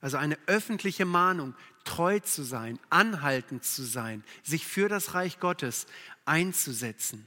Also 0.00 0.16
eine 0.16 0.38
öffentliche 0.46 1.04
Mahnung, 1.04 1.54
treu 1.84 2.20
zu 2.20 2.42
sein, 2.42 2.78
anhaltend 2.88 3.64
zu 3.64 3.82
sein, 3.82 4.24
sich 4.42 4.66
für 4.66 4.88
das 4.88 5.14
Reich 5.14 5.40
Gottes 5.40 5.86
einzusetzen. 6.24 7.26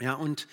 Ja, 0.00 0.14
und 0.14 0.46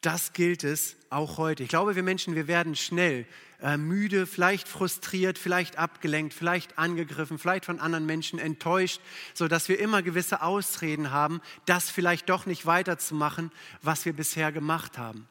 das 0.00 0.32
gilt 0.32 0.64
es 0.64 0.96
auch 1.10 1.38
heute. 1.38 1.62
Ich 1.62 1.68
glaube, 1.68 1.96
wir 1.96 2.02
Menschen, 2.02 2.34
wir 2.34 2.46
werden 2.46 2.76
schnell 2.76 3.26
äh, 3.60 3.76
müde, 3.76 4.26
vielleicht 4.26 4.68
frustriert, 4.68 5.38
vielleicht 5.38 5.78
abgelenkt, 5.78 6.34
vielleicht 6.34 6.78
angegriffen, 6.78 7.38
vielleicht 7.38 7.64
von 7.64 7.80
anderen 7.80 8.06
Menschen 8.06 8.38
enttäuscht, 8.38 9.00
sodass 9.34 9.68
wir 9.68 9.78
immer 9.80 10.02
gewisse 10.02 10.42
Ausreden 10.42 11.10
haben, 11.10 11.40
das 11.64 11.90
vielleicht 11.90 12.28
doch 12.28 12.46
nicht 12.46 12.66
weiterzumachen, 12.66 13.50
was 13.82 14.04
wir 14.04 14.12
bisher 14.12 14.52
gemacht 14.52 14.98
haben. 14.98 15.26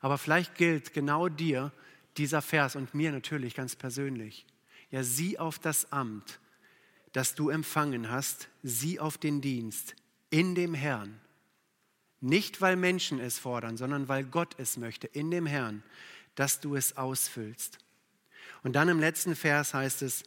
Aber 0.00 0.18
vielleicht 0.18 0.54
gilt 0.54 0.92
genau 0.92 1.28
dir 1.28 1.72
dieser 2.16 2.42
Vers 2.42 2.76
und 2.76 2.94
mir 2.94 3.12
natürlich 3.12 3.54
ganz 3.54 3.76
persönlich. 3.76 4.46
Ja, 4.90 5.02
sieh 5.02 5.38
auf 5.38 5.58
das 5.58 5.92
Amt, 5.92 6.40
das 7.12 7.34
du 7.34 7.50
empfangen 7.50 8.10
hast, 8.10 8.48
sieh 8.62 8.98
auf 9.00 9.18
den 9.18 9.40
Dienst, 9.40 9.94
in 10.30 10.54
dem 10.54 10.74
Herrn. 10.74 11.20
Nicht, 12.20 12.60
weil 12.60 12.76
Menschen 12.76 13.20
es 13.20 13.38
fordern, 13.38 13.76
sondern 13.76 14.08
weil 14.08 14.24
Gott 14.24 14.56
es 14.58 14.76
möchte, 14.76 15.06
in 15.06 15.30
dem 15.30 15.46
Herrn, 15.46 15.82
dass 16.34 16.60
du 16.60 16.74
es 16.74 16.96
ausfüllst. 16.96 17.78
Und 18.62 18.74
dann 18.74 18.88
im 18.88 18.98
letzten 18.98 19.36
Vers 19.36 19.74
heißt 19.74 20.02
es, 20.02 20.24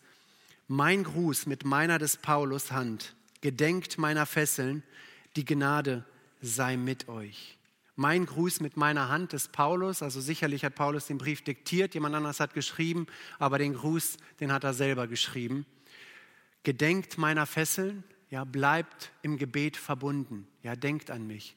mein 0.67 1.03
Gruß 1.03 1.47
mit 1.47 1.65
meiner 1.65 1.99
des 1.99 2.15
Paulus 2.15 2.71
Hand, 2.71 3.13
gedenkt 3.41 3.97
meiner 3.97 4.25
Fesseln, 4.25 4.83
die 5.35 5.43
Gnade 5.43 6.05
sei 6.41 6.77
mit 6.77 7.09
euch. 7.09 7.57
Mein 7.95 8.25
Gruß 8.25 8.61
mit 8.61 8.77
meiner 8.77 9.09
Hand 9.09 9.33
des 9.33 9.49
Paulus, 9.49 10.01
also 10.01 10.21
sicherlich 10.21 10.63
hat 10.63 10.75
Paulus 10.75 11.07
den 11.07 11.17
Brief 11.17 11.43
diktiert, 11.43 11.93
jemand 11.93 12.15
anders 12.15 12.39
hat 12.39 12.53
geschrieben, 12.53 13.05
aber 13.37 13.57
den 13.57 13.73
Gruß, 13.73 14.17
den 14.39 14.51
hat 14.53 14.63
er 14.63 14.73
selber 14.73 15.07
geschrieben. 15.07 15.65
Gedenkt 16.63 17.17
meiner 17.17 17.45
Fesseln, 17.45 18.03
ja, 18.31 18.45
bleibt 18.45 19.11
im 19.21 19.37
Gebet 19.37 19.77
verbunden. 19.77 20.47
Ja, 20.63 20.75
denkt 20.75 21.11
an 21.11 21.27
mich. 21.27 21.55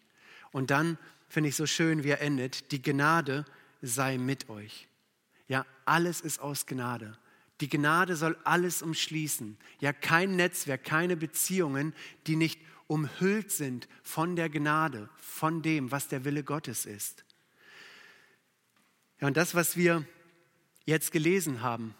Und 0.51 0.70
dann 0.70 0.99
finde 1.29 1.49
ich 1.49 1.57
so 1.57 1.66
schön, 1.66 2.05
wie 2.05 2.11
er 2.11 2.20
endet, 2.20 2.72
die 2.72 2.83
Gnade 2.83 3.47
sei 3.81 4.18
mit 4.18 4.51
euch. 4.51 4.89
Ja, 5.49 5.64
alles 5.85 6.20
ist 6.20 6.41
aus 6.41 6.66
Gnade. 6.66 7.16
Die 7.61 7.68
Gnade 7.68 8.16
soll 8.16 8.37
alles 8.43 8.83
umschließen. 8.83 9.57
Ja, 9.81 9.93
kein 9.93 10.35
Netzwerk, 10.37 10.85
keine 10.85 11.16
Beziehungen, 11.16 11.95
die 12.27 12.37
nicht 12.37 12.61
umhüllt 12.89 13.53
sind 13.53 13.89
von 14.03 14.35
der 14.35 14.51
Gnade, 14.51 15.09
von 15.16 15.62
dem, 15.62 15.93
was 15.93 16.09
der 16.09 16.25
Wille 16.25 16.43
Gottes 16.43 16.87
ist. 16.87 17.25
Ja, 19.20 19.29
und 19.29 19.37
das, 19.37 19.55
was 19.55 19.77
wir 19.77 20.05
jetzt 20.87 21.12
gelesen 21.12 21.62
haben, 21.62 21.95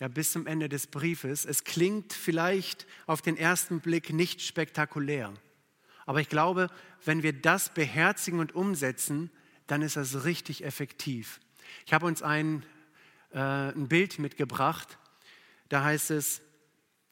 ja, 0.00 0.08
bis 0.08 0.32
zum 0.32 0.46
Ende 0.46 0.68
des 0.68 0.86
Briefes. 0.86 1.44
Es 1.44 1.64
klingt 1.64 2.12
vielleicht 2.12 2.86
auf 3.06 3.22
den 3.22 3.36
ersten 3.36 3.80
Blick 3.80 4.12
nicht 4.12 4.42
spektakulär. 4.42 5.32
Aber 6.06 6.20
ich 6.20 6.28
glaube, 6.28 6.68
wenn 7.04 7.22
wir 7.22 7.32
das 7.32 7.72
beherzigen 7.72 8.38
und 8.38 8.54
umsetzen, 8.54 9.30
dann 9.66 9.82
ist 9.82 9.96
das 9.96 10.24
richtig 10.24 10.64
effektiv. 10.64 11.40
Ich 11.86 11.92
habe 11.92 12.06
uns 12.06 12.22
ein, 12.22 12.64
äh, 13.32 13.38
ein 13.38 13.88
Bild 13.88 14.18
mitgebracht. 14.18 14.98
Da 15.68 15.84
heißt 15.84 16.10
es, 16.10 16.42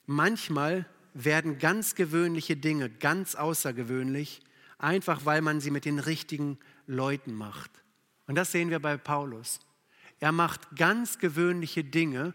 manchmal 0.07 0.87
werden 1.14 1.59
ganz 1.59 1.95
gewöhnliche 1.95 2.57
Dinge 2.57 2.91
ganz 2.91 3.35
außergewöhnlich, 3.35 4.41
einfach 4.78 5.24
weil 5.24 5.41
man 5.41 5.61
sie 5.61 5.70
mit 5.70 5.85
den 5.85 5.99
richtigen 5.99 6.59
Leuten 6.87 7.35
macht. 7.35 7.70
Und 8.26 8.35
das 8.35 8.53
sehen 8.53 8.70
wir 8.70 8.80
bei 8.80 8.97
Paulus. 8.97 9.61
Er 10.20 10.33
macht 10.33 10.76
ganz 10.76 11.18
gewöhnliche 11.18 11.85
Dinge 11.85 12.35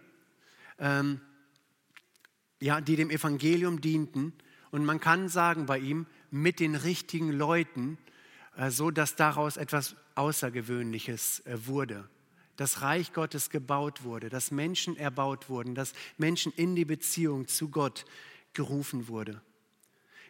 ähm, 0.80 1.22
ja, 2.60 2.82
die 2.82 2.96
dem 2.96 3.10
Evangelium 3.10 3.82
dienten. 3.82 4.34
Und 4.72 4.86
man 4.86 5.00
kann 5.00 5.30
sagen 5.30 5.66
bei 5.66 5.80
ihm, 5.80 6.08
mit 6.30 6.60
den 6.60 6.76
richtigen 6.76 7.32
Leuten, 7.32 7.98
äh, 8.56 8.70
so 8.70 8.92
dass 8.92 9.16
daraus 9.16 9.58
etwas 9.58 9.96
Außergewöhnliches 10.16 11.42
äh, 11.46 11.68
wurde. 11.68 12.10
Das 12.56 12.82
Reich 12.82 13.14
Gottes 13.14 13.50
gebaut 13.50 14.04
wurde, 14.04 14.30
dass 14.30 14.50
Menschen 14.52 14.98
erbaut 14.98 15.50
wurden, 15.50 15.76
dass 15.76 15.94
Menschen 16.18 16.52
in 16.54 16.76
die 16.76 16.86
Beziehung 16.86 17.48
zu 17.48 17.70
Gott 17.70 18.06
gerufen 18.54 19.08
wurde. 19.08 19.42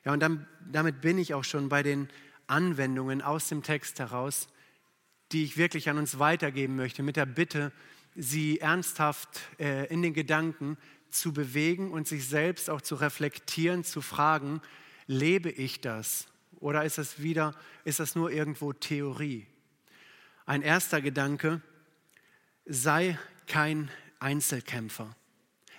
Ja, 0.03 0.13
und 0.13 0.19
dann, 0.19 0.45
damit 0.69 1.01
bin 1.01 1.17
ich 1.17 1.33
auch 1.33 1.45
schon 1.45 1.69
bei 1.69 1.83
den 1.83 2.09
Anwendungen 2.47 3.21
aus 3.21 3.47
dem 3.47 3.63
Text 3.63 3.99
heraus, 3.99 4.47
die 5.31 5.43
ich 5.43 5.57
wirklich 5.57 5.89
an 5.89 5.97
uns 5.97 6.19
weitergeben 6.19 6.75
möchte, 6.75 7.03
mit 7.03 7.15
der 7.15 7.25
Bitte, 7.25 7.71
sie 8.17 8.59
ernsthaft 8.59 9.39
äh, 9.59 9.85
in 9.87 10.01
den 10.01 10.13
Gedanken 10.13 10.77
zu 11.09 11.31
bewegen 11.31 11.91
und 11.91 12.07
sich 12.07 12.27
selbst 12.27 12.69
auch 12.69 12.81
zu 12.81 12.95
reflektieren, 12.95 13.83
zu 13.83 14.01
fragen, 14.01 14.61
lebe 15.05 15.49
ich 15.49 15.79
das 15.79 16.27
oder 16.59 16.83
ist 16.83 16.97
das 16.97 17.21
wieder, 17.21 17.53
ist 17.85 17.99
das 17.99 18.15
nur 18.15 18.31
irgendwo 18.31 18.73
Theorie? 18.73 19.45
Ein 20.45 20.63
erster 20.63 21.01
Gedanke, 21.01 21.61
sei 22.65 23.17
kein 23.45 23.89
Einzelkämpfer. 24.19 25.15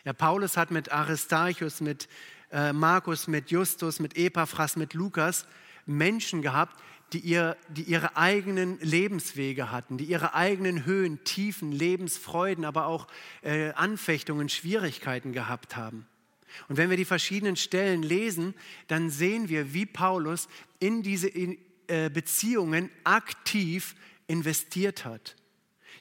Ja, 0.04 0.12
Paulus 0.12 0.56
hat 0.56 0.70
mit 0.70 0.92
Aristarchus, 0.92 1.80
mit 1.80 2.08
äh, 2.50 2.72
Markus, 2.72 3.26
mit 3.26 3.50
Justus, 3.50 3.98
mit 3.98 4.16
Epaphras, 4.16 4.76
mit 4.76 4.94
Lukas 4.94 5.46
Menschen 5.84 6.40
gehabt, 6.42 6.80
die, 7.12 7.20
ihr, 7.20 7.56
die 7.68 7.82
ihre 7.82 8.16
eigenen 8.16 8.78
Lebenswege 8.80 9.70
hatten, 9.70 9.96
die 9.96 10.04
ihre 10.04 10.34
eigenen 10.34 10.84
Höhen, 10.84 11.24
Tiefen, 11.24 11.72
Lebensfreuden, 11.72 12.64
aber 12.64 12.86
auch 12.86 13.06
äh, 13.42 13.70
Anfechtungen, 13.70 14.48
Schwierigkeiten 14.48 15.32
gehabt 15.32 15.76
haben. 15.76 16.06
Und 16.68 16.76
wenn 16.76 16.90
wir 16.90 16.96
die 16.96 17.04
verschiedenen 17.04 17.56
Stellen 17.56 18.02
lesen, 18.02 18.54
dann 18.88 19.10
sehen 19.10 19.48
wir, 19.48 19.72
wie 19.72 19.86
Paulus 19.86 20.48
in 20.80 21.02
diese 21.02 21.28
äh, 21.28 21.56
Beziehungen 22.10 22.90
aktiv 23.04 23.94
investiert 24.26 25.04
hat. 25.04 25.36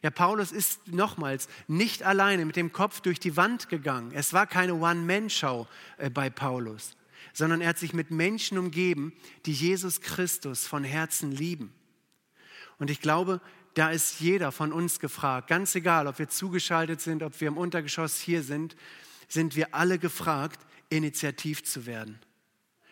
Ja, 0.04 0.10
Paulus 0.10 0.52
ist 0.52 0.88
nochmals 0.90 1.48
nicht 1.68 2.04
alleine 2.04 2.46
mit 2.46 2.56
dem 2.56 2.72
Kopf 2.72 3.02
durch 3.02 3.20
die 3.20 3.36
Wand 3.36 3.70
gegangen. 3.70 4.12
Es 4.14 4.34
war 4.34 4.46
keine 4.46 4.76
One-Man-Show 4.76 5.68
äh, 5.98 6.10
bei 6.10 6.30
Paulus, 6.30 6.97
sondern 7.38 7.62
er 7.62 7.70
hat 7.70 7.78
sich 7.78 7.94
mit 7.94 8.10
Menschen 8.10 8.58
umgeben, 8.58 9.14
die 9.46 9.54
Jesus 9.54 10.02
Christus 10.02 10.66
von 10.66 10.84
Herzen 10.84 11.32
lieben. 11.32 11.72
Und 12.80 12.90
ich 12.90 13.00
glaube, 13.00 13.42
da 13.76 13.92
ist 13.92 14.20
jeder 14.20 14.52
von 14.52 14.74
uns 14.74 15.00
gefragt, 15.00 15.48
ganz 15.48 15.76
egal, 15.76 16.08
ob 16.08 16.18
wir 16.18 16.30
zugeschaltet 16.30 17.00
sind, 17.00 17.22
ob 17.22 17.40
wir 17.40 17.50
im 17.50 17.58
Untergeschoss 17.58 18.20
hier 18.20 18.42
sind, 18.42 18.76
sind 19.28 19.56
wir 19.56 19.76
alle 19.76 20.00
gefragt, 20.00 20.60
initiativ 20.90 21.64
zu 21.64 21.86
werden. 21.86 22.18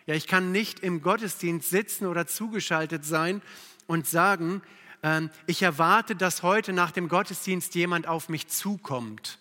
Ja, 0.06 0.14
ich 0.14 0.28
kann 0.28 0.52
nicht 0.52 0.80
im 0.82 1.02
Gottesdienst 1.02 1.72
sitzen 1.72 2.06
oder 2.06 2.28
zugeschaltet 2.28 3.04
sein 3.04 3.42
und 3.88 4.06
sagen, 4.06 4.62
ähm, 5.02 5.32
ich 5.48 5.64
erwarte, 5.64 6.16
dass 6.16 6.44
heute 6.44 6.72
nach 6.72 6.92
dem 6.92 7.08
Gottesdienst 7.08 7.74
jemand 7.74 8.08
auf 8.08 8.30
mich 8.30 8.48
zukommt. 8.50 9.40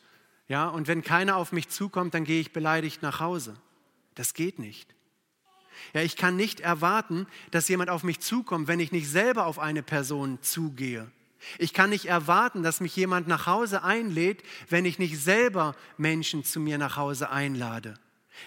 Ja, 0.48 0.66
und 0.66 0.88
wenn 0.88 1.02
keiner 1.02 1.36
auf 1.36 1.52
mich 1.52 1.68
zukommt, 1.68 2.14
dann 2.14 2.24
gehe 2.24 2.40
ich 2.40 2.54
beleidigt 2.54 3.02
nach 3.02 3.20
Hause. 3.20 3.54
Das 4.14 4.32
geht 4.32 4.58
nicht. 4.58 4.93
Ja, 5.92 6.02
ich 6.02 6.16
kann 6.16 6.36
nicht 6.36 6.60
erwarten, 6.60 7.26
dass 7.50 7.68
jemand 7.68 7.90
auf 7.90 8.02
mich 8.02 8.20
zukommt, 8.20 8.68
wenn 8.68 8.80
ich 8.80 8.92
nicht 8.92 9.08
selber 9.08 9.46
auf 9.46 9.58
eine 9.58 9.82
Person 9.82 10.38
zugehe. 10.42 11.10
Ich 11.58 11.72
kann 11.72 11.90
nicht 11.90 12.06
erwarten, 12.06 12.62
dass 12.62 12.80
mich 12.80 12.96
jemand 12.96 13.28
nach 13.28 13.46
Hause 13.46 13.82
einlädt, 13.82 14.42
wenn 14.68 14.84
ich 14.84 14.98
nicht 14.98 15.18
selber 15.18 15.76
Menschen 15.98 16.44
zu 16.44 16.60
mir 16.60 16.78
nach 16.78 16.96
Hause 16.96 17.30
einlade. 17.30 17.94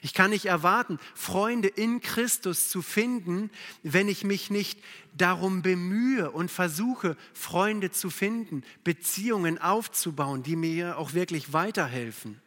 Ich 0.01 0.13
kann 0.13 0.32
nicht 0.32 0.45
erwarten, 0.45 0.99
Freunde 1.15 1.69
in 1.69 2.01
Christus 2.01 2.69
zu 2.69 2.82
finden, 2.82 3.49
wenn 3.84 4.09
ich 4.09 4.23
mich 4.23 4.49
nicht 4.49 4.80
darum 5.13 5.61
bemühe 5.61 6.30
und 6.32 6.51
versuche, 6.51 7.15
Freunde 7.34 7.91
zu 7.91 8.09
finden, 8.09 8.63
Beziehungen 8.84 9.59
aufzubauen, 9.59 10.43
die 10.43 10.55
mir 10.55 10.97
auch 10.97 11.13
wirklich 11.13 11.53
weiterhelfen. 11.53 12.41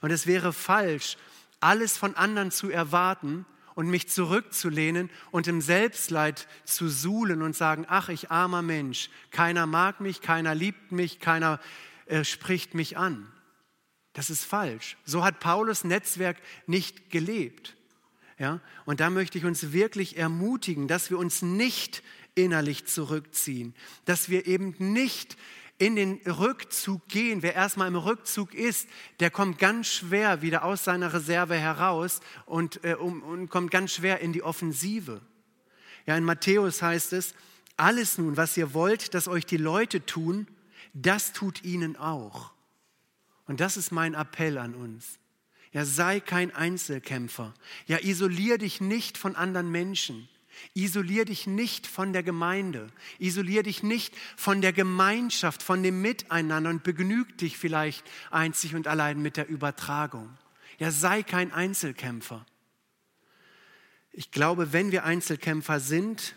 Und 0.00 0.10
es 0.10 0.26
wäre 0.26 0.52
falsch, 0.52 1.16
alles 1.58 1.98
von 1.98 2.14
anderen 2.14 2.50
zu 2.50 2.70
erwarten 2.70 3.44
und 3.74 3.88
mich 3.88 4.08
zurückzulehnen 4.08 5.10
und 5.30 5.46
im 5.46 5.60
Selbstleid 5.60 6.46
zu 6.64 6.88
suhlen 6.88 7.42
und 7.42 7.56
sagen, 7.56 7.86
ach, 7.88 8.08
ich 8.08 8.30
armer 8.30 8.62
Mensch, 8.62 9.10
keiner 9.30 9.66
mag 9.66 10.00
mich, 10.00 10.20
keiner 10.20 10.54
liebt 10.54 10.92
mich, 10.92 11.20
keiner 11.20 11.60
äh, 12.06 12.24
spricht 12.24 12.74
mich 12.74 12.96
an. 12.96 13.30
Das 14.12 14.30
ist 14.30 14.44
falsch. 14.44 14.96
So 15.04 15.24
hat 15.24 15.40
Paulus 15.40 15.84
Netzwerk 15.84 16.36
nicht 16.66 17.10
gelebt. 17.10 17.76
Ja? 18.38 18.60
Und 18.86 19.00
da 19.00 19.10
möchte 19.10 19.38
ich 19.38 19.44
uns 19.44 19.72
wirklich 19.72 20.16
ermutigen, 20.16 20.88
dass 20.88 21.10
wir 21.10 21.18
uns 21.18 21.42
nicht 21.42 22.02
innerlich 22.34 22.86
zurückziehen, 22.86 23.74
dass 24.04 24.28
wir 24.28 24.46
eben 24.46 24.74
nicht 24.78 25.36
in 25.80 25.96
den 25.96 26.20
Rückzug 26.26 27.08
gehen. 27.08 27.42
Wer 27.42 27.54
erstmal 27.54 27.88
im 27.88 27.96
Rückzug 27.96 28.54
ist, 28.54 28.86
der 29.18 29.30
kommt 29.30 29.58
ganz 29.58 29.86
schwer 29.86 30.42
wieder 30.42 30.62
aus 30.62 30.84
seiner 30.84 31.14
Reserve 31.14 31.54
heraus 31.56 32.20
und, 32.44 32.84
äh, 32.84 32.94
um, 32.94 33.22
und 33.22 33.48
kommt 33.48 33.70
ganz 33.70 33.94
schwer 33.94 34.20
in 34.20 34.34
die 34.34 34.42
Offensive. 34.42 35.22
Ja, 36.06 36.16
in 36.16 36.24
Matthäus 36.24 36.82
heißt 36.82 37.14
es, 37.14 37.34
alles 37.78 38.18
nun, 38.18 38.36
was 38.36 38.58
ihr 38.58 38.74
wollt, 38.74 39.14
dass 39.14 39.26
euch 39.26 39.46
die 39.46 39.56
Leute 39.56 40.04
tun, 40.04 40.46
das 40.92 41.32
tut 41.32 41.64
ihnen 41.64 41.96
auch. 41.96 42.52
Und 43.46 43.60
das 43.60 43.78
ist 43.78 43.90
mein 43.90 44.12
Appell 44.12 44.58
an 44.58 44.74
uns. 44.74 45.18
Ja, 45.72 45.86
sei 45.86 46.20
kein 46.20 46.54
Einzelkämpfer. 46.54 47.54
Ja, 47.86 47.98
isolier 48.02 48.58
dich 48.58 48.82
nicht 48.82 49.16
von 49.16 49.34
anderen 49.34 49.70
Menschen. 49.70 50.28
Isolier 50.74 51.24
dich 51.24 51.46
nicht 51.46 51.86
von 51.86 52.12
der 52.12 52.22
Gemeinde. 52.22 52.88
Isolier 53.18 53.62
dich 53.62 53.82
nicht 53.82 54.14
von 54.36 54.60
der 54.60 54.72
Gemeinschaft, 54.72 55.62
von 55.62 55.82
dem 55.82 56.02
Miteinander 56.02 56.70
und 56.70 56.82
begnüg 56.82 57.38
dich 57.38 57.58
vielleicht 57.58 58.08
einzig 58.30 58.74
und 58.74 58.86
allein 58.86 59.20
mit 59.20 59.36
der 59.36 59.48
Übertragung. 59.48 60.30
Ja, 60.78 60.90
sei 60.90 61.22
kein 61.22 61.52
Einzelkämpfer. 61.52 62.46
Ich 64.12 64.30
glaube, 64.30 64.72
wenn 64.72 64.92
wir 64.92 65.04
Einzelkämpfer 65.04 65.80
sind 65.80 66.34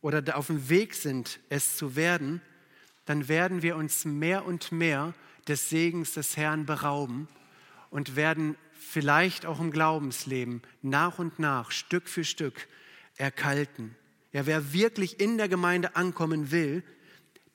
oder 0.00 0.36
auf 0.36 0.48
dem 0.48 0.68
Weg 0.68 0.94
sind, 0.94 1.38
es 1.48 1.76
zu 1.76 1.96
werden, 1.96 2.40
dann 3.04 3.28
werden 3.28 3.62
wir 3.62 3.76
uns 3.76 4.04
mehr 4.04 4.44
und 4.44 4.72
mehr 4.72 5.14
des 5.46 5.68
Segens 5.68 6.12
des 6.12 6.36
Herrn 6.36 6.66
berauben 6.66 7.28
und 7.90 8.16
werden 8.16 8.56
vielleicht 8.72 9.46
auch 9.46 9.60
im 9.60 9.70
Glaubensleben 9.70 10.62
nach 10.82 11.18
und 11.18 11.38
nach, 11.38 11.70
Stück 11.70 12.08
für 12.08 12.24
Stück 12.24 12.66
erkalten. 13.16 13.94
Ja, 14.32 14.46
wer 14.46 14.72
wirklich 14.72 15.20
in 15.20 15.38
der 15.38 15.48
Gemeinde 15.48 15.96
ankommen 15.96 16.50
will, 16.50 16.82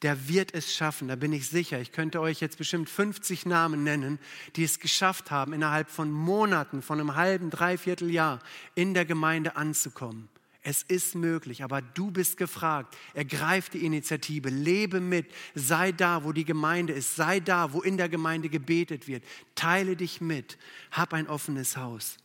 der 0.02 0.30
wird 0.30 0.54
es 0.54 0.74
schaffen, 0.74 1.10
da 1.10 1.16
bin 1.18 1.34
ich 1.34 1.50
sicher. 1.50 1.80
Ich 1.80 1.92
könnte 1.92 2.22
euch 2.22 2.40
jetzt 2.40 2.58
bestimmt 2.58 2.90
50 2.90 3.46
Namen 3.46 3.84
nennen, 3.84 4.18
die 4.56 4.64
es 4.64 4.80
geschafft 4.80 5.30
haben, 5.30 5.52
innerhalb 5.52 5.90
von 5.90 6.10
Monaten, 6.10 6.82
von 6.82 7.00
einem 7.00 7.16
halben, 7.16 7.50
dreiviertel 7.50 8.10
Jahr 8.10 8.40
in 8.76 8.94
der 8.94 9.04
Gemeinde 9.06 9.58
anzukommen. 9.58 10.30
Es 10.62 10.84
ist 10.84 11.16
möglich, 11.16 11.64
aber 11.64 11.82
du 11.82 12.12
bist 12.12 12.38
gefragt. 12.38 12.96
Ergreif 13.14 13.70
die 13.70 13.86
Initiative, 13.86 14.50
lebe 14.50 15.00
mit, 15.00 15.26
sei 15.56 15.92
da, 15.92 16.24
wo 16.24 16.32
die 16.32 16.46
Gemeinde 16.46 16.94
ist, 16.94 17.16
sei 17.16 17.40
da, 17.40 17.74
wo 17.74 17.82
in 17.82 17.98
der 17.98 18.10
Gemeinde 18.10 18.50
gebetet 18.50 19.08
wird. 19.08 19.24
Teile 19.56 19.96
dich 19.96 20.22
mit, 20.22 20.58
hab 20.92 21.14
ein 21.14 21.28
offenes 21.28 21.78
Haus. 21.78 22.18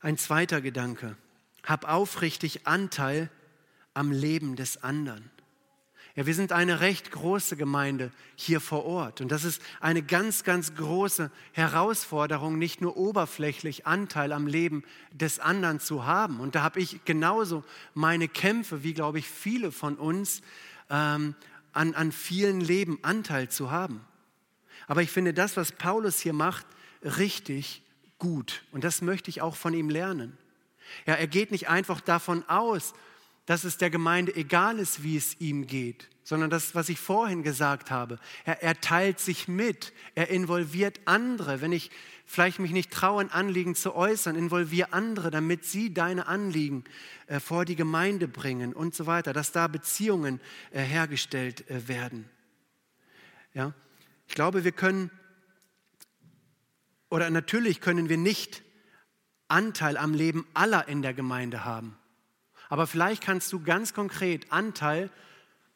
Ein 0.00 0.16
zweiter 0.18 0.60
Gedanke, 0.60 1.16
hab 1.68 1.86
aufrichtig 1.86 2.66
Anteil 2.66 3.30
am 3.92 4.10
Leben 4.10 4.56
des 4.56 4.82
anderen. 4.82 5.30
Ja, 6.16 6.26
wir 6.26 6.34
sind 6.34 6.50
eine 6.50 6.80
recht 6.80 7.12
große 7.12 7.56
Gemeinde 7.56 8.10
hier 8.34 8.60
vor 8.60 8.84
Ort. 8.84 9.20
Und 9.20 9.30
das 9.30 9.44
ist 9.44 9.62
eine 9.78 10.02
ganz, 10.02 10.42
ganz 10.42 10.74
große 10.74 11.30
Herausforderung, 11.52 12.58
nicht 12.58 12.80
nur 12.80 12.96
oberflächlich 12.96 13.86
Anteil 13.86 14.32
am 14.32 14.48
Leben 14.48 14.82
des 15.12 15.38
anderen 15.38 15.78
zu 15.78 16.06
haben. 16.06 16.40
Und 16.40 16.56
da 16.56 16.62
habe 16.62 16.80
ich 16.80 17.04
genauso 17.04 17.62
meine 17.94 18.26
Kämpfe, 18.26 18.82
wie 18.82 18.94
glaube 18.94 19.20
ich 19.20 19.28
viele 19.28 19.70
von 19.70 19.94
uns, 19.94 20.40
ähm, 20.90 21.36
an, 21.72 21.94
an 21.94 22.10
vielen 22.10 22.60
Leben 22.60 22.98
Anteil 23.02 23.48
zu 23.48 23.70
haben. 23.70 24.00
Aber 24.88 25.02
ich 25.02 25.10
finde 25.10 25.34
das, 25.34 25.56
was 25.56 25.70
Paulus 25.70 26.18
hier 26.18 26.32
macht, 26.32 26.66
richtig 27.02 27.82
gut. 28.18 28.64
Und 28.72 28.82
das 28.82 29.02
möchte 29.02 29.30
ich 29.30 29.42
auch 29.42 29.54
von 29.54 29.74
ihm 29.74 29.90
lernen. 29.90 30.36
Ja, 31.06 31.14
er 31.14 31.26
geht 31.26 31.50
nicht 31.50 31.68
einfach 31.68 32.00
davon 32.00 32.48
aus, 32.48 32.94
dass 33.48 33.64
es 33.64 33.78
der 33.78 33.88
Gemeinde 33.88 34.36
egal 34.36 34.78
ist, 34.78 35.02
wie 35.02 35.16
es 35.16 35.40
ihm 35.40 35.66
geht, 35.66 36.10
sondern 36.22 36.50
das, 36.50 36.74
was 36.74 36.90
ich 36.90 37.00
vorhin 37.00 37.42
gesagt 37.42 37.90
habe. 37.90 38.18
Er, 38.44 38.62
er 38.62 38.78
teilt 38.80 39.20
sich 39.20 39.48
mit, 39.48 39.94
er 40.14 40.28
involviert 40.28 41.00
andere. 41.06 41.62
Wenn 41.62 41.72
ich 41.72 41.90
vielleicht 42.26 42.58
mich 42.58 42.72
nicht 42.72 42.92
traue, 42.92 43.22
ein 43.22 43.30
Anliegen 43.30 43.74
zu 43.74 43.94
äußern, 43.94 44.36
involviere 44.36 44.92
andere, 44.92 45.30
damit 45.30 45.64
sie 45.64 45.94
deine 45.94 46.26
Anliegen 46.26 46.84
äh, 47.26 47.40
vor 47.40 47.64
die 47.64 47.74
Gemeinde 47.74 48.28
bringen 48.28 48.74
und 48.74 48.94
so 48.94 49.06
weiter, 49.06 49.32
dass 49.32 49.50
da 49.50 49.66
Beziehungen 49.66 50.40
äh, 50.70 50.82
hergestellt 50.82 51.70
äh, 51.70 51.88
werden. 51.88 52.28
Ja? 53.54 53.72
Ich 54.26 54.34
glaube, 54.34 54.62
wir 54.62 54.72
können, 54.72 55.10
oder 57.08 57.30
natürlich 57.30 57.80
können 57.80 58.10
wir 58.10 58.18
nicht 58.18 58.62
Anteil 59.48 59.96
am 59.96 60.14
Leben 60.14 60.46
aller 60.54 60.88
in 60.88 61.02
der 61.02 61.14
Gemeinde 61.14 61.64
haben. 61.64 61.96
Aber 62.68 62.86
vielleicht 62.86 63.22
kannst 63.22 63.52
du 63.52 63.60
ganz 63.60 63.94
konkret 63.94 64.52
Anteil 64.52 65.10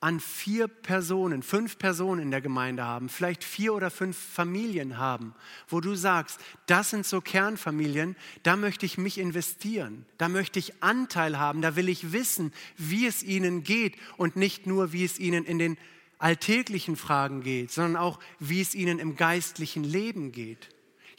an 0.02 0.18
vier 0.18 0.66
Personen, 0.66 1.44
fünf 1.44 1.78
Personen 1.78 2.20
in 2.20 2.30
der 2.32 2.40
Gemeinde 2.40 2.84
haben, 2.84 3.08
vielleicht 3.08 3.44
vier 3.44 3.72
oder 3.72 3.88
fünf 3.88 4.18
Familien 4.18 4.98
haben, 4.98 5.32
wo 5.68 5.80
du 5.80 5.94
sagst, 5.94 6.40
das 6.66 6.90
sind 6.90 7.06
so 7.06 7.20
Kernfamilien, 7.20 8.16
da 8.42 8.56
möchte 8.56 8.84
ich 8.84 8.98
mich 8.98 9.18
investieren, 9.18 10.04
da 10.18 10.28
möchte 10.28 10.58
ich 10.58 10.82
Anteil 10.82 11.38
haben, 11.38 11.62
da 11.62 11.76
will 11.76 11.88
ich 11.88 12.12
wissen, 12.12 12.52
wie 12.76 13.06
es 13.06 13.22
ihnen 13.22 13.62
geht 13.62 13.94
und 14.16 14.34
nicht 14.34 14.66
nur, 14.66 14.92
wie 14.92 15.04
es 15.04 15.20
ihnen 15.20 15.44
in 15.44 15.60
den 15.60 15.78
alltäglichen 16.18 16.96
Fragen 16.96 17.42
geht, 17.42 17.70
sondern 17.70 17.96
auch, 17.96 18.18
wie 18.40 18.60
es 18.60 18.74
ihnen 18.74 18.98
im 18.98 19.14
geistlichen 19.14 19.84
Leben 19.84 20.32
geht. 20.32 20.68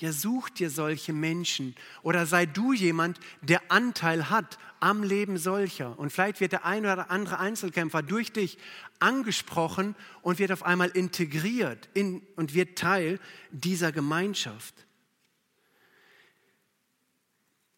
Ja, 0.04 0.12
such 0.12 0.50
dir 0.50 0.70
solche 0.70 1.14
Menschen 1.14 1.76
oder 2.02 2.26
sei 2.26 2.46
du 2.46 2.74
jemand, 2.74 3.22
der 3.40 3.72
Anteil 3.72 4.30
hat 4.30 4.60
am 4.82 5.02
Leben 5.02 5.38
solcher. 5.38 5.98
Und 5.98 6.12
vielleicht 6.12 6.42
wird 6.42 6.52
der 6.52 6.66
eine 6.66 6.92
oder 6.92 7.10
andere 7.10 7.40
Einzelkämpfer 7.40 8.04
durch 8.04 8.34
dich 8.34 8.58
angesprochen 9.00 9.96
und 10.22 10.40
wird 10.40 10.52
auf 10.52 10.64
einmal 10.64 10.90
integriert 10.90 11.88
in, 11.94 12.22
und 12.36 12.54
wird 12.54 12.78
Teil 12.78 13.18
dieser 13.52 13.94
Gemeinschaft. 13.94 14.76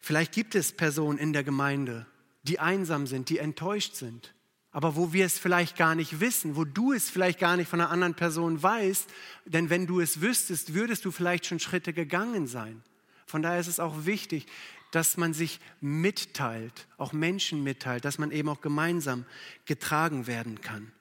Vielleicht 0.00 0.32
gibt 0.32 0.56
es 0.56 0.72
Personen 0.72 1.18
in 1.18 1.32
der 1.32 1.44
Gemeinde, 1.44 2.06
die 2.42 2.58
einsam 2.58 3.06
sind, 3.06 3.28
die 3.28 3.38
enttäuscht 3.38 3.94
sind 3.94 4.34
aber 4.76 4.94
wo 4.94 5.14
wir 5.14 5.24
es 5.24 5.38
vielleicht 5.38 5.78
gar 5.78 5.94
nicht 5.94 6.20
wissen, 6.20 6.54
wo 6.54 6.66
du 6.66 6.92
es 6.92 7.08
vielleicht 7.08 7.38
gar 7.38 7.56
nicht 7.56 7.66
von 7.66 7.80
einer 7.80 7.88
anderen 7.88 8.12
Person 8.12 8.62
weißt, 8.62 9.08
denn 9.46 9.70
wenn 9.70 9.86
du 9.86 10.00
es 10.00 10.20
wüsstest, 10.20 10.74
würdest 10.74 11.06
du 11.06 11.10
vielleicht 11.10 11.46
schon 11.46 11.60
Schritte 11.60 11.94
gegangen 11.94 12.46
sein. 12.46 12.82
Von 13.24 13.40
daher 13.40 13.58
ist 13.58 13.68
es 13.68 13.80
auch 13.80 14.04
wichtig, 14.04 14.44
dass 14.90 15.16
man 15.16 15.32
sich 15.32 15.60
mitteilt, 15.80 16.88
auch 16.98 17.14
Menschen 17.14 17.62
mitteilt, 17.62 18.04
dass 18.04 18.18
man 18.18 18.30
eben 18.30 18.50
auch 18.50 18.60
gemeinsam 18.60 19.24
getragen 19.64 20.26
werden 20.26 20.60
kann. 20.60 20.92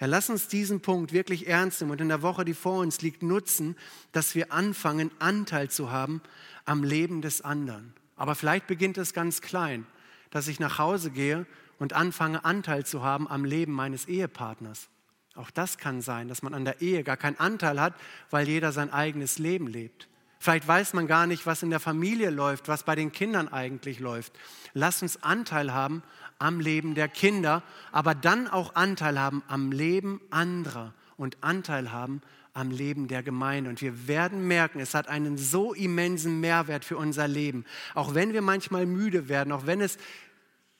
Ja, 0.00 0.06
lass 0.06 0.30
uns 0.30 0.48
diesen 0.48 0.80
Punkt 0.80 1.12
wirklich 1.12 1.46
ernst 1.46 1.82
nehmen 1.82 1.90
und 1.92 2.00
in 2.00 2.08
der 2.08 2.22
Woche, 2.22 2.46
die 2.46 2.54
vor 2.54 2.78
uns 2.78 3.02
liegt, 3.02 3.22
nutzen, 3.22 3.76
dass 4.12 4.34
wir 4.34 4.50
anfangen, 4.50 5.10
Anteil 5.18 5.68
zu 5.68 5.90
haben 5.90 6.22
am 6.64 6.82
Leben 6.82 7.20
des 7.20 7.42
anderen. 7.42 7.92
Aber 8.16 8.34
vielleicht 8.34 8.66
beginnt 8.66 8.96
es 8.96 9.12
ganz 9.12 9.42
klein, 9.42 9.86
dass 10.30 10.48
ich 10.48 10.58
nach 10.58 10.78
Hause 10.78 11.10
gehe 11.10 11.44
und 11.78 11.92
anfange 11.92 12.44
Anteil 12.44 12.84
zu 12.86 13.02
haben 13.02 13.28
am 13.28 13.44
Leben 13.44 13.72
meines 13.72 14.06
Ehepartners. 14.06 14.88
Auch 15.34 15.50
das 15.50 15.78
kann 15.78 16.00
sein, 16.00 16.28
dass 16.28 16.42
man 16.42 16.54
an 16.54 16.64
der 16.64 16.80
Ehe 16.80 17.02
gar 17.02 17.16
keinen 17.16 17.38
Anteil 17.38 17.80
hat, 17.80 17.94
weil 18.30 18.48
jeder 18.48 18.72
sein 18.72 18.92
eigenes 18.92 19.38
Leben 19.38 19.66
lebt. 19.66 20.08
Vielleicht 20.38 20.68
weiß 20.68 20.92
man 20.92 21.06
gar 21.06 21.26
nicht, 21.26 21.46
was 21.46 21.62
in 21.62 21.70
der 21.70 21.80
Familie 21.80 22.30
läuft, 22.30 22.68
was 22.68 22.82
bei 22.82 22.94
den 22.94 23.12
Kindern 23.12 23.48
eigentlich 23.48 23.98
läuft. 23.98 24.32
Lass 24.74 25.02
uns 25.02 25.22
Anteil 25.22 25.72
haben 25.72 26.02
am 26.38 26.60
Leben 26.60 26.94
der 26.94 27.08
Kinder, 27.08 27.62
aber 27.92 28.14
dann 28.14 28.46
auch 28.46 28.74
Anteil 28.74 29.18
haben 29.18 29.42
am 29.48 29.72
Leben 29.72 30.20
anderer 30.30 30.92
und 31.16 31.38
Anteil 31.42 31.92
haben 31.92 32.20
am 32.52 32.70
Leben 32.70 33.08
der 33.08 33.22
Gemeinde. 33.22 33.70
Und 33.70 33.82
wir 33.82 34.06
werden 34.06 34.46
merken, 34.46 34.80
es 34.80 34.94
hat 34.94 35.08
einen 35.08 35.36
so 35.38 35.74
immensen 35.74 36.40
Mehrwert 36.40 36.84
für 36.84 36.96
unser 36.96 37.26
Leben. 37.26 37.64
Auch 37.94 38.14
wenn 38.14 38.32
wir 38.32 38.42
manchmal 38.42 38.86
müde 38.86 39.28
werden, 39.28 39.52
auch 39.52 39.66
wenn 39.66 39.80
es 39.80 39.98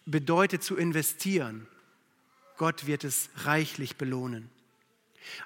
bedeutet 0.06 0.62
zu 0.62 0.76
investieren. 0.76 1.66
Gott 2.56 2.86
wird 2.86 3.04
es 3.04 3.30
reichlich 3.36 3.96
belohnen. 3.96 4.50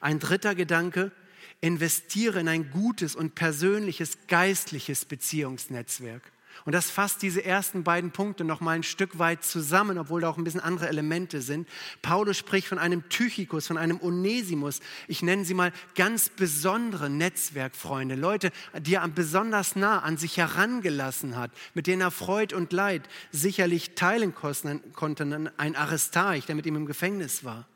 Ein 0.01 0.19
dritter 0.19 0.55
Gedanke, 0.55 1.13
investiere 1.61 2.41
in 2.41 2.49
ein 2.49 2.71
gutes 2.71 3.17
und 3.17 3.35
persönliches 3.35 4.19
geistliches 4.29 5.05
Beziehungsnetzwerk. 5.05 6.23
Und 6.65 6.75
das 6.75 6.91
fasst 6.91 7.23
diese 7.23 7.45
ersten 7.45 7.85
beiden 7.85 8.11
Punkte 8.11 8.45
noch 8.45 8.61
mal 8.61 8.73
ein 8.73 8.83
Stück 8.83 9.19
weit 9.19 9.45
zusammen, 9.45 9.99
obwohl 9.99 10.21
da 10.21 10.29
auch 10.29 10.39
ein 10.39 10.45
bisschen 10.45 10.61
andere 10.61 10.89
Elemente 10.89 11.41
sind. 11.41 11.69
Paulus 12.03 12.37
spricht 12.37 12.69
von 12.69 12.79
einem 12.79 13.09
Tychikus, 13.09 13.67
von 13.67 13.79
einem 13.79 14.01
Onesimus. 14.01 14.81
Ich 15.07 15.23
nenne 15.23 15.45
sie 15.45 15.55
mal 15.55 15.73
ganz 15.95 16.29
besondere 16.29 17.11
Netzwerkfreunde, 17.11 18.15
Leute, 18.15 18.51
die 18.79 18.95
er 18.95 19.09
besonders 19.09 19.77
nah 19.77 20.01
an 20.01 20.17
sich 20.17 20.37
herangelassen 20.37 21.37
hat, 21.37 21.51
mit 21.75 21.87
denen 21.87 22.03
er 22.03 22.11
Freud 22.11 22.55
und 22.55 22.73
Leid 22.73 23.09
sicherlich 23.33 23.95
teilen 23.95 24.35
konnte. 24.35 25.53
Ein 25.57 25.77
Aristarch, 25.77 26.47
der 26.47 26.55
mit 26.55 26.67
ihm 26.67 26.77
im 26.77 26.87
Gefängnis 26.87 27.45
war. 27.45 27.67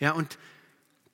Ja, 0.00 0.12
und 0.12 0.38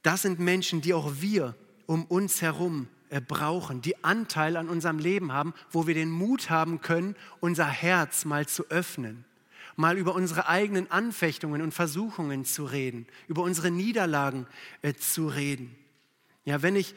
das 0.02 0.22
sind 0.22 0.38
Menschen, 0.38 0.80
die 0.80 0.94
auch 0.94 1.12
wir 1.20 1.54
um 1.86 2.04
uns 2.06 2.42
herum 2.42 2.88
brauchen, 3.18 3.82
die 3.82 4.04
Anteil 4.04 4.56
an 4.56 4.68
unserem 4.68 4.98
Leben 4.98 5.32
haben, 5.32 5.52
wo 5.70 5.88
wir 5.88 5.94
den 5.94 6.10
Mut 6.10 6.48
haben 6.50 6.80
können, 6.80 7.16
unser 7.40 7.66
Herz 7.66 8.24
mal 8.24 8.46
zu 8.46 8.70
öffnen, 8.70 9.24
mal 9.74 9.98
über 9.98 10.14
unsere 10.14 10.46
eigenen 10.46 10.90
Anfechtungen 10.90 11.62
und 11.62 11.74
Versuchungen 11.74 12.44
zu 12.44 12.64
reden, 12.64 13.06
über 13.26 13.42
unsere 13.42 13.72
Niederlagen 13.72 14.46
äh, 14.82 14.94
zu 14.94 15.26
reden. 15.26 15.74
Ja, 16.44 16.62
wenn 16.62 16.76
ich, 16.76 16.94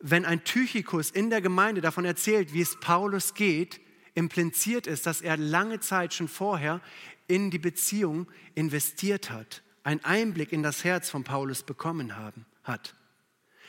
wenn 0.00 0.26
ein 0.26 0.44
Tychikus 0.44 1.10
in 1.10 1.30
der 1.30 1.40
Gemeinde 1.40 1.80
davon 1.80 2.04
erzählt, 2.04 2.52
wie 2.52 2.60
es 2.60 2.78
Paulus 2.78 3.32
geht, 3.32 3.80
impliziert 4.14 4.86
es, 4.86 5.02
dass 5.02 5.22
er 5.22 5.36
lange 5.36 5.80
Zeit 5.80 6.12
schon 6.12 6.28
vorher 6.28 6.80
in 7.28 7.50
die 7.50 7.58
Beziehung 7.58 8.26
investiert 8.54 9.30
hat, 9.30 9.62
einen 9.84 10.04
Einblick 10.04 10.52
in 10.52 10.62
das 10.62 10.84
Herz 10.84 11.08
von 11.08 11.24
Paulus 11.24 11.62
bekommen 11.62 12.16
haben, 12.16 12.44
hat. 12.64 12.95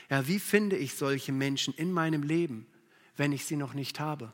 Ja, 0.10 0.28
wie 0.28 0.40
finde 0.40 0.78
ich 0.78 0.96
solche 0.96 1.32
Menschen 1.32 1.74
in 1.74 1.92
meinem 1.92 2.24
Leben, 2.24 2.66
wenn 3.16 3.32
ich 3.32 3.46
sie 3.46 3.56
noch 3.56 3.74
nicht 3.74 4.00
habe? 4.00 4.32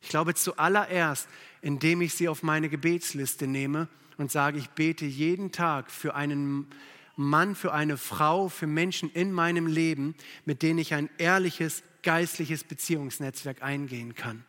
Ich 0.00 0.08
glaube 0.08 0.34
zuallererst, 0.34 1.28
indem 1.62 2.00
ich 2.00 2.14
sie 2.14 2.28
auf 2.28 2.42
meine 2.42 2.68
Gebetsliste 2.68 3.46
nehme 3.46 3.88
und 4.16 4.30
sage, 4.30 4.58
ich 4.58 4.70
bete 4.70 5.04
jeden 5.04 5.52
Tag 5.52 5.90
für 5.90 6.14
einen 6.14 6.66
Mann, 7.16 7.54
für 7.54 7.72
eine 7.72 7.96
Frau, 7.96 8.48
für 8.48 8.66
Menschen 8.66 9.10
in 9.10 9.32
meinem 9.32 9.66
Leben, 9.66 10.14
mit 10.44 10.62
denen 10.62 10.78
ich 10.78 10.94
ein 10.94 11.10
ehrliches 11.18 11.82
geistliches 12.02 12.64
Beziehungsnetzwerk 12.64 13.62
eingehen 13.62 14.14
kann 14.14 14.44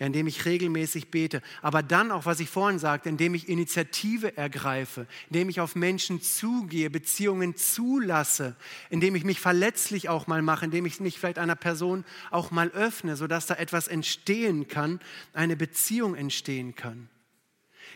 ja, 0.00 0.06
indem 0.06 0.26
ich 0.26 0.46
regelmäßig 0.46 1.10
bete, 1.10 1.42
aber 1.60 1.82
dann 1.82 2.10
auch, 2.10 2.24
was 2.24 2.40
ich 2.40 2.48
vorhin 2.48 2.78
sagte, 2.78 3.10
indem 3.10 3.34
ich 3.34 3.50
Initiative 3.50 4.34
ergreife, 4.36 5.06
indem 5.28 5.50
ich 5.50 5.60
auf 5.60 5.76
Menschen 5.76 6.22
zugehe, 6.22 6.88
Beziehungen 6.88 7.54
zulasse, 7.54 8.56
indem 8.88 9.14
ich 9.14 9.24
mich 9.24 9.40
verletzlich 9.40 10.08
auch 10.08 10.26
mal 10.26 10.40
mache, 10.40 10.64
indem 10.64 10.86
ich 10.86 11.00
mich 11.00 11.18
vielleicht 11.18 11.38
einer 11.38 11.54
Person 11.54 12.06
auch 12.30 12.50
mal 12.50 12.70
öffne, 12.70 13.14
sodass 13.14 13.46
da 13.46 13.56
etwas 13.56 13.88
entstehen 13.88 14.68
kann, 14.68 15.00
eine 15.34 15.54
Beziehung 15.54 16.14
entstehen 16.14 16.74
kann. 16.74 17.10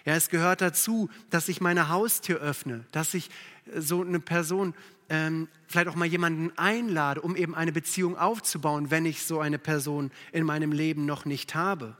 Ja, 0.04 0.14
es 0.14 0.28
gehört 0.28 0.60
dazu, 0.60 1.08
dass 1.30 1.48
ich 1.48 1.62
meine 1.62 1.88
Haustür 1.88 2.38
öffne, 2.38 2.84
dass 2.92 3.14
ich 3.14 3.30
so 3.74 4.02
eine 4.02 4.20
Person 4.20 4.74
ähm, 5.08 5.48
vielleicht 5.66 5.88
auch 5.88 5.94
mal 5.94 6.06
jemanden 6.06 6.52
einlade, 6.56 7.20
um 7.20 7.36
eben 7.36 7.54
eine 7.54 7.72
Beziehung 7.72 8.16
aufzubauen, 8.16 8.90
wenn 8.90 9.06
ich 9.06 9.24
so 9.24 9.40
eine 9.40 9.58
Person 9.58 10.10
in 10.32 10.44
meinem 10.44 10.72
Leben 10.72 11.06
noch 11.06 11.24
nicht 11.24 11.54
habe. 11.54 11.96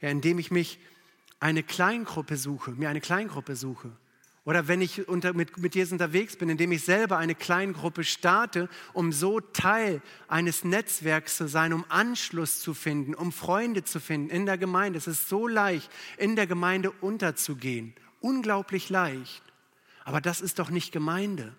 Ja, 0.00 0.10
indem 0.10 0.38
ich 0.38 0.50
mich 0.50 0.78
eine 1.40 1.62
Kleingruppe 1.62 2.36
suche, 2.36 2.72
mir 2.72 2.88
eine 2.88 3.00
Kleingruppe 3.00 3.56
suche. 3.56 3.90
Oder 4.48 4.66
wenn 4.66 4.80
ich 4.80 5.06
unter, 5.08 5.34
mit, 5.34 5.58
mit 5.58 5.74
Jesus 5.74 5.92
unterwegs 5.92 6.36
bin, 6.36 6.48
indem 6.48 6.72
ich 6.72 6.82
selber 6.82 7.18
eine 7.18 7.34
Kleingruppe 7.34 8.02
starte, 8.02 8.70
um 8.94 9.12
so 9.12 9.40
Teil 9.40 10.00
eines 10.26 10.64
Netzwerks 10.64 11.36
zu 11.36 11.48
sein, 11.48 11.74
um 11.74 11.84
Anschluss 11.90 12.58
zu 12.60 12.72
finden, 12.72 13.14
um 13.14 13.30
Freunde 13.30 13.84
zu 13.84 14.00
finden 14.00 14.30
in 14.30 14.46
der 14.46 14.56
Gemeinde. 14.56 14.96
Es 14.96 15.06
ist 15.06 15.28
so 15.28 15.46
leicht, 15.46 15.90
in 16.16 16.34
der 16.34 16.46
Gemeinde 16.46 16.90
unterzugehen. 16.90 17.92
Unglaublich 18.20 18.88
leicht. 18.88 19.42
Aber 20.08 20.22
das 20.22 20.40
ist 20.40 20.58
doch 20.58 20.70
nicht 20.70 20.90
Gemeinde. 20.90 21.52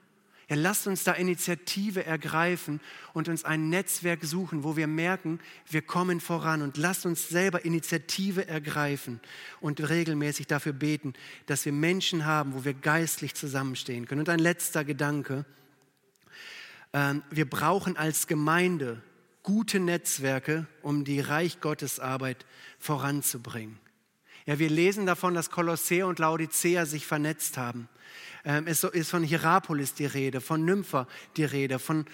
Ja, 0.47 0.55
lasst 0.55 0.87
uns 0.87 1.03
da 1.03 1.11
Initiative 1.11 2.03
ergreifen 2.03 2.81
und 3.13 3.29
uns 3.29 3.45
ein 3.45 3.69
Netzwerk 3.69 4.23
suchen, 4.23 4.63
wo 4.63 4.75
wir 4.75 4.87
merken, 4.87 5.39
wir 5.69 5.83
kommen 5.83 6.19
voran. 6.19 6.63
Und 6.63 6.75
lasst 6.75 7.05
uns 7.05 7.29
selber 7.29 7.63
Initiative 7.63 8.47
ergreifen 8.47 9.19
und 9.61 9.87
regelmäßig 9.87 10.47
dafür 10.47 10.73
beten, 10.73 11.13
dass 11.45 11.63
wir 11.63 11.73
Menschen 11.73 12.25
haben, 12.25 12.55
wo 12.55 12.65
wir 12.65 12.73
geistlich 12.73 13.35
zusammenstehen 13.35 14.07
können. 14.07 14.21
Und 14.21 14.29
ein 14.29 14.39
letzter 14.39 14.83
Gedanke. 14.83 15.45
Ähm, 16.91 17.21
wir 17.29 17.47
brauchen 17.47 17.97
als 17.97 18.25
Gemeinde 18.25 19.03
gute 19.43 19.79
Netzwerke, 19.79 20.65
um 20.81 21.03
die 21.03 21.19
Reich 21.19 21.61
Gottes 21.61 21.99
Arbeit 21.99 22.47
voranzubringen. 22.79 23.77
Ja, 24.47 24.57
wir 24.57 24.71
lesen 24.71 25.05
davon, 25.05 25.35
dass 25.35 25.51
Kolossee 25.51 26.01
und 26.01 26.17
Laodicea 26.17 26.87
sich 26.87 27.05
vernetzt 27.05 27.55
haben. 27.55 27.87
Ähm, 28.45 28.67
es 28.67 28.83
ist 28.83 29.09
von 29.09 29.23
Hierapolis 29.23 29.93
die 29.93 30.05
Rede, 30.05 30.41
von 30.41 30.63
Nympha 30.65 31.07
die 31.37 31.43
Rede, 31.43 31.79
von 31.79 32.05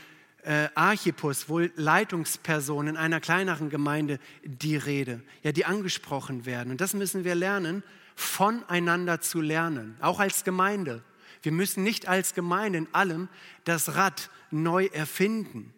äh, 0.43 0.69
Archippus, 0.75 1.49
wohl 1.49 1.71
Leitungsperson 1.75 2.87
in 2.87 2.97
einer 2.97 3.19
kleineren 3.19 3.69
Gemeinde, 3.69 4.19
die 4.43 4.77
Rede, 4.77 5.21
ja, 5.43 5.51
die 5.51 5.65
angesprochen 5.65 6.45
werden. 6.45 6.71
Und 6.71 6.81
das 6.81 6.93
müssen 6.93 7.23
wir 7.23 7.35
lernen, 7.35 7.83
voneinander 8.15 9.21
zu 9.21 9.41
lernen, 9.41 9.97
auch 9.99 10.19
als 10.19 10.43
Gemeinde. 10.43 11.03
Wir 11.41 11.51
müssen 11.51 11.83
nicht 11.83 12.07
als 12.07 12.33
Gemeinde 12.33 12.79
in 12.79 12.87
allem 12.93 13.27
das 13.65 13.95
Rad 13.95 14.29
neu 14.51 14.85
erfinden. 14.85 15.73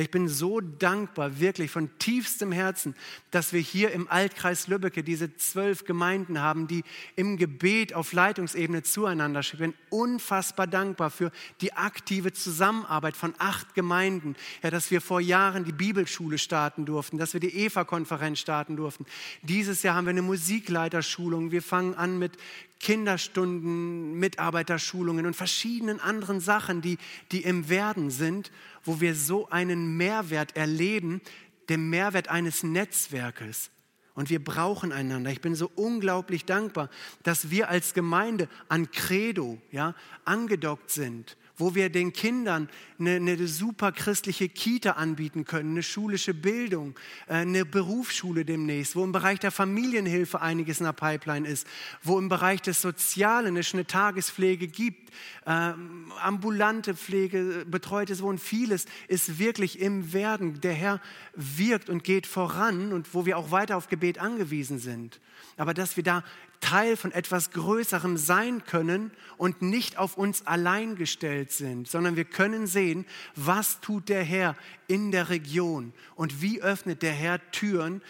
Ich 0.00 0.12
bin 0.12 0.28
so 0.28 0.60
dankbar, 0.60 1.40
wirklich 1.40 1.72
von 1.72 1.90
tiefstem 1.98 2.52
Herzen, 2.52 2.94
dass 3.32 3.52
wir 3.52 3.60
hier 3.60 3.90
im 3.90 4.08
Altkreis 4.08 4.68
Lübbecke 4.68 5.02
diese 5.02 5.36
zwölf 5.36 5.84
Gemeinden 5.84 6.40
haben, 6.40 6.68
die 6.68 6.84
im 7.16 7.36
Gebet 7.36 7.94
auf 7.94 8.12
Leitungsebene 8.12 8.84
zueinander 8.84 9.42
stehen. 9.42 9.58
Ich 9.58 9.66
bin 9.66 9.74
unfassbar 9.90 10.68
dankbar 10.68 11.10
für 11.10 11.32
die 11.60 11.72
aktive 11.72 12.32
Zusammenarbeit 12.32 13.16
von 13.16 13.34
acht 13.38 13.74
Gemeinden, 13.74 14.36
ja, 14.62 14.70
dass 14.70 14.92
wir 14.92 15.00
vor 15.00 15.20
Jahren 15.20 15.64
die 15.64 15.72
Bibelschule 15.72 16.38
starten 16.38 16.86
durften, 16.86 17.18
dass 17.18 17.32
wir 17.32 17.40
die 17.40 17.56
EVA-Konferenz 17.64 18.38
starten 18.38 18.76
durften. 18.76 19.04
Dieses 19.42 19.82
Jahr 19.82 19.96
haben 19.96 20.04
wir 20.06 20.10
eine 20.10 20.22
Musikleiterschulung. 20.22 21.50
Wir 21.50 21.62
fangen 21.62 21.94
an 21.94 22.20
mit 22.20 22.36
Kinderstunden, 22.80 24.14
Mitarbeiterschulungen 24.18 25.26
und 25.26 25.34
verschiedenen 25.34 26.00
anderen 26.00 26.40
Sachen, 26.40 26.80
die, 26.80 26.98
die 27.32 27.42
im 27.42 27.68
Werden 27.68 28.10
sind 28.10 28.50
wo 28.88 29.00
wir 29.00 29.14
so 29.14 29.48
einen 29.50 29.98
Mehrwert 29.98 30.56
erleben, 30.56 31.20
den 31.68 31.90
Mehrwert 31.90 32.28
eines 32.28 32.62
Netzwerkes. 32.62 33.70
Und 34.14 34.30
wir 34.30 34.42
brauchen 34.42 34.90
einander. 34.90 35.30
Ich 35.30 35.42
bin 35.42 35.54
so 35.54 35.70
unglaublich 35.76 36.46
dankbar, 36.46 36.88
dass 37.22 37.50
wir 37.50 37.68
als 37.68 37.94
Gemeinde 37.94 38.48
an 38.68 38.90
Credo 38.90 39.58
ja, 39.70 39.94
angedockt 40.24 40.90
sind 40.90 41.36
wo 41.58 41.74
wir 41.74 41.90
den 41.90 42.12
Kindern 42.12 42.68
eine, 42.98 43.16
eine 43.16 43.46
super 43.46 43.92
christliche 43.92 44.48
Kita 44.48 44.92
anbieten 44.92 45.44
können, 45.44 45.72
eine 45.72 45.82
schulische 45.82 46.34
Bildung, 46.34 46.94
äh, 47.26 47.34
eine 47.34 47.64
Berufsschule 47.64 48.44
demnächst, 48.44 48.96
wo 48.96 49.04
im 49.04 49.12
Bereich 49.12 49.38
der 49.40 49.50
Familienhilfe 49.50 50.40
einiges 50.40 50.80
in 50.80 50.86
der 50.86 50.92
Pipeline 50.92 51.46
ist, 51.46 51.66
wo 52.02 52.18
im 52.18 52.28
Bereich 52.28 52.62
des 52.62 52.80
Sozialen 52.80 53.56
es 53.56 53.74
eine 53.74 53.86
Tagespflege 53.86 54.68
gibt, 54.68 55.12
ähm, 55.46 56.12
ambulante 56.22 56.94
Pflege, 56.94 57.64
betreutes 57.66 58.22
Wohnen, 58.22 58.38
vieles 58.38 58.86
ist 59.08 59.38
wirklich 59.38 59.80
im 59.80 60.12
Werden. 60.12 60.60
Der 60.60 60.74
Herr 60.74 61.00
wirkt 61.34 61.90
und 61.90 62.04
geht 62.04 62.26
voran 62.26 62.92
und 62.92 63.14
wo 63.14 63.26
wir 63.26 63.38
auch 63.38 63.50
weiter 63.50 63.76
auf 63.76 63.88
Gebet 63.88 64.18
angewiesen 64.18 64.78
sind. 64.78 65.20
Aber 65.56 65.74
dass 65.74 65.96
wir 65.96 66.04
da 66.04 66.24
Teil 66.60 66.96
von 66.96 67.12
etwas 67.12 67.50
Größerem 67.50 68.16
sein 68.16 68.64
können 68.64 69.12
und 69.36 69.62
nicht 69.62 69.96
auf 69.96 70.16
uns 70.16 70.46
allein 70.46 70.96
gestellt 70.96 71.52
sind, 71.52 71.88
sondern 71.88 72.16
wir 72.16 72.24
können 72.24 72.66
sehen, 72.66 73.06
was 73.36 73.80
tut 73.80 74.08
der 74.08 74.24
Herr 74.24 74.56
in 74.86 75.12
der 75.12 75.28
Region 75.28 75.92
und 76.14 76.42
wie 76.42 76.62
öffnet 76.62 77.02
der 77.02 77.12
Herr 77.12 77.40
Türen, 77.50 78.02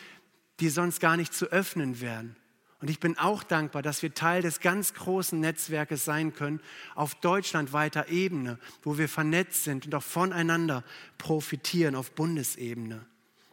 die 0.60 0.68
sonst 0.68 1.00
gar 1.00 1.16
nicht 1.16 1.34
zu 1.34 1.46
öffnen 1.46 2.00
wären. 2.00 2.36
Und 2.80 2.90
ich 2.90 3.00
bin 3.00 3.18
auch 3.18 3.42
dankbar, 3.42 3.82
dass 3.82 4.02
wir 4.02 4.14
Teil 4.14 4.42
des 4.42 4.60
ganz 4.60 4.94
großen 4.94 5.38
Netzwerkes 5.40 6.04
sein 6.04 6.32
können 6.32 6.60
auf 6.94 7.16
deutschlandweiter 7.16 8.08
Ebene, 8.08 8.58
wo 8.82 8.98
wir 8.98 9.08
vernetzt 9.08 9.64
sind 9.64 9.86
und 9.86 9.94
auch 9.96 10.02
voneinander 10.02 10.84
profitieren 11.18 11.96
auf 11.96 12.12
Bundesebene. 12.12 13.04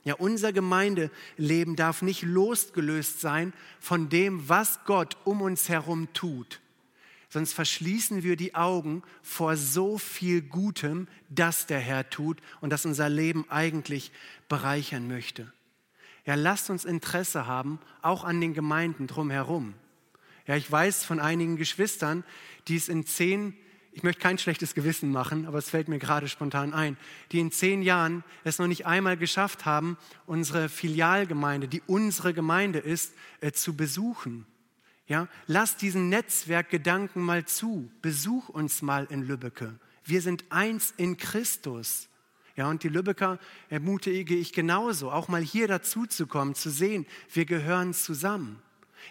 Ja, 0.05 0.13
unser 0.13 0.53
Gemeindeleben 0.53 1.75
darf 1.75 2.03
nicht 2.03 2.21
losgelöst 2.21 3.19
sein 3.19 3.53
von 3.79 4.07
dem, 4.07 4.47
was 4.47 4.79
Gott 4.85 5.17
um 5.23 5.41
uns 5.41 5.67
herum 5.67 6.07
tut. 6.13 6.61
Sonst 7.27 7.53
verschließen 7.53 8.23
wir 8.23 8.37
die 8.37 8.53
Augen 8.53 9.01
vor 9.23 9.57
so 9.57 9.97
viel 9.97 10.43
Gutem, 10.43 11.07
das 11.29 11.65
der 11.65 11.79
Herr 11.79 12.09
tut 12.09 12.37
und 12.61 12.69
das 12.69 12.85
unser 12.85 13.09
Leben 13.09 13.45
eigentlich 13.49 14.11
bereichern 14.47 15.07
möchte. 15.07 15.51
Ja, 16.25 16.35
lasst 16.35 16.69
uns 16.69 16.85
Interesse 16.85 17.47
haben, 17.47 17.79
auch 18.03 18.23
an 18.23 18.39
den 18.39 18.53
Gemeinden 18.53 19.07
drumherum. 19.07 19.73
Ja, 20.45 20.55
ich 20.55 20.71
weiß 20.71 21.03
von 21.03 21.19
einigen 21.19 21.57
Geschwistern, 21.57 22.23
die 22.67 22.75
es 22.75 22.89
in 22.89 23.07
zehn 23.07 23.57
ich 23.95 24.03
möchte 24.03 24.21
kein 24.21 24.37
schlechtes 24.37 24.75
Gewissen 24.75 25.09
machen, 25.09 25.45
aber 25.45 25.57
es 25.57 25.69
fällt 25.69 25.87
mir 25.87 25.99
gerade 25.99 26.27
spontan 26.27 26.73
ein, 26.73 26.97
die 27.31 27.39
in 27.39 27.49
zehn 27.49 27.81
Jahren 27.81 28.25
es 28.43 28.59
noch 28.59 28.67
nicht 28.67 28.85
einmal 28.85 29.15
geschafft 29.15 29.65
haben, 29.65 29.97
unsere 30.25 30.67
Filialgemeinde, 30.67 31.69
die 31.69 31.81
unsere 31.87 32.33
Gemeinde 32.33 32.79
ist, 32.79 33.13
äh, 33.39 33.53
zu 33.53 33.77
besuchen. 33.77 34.45
Ja, 35.07 35.29
lass 35.47 35.77
diesen 35.77 36.09
Netzwerkgedanken 36.09 37.21
mal 37.21 37.45
zu. 37.45 37.89
Besuch 38.01 38.49
uns 38.49 38.81
mal 38.81 39.07
in 39.09 39.25
Lübbecke. 39.25 39.79
Wir 40.03 40.21
sind 40.21 40.43
eins 40.49 40.93
in 40.97 41.15
Christus. 41.15 42.09
Ja, 42.57 42.69
und 42.69 42.83
die 42.83 42.89
Lübecker 42.89 43.39
ermutige 43.69 44.35
ich 44.35 44.51
genauso, 44.51 45.09
auch 45.09 45.29
mal 45.29 45.41
hier 45.41 45.69
dazu 45.69 46.05
zu 46.05 46.27
kommen, 46.27 46.53
zu 46.53 46.69
sehen, 46.69 47.05
wir 47.31 47.45
gehören 47.45 47.93
zusammen. 47.93 48.61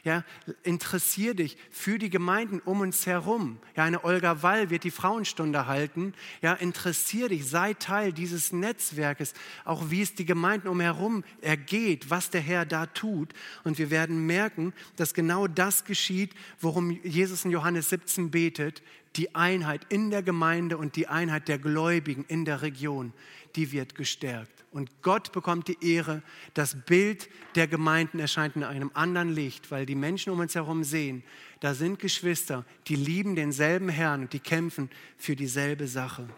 Ja, 0.03 0.25
interessier 0.63 1.35
dich 1.35 1.57
für 1.71 1.99
die 1.99 2.11
Gemeinden 2.11 2.61
um 2.65 2.81
uns 2.81 3.07
herum. 3.07 3.59
Ja, 3.77 3.85
eine 3.85 4.05
Olga 4.05 4.43
Wall 4.43 4.71
wird 4.71 4.85
die 4.85 4.91
Frauenstunde 4.91 5.67
halten. 5.67 6.15
Ja, 6.43 6.55
interessier 6.55 7.29
dich, 7.29 7.49
sei 7.49 7.75
Teil 7.75 8.13
dieses 8.13 8.53
Netzwerkes, 8.53 9.35
auch 9.65 9.91
wie 9.91 10.03
es 10.03 10.15
die 10.15 10.25
Gemeinden 10.25 10.69
umherum 10.69 11.25
ergeht, 11.41 12.11
was 12.11 12.31
der 12.31 12.41
Herr 12.41 12.67
da 12.67 12.87
tut. 12.87 13.33
Und 13.63 13.79
wir 13.79 13.91
werden 13.91 14.27
merken, 14.27 14.73
dass 14.97 15.15
genau 15.15 15.47
das 15.47 15.85
geschieht, 15.85 16.33
worum 16.61 16.91
Jesus 17.03 17.45
in 17.45 17.51
Johannes 17.51 17.91
17 17.91 18.31
betet, 18.31 18.83
die 19.17 19.35
Einheit 19.35 19.83
in 19.91 20.11
der 20.11 20.23
Gemeinde 20.23 20.77
und 20.77 20.97
die 20.97 21.07
Einheit 21.07 21.49
der 21.49 21.59
Gläubigen 21.59 22.25
in 22.29 22.45
der 22.45 22.63
Region, 22.63 23.13
die 23.57 23.73
wird 23.73 23.95
gestärkt. 23.95 24.65
Und 24.71 25.03
Gott 25.03 25.33
bekommt 25.33 25.69
die 25.69 25.79
Ehre. 25.95 26.23
Das 26.53 26.77
Bild 26.85 27.29
der 27.55 27.69
Gemeinden 27.69 28.19
erscheint 28.19 28.57
in 28.57 28.65
einem 28.65 28.91
anderen 28.95 29.33
Licht, 29.33 29.71
weil 29.71 29.87
die 29.87 29.95
Menschen 29.95 30.33
um 30.33 30.41
uns 30.41 30.55
herum 30.55 30.83
sehen, 30.83 31.23
da 31.61 31.75
sind 31.75 31.99
Geschwister, 31.99 32.65
die 32.89 32.97
lieben 32.97 33.37
denselben 33.37 33.89
Herrn 33.89 34.23
und 34.23 34.33
die 34.33 34.41
kämpfen 34.41 34.91
für 35.17 35.37
dieselbe 35.37 35.87
Sache. 35.87 36.29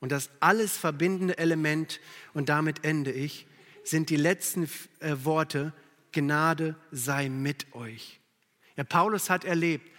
Und 0.00 0.12
das 0.12 0.30
alles 0.40 0.76
verbindende 0.76 1.38
Element, 1.38 2.00
und 2.34 2.48
damit 2.48 2.84
ende 2.84 3.10
ich, 3.12 3.46
sind 3.84 4.10
die 4.10 4.16
letzten 4.16 4.68
äh, 5.00 5.16
Worte, 5.24 5.72
Gnade 6.12 6.76
sei 6.90 7.28
mit 7.28 7.74
euch. 7.74 8.20
Ja, 8.76 8.84
Paulus 8.84 9.28
hat 9.28 9.44
erlebt, 9.44 9.90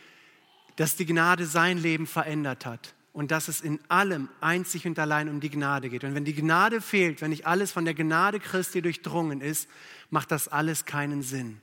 dass 0.78 0.95
die 0.95 1.05
Gnade 1.05 1.45
sein 1.45 1.78
Leben 1.78 2.07
verändert 2.07 2.66
hat 2.66 2.93
und 3.14 3.30
dass 3.30 3.47
es 3.47 3.61
in 3.61 3.80
allem 3.88 4.28
einzig 4.41 4.88
und 4.88 4.97
allein 4.97 5.30
um 5.30 5.39
die 5.39 5.51
Gnade 5.51 5.89
geht. 5.89 6.03
Und 6.03 6.16
wenn 6.16 6.26
die 6.26 6.34
Gnade 6.34 6.82
fehlt, 6.82 7.22
wenn 7.22 7.30
nicht 7.30 7.45
alles 7.45 7.72
von 7.72 7.86
der 7.86 7.93
Gnade 7.93 8.39
Christi 8.39 8.82
durchdrungen 8.82 9.39
ist, 9.39 9.70
macht 10.09 10.32
das 10.32 10.47
alles 10.47 10.86
keinen 10.86 11.22
Sinn. 11.22 11.61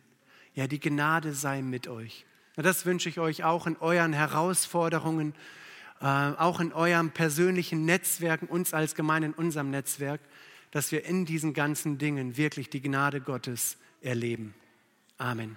Ja, 0.54 0.68
die 0.68 0.80
Gnade 0.80 1.34
sei 1.34 1.60
mit 1.60 1.88
euch. 1.88 2.24
Das 2.56 2.86
wünsche 2.86 3.08
ich 3.08 3.18
euch 3.18 3.42
auch 3.42 3.66
in 3.66 3.76
euren 3.78 4.12
Herausforderungen, 4.12 5.34
äh, 6.00 6.04
auch 6.04 6.60
in 6.60 6.72
eurem 6.72 7.10
persönlichen 7.10 7.84
Netzwerken, 7.84 8.46
uns 8.46 8.72
als 8.72 8.94
Gemeinde 8.94 9.28
in 9.28 9.34
unserem 9.34 9.70
Netzwerk, 9.70 10.20
dass 10.70 10.92
wir 10.92 11.04
in 11.04 11.24
diesen 11.24 11.52
ganzen 11.52 11.98
Dingen 11.98 12.36
wirklich 12.36 12.70
die 12.70 12.80
Gnade 12.80 13.20
Gottes 13.20 13.76
erleben. 14.00 14.54
Amen. 15.18 15.56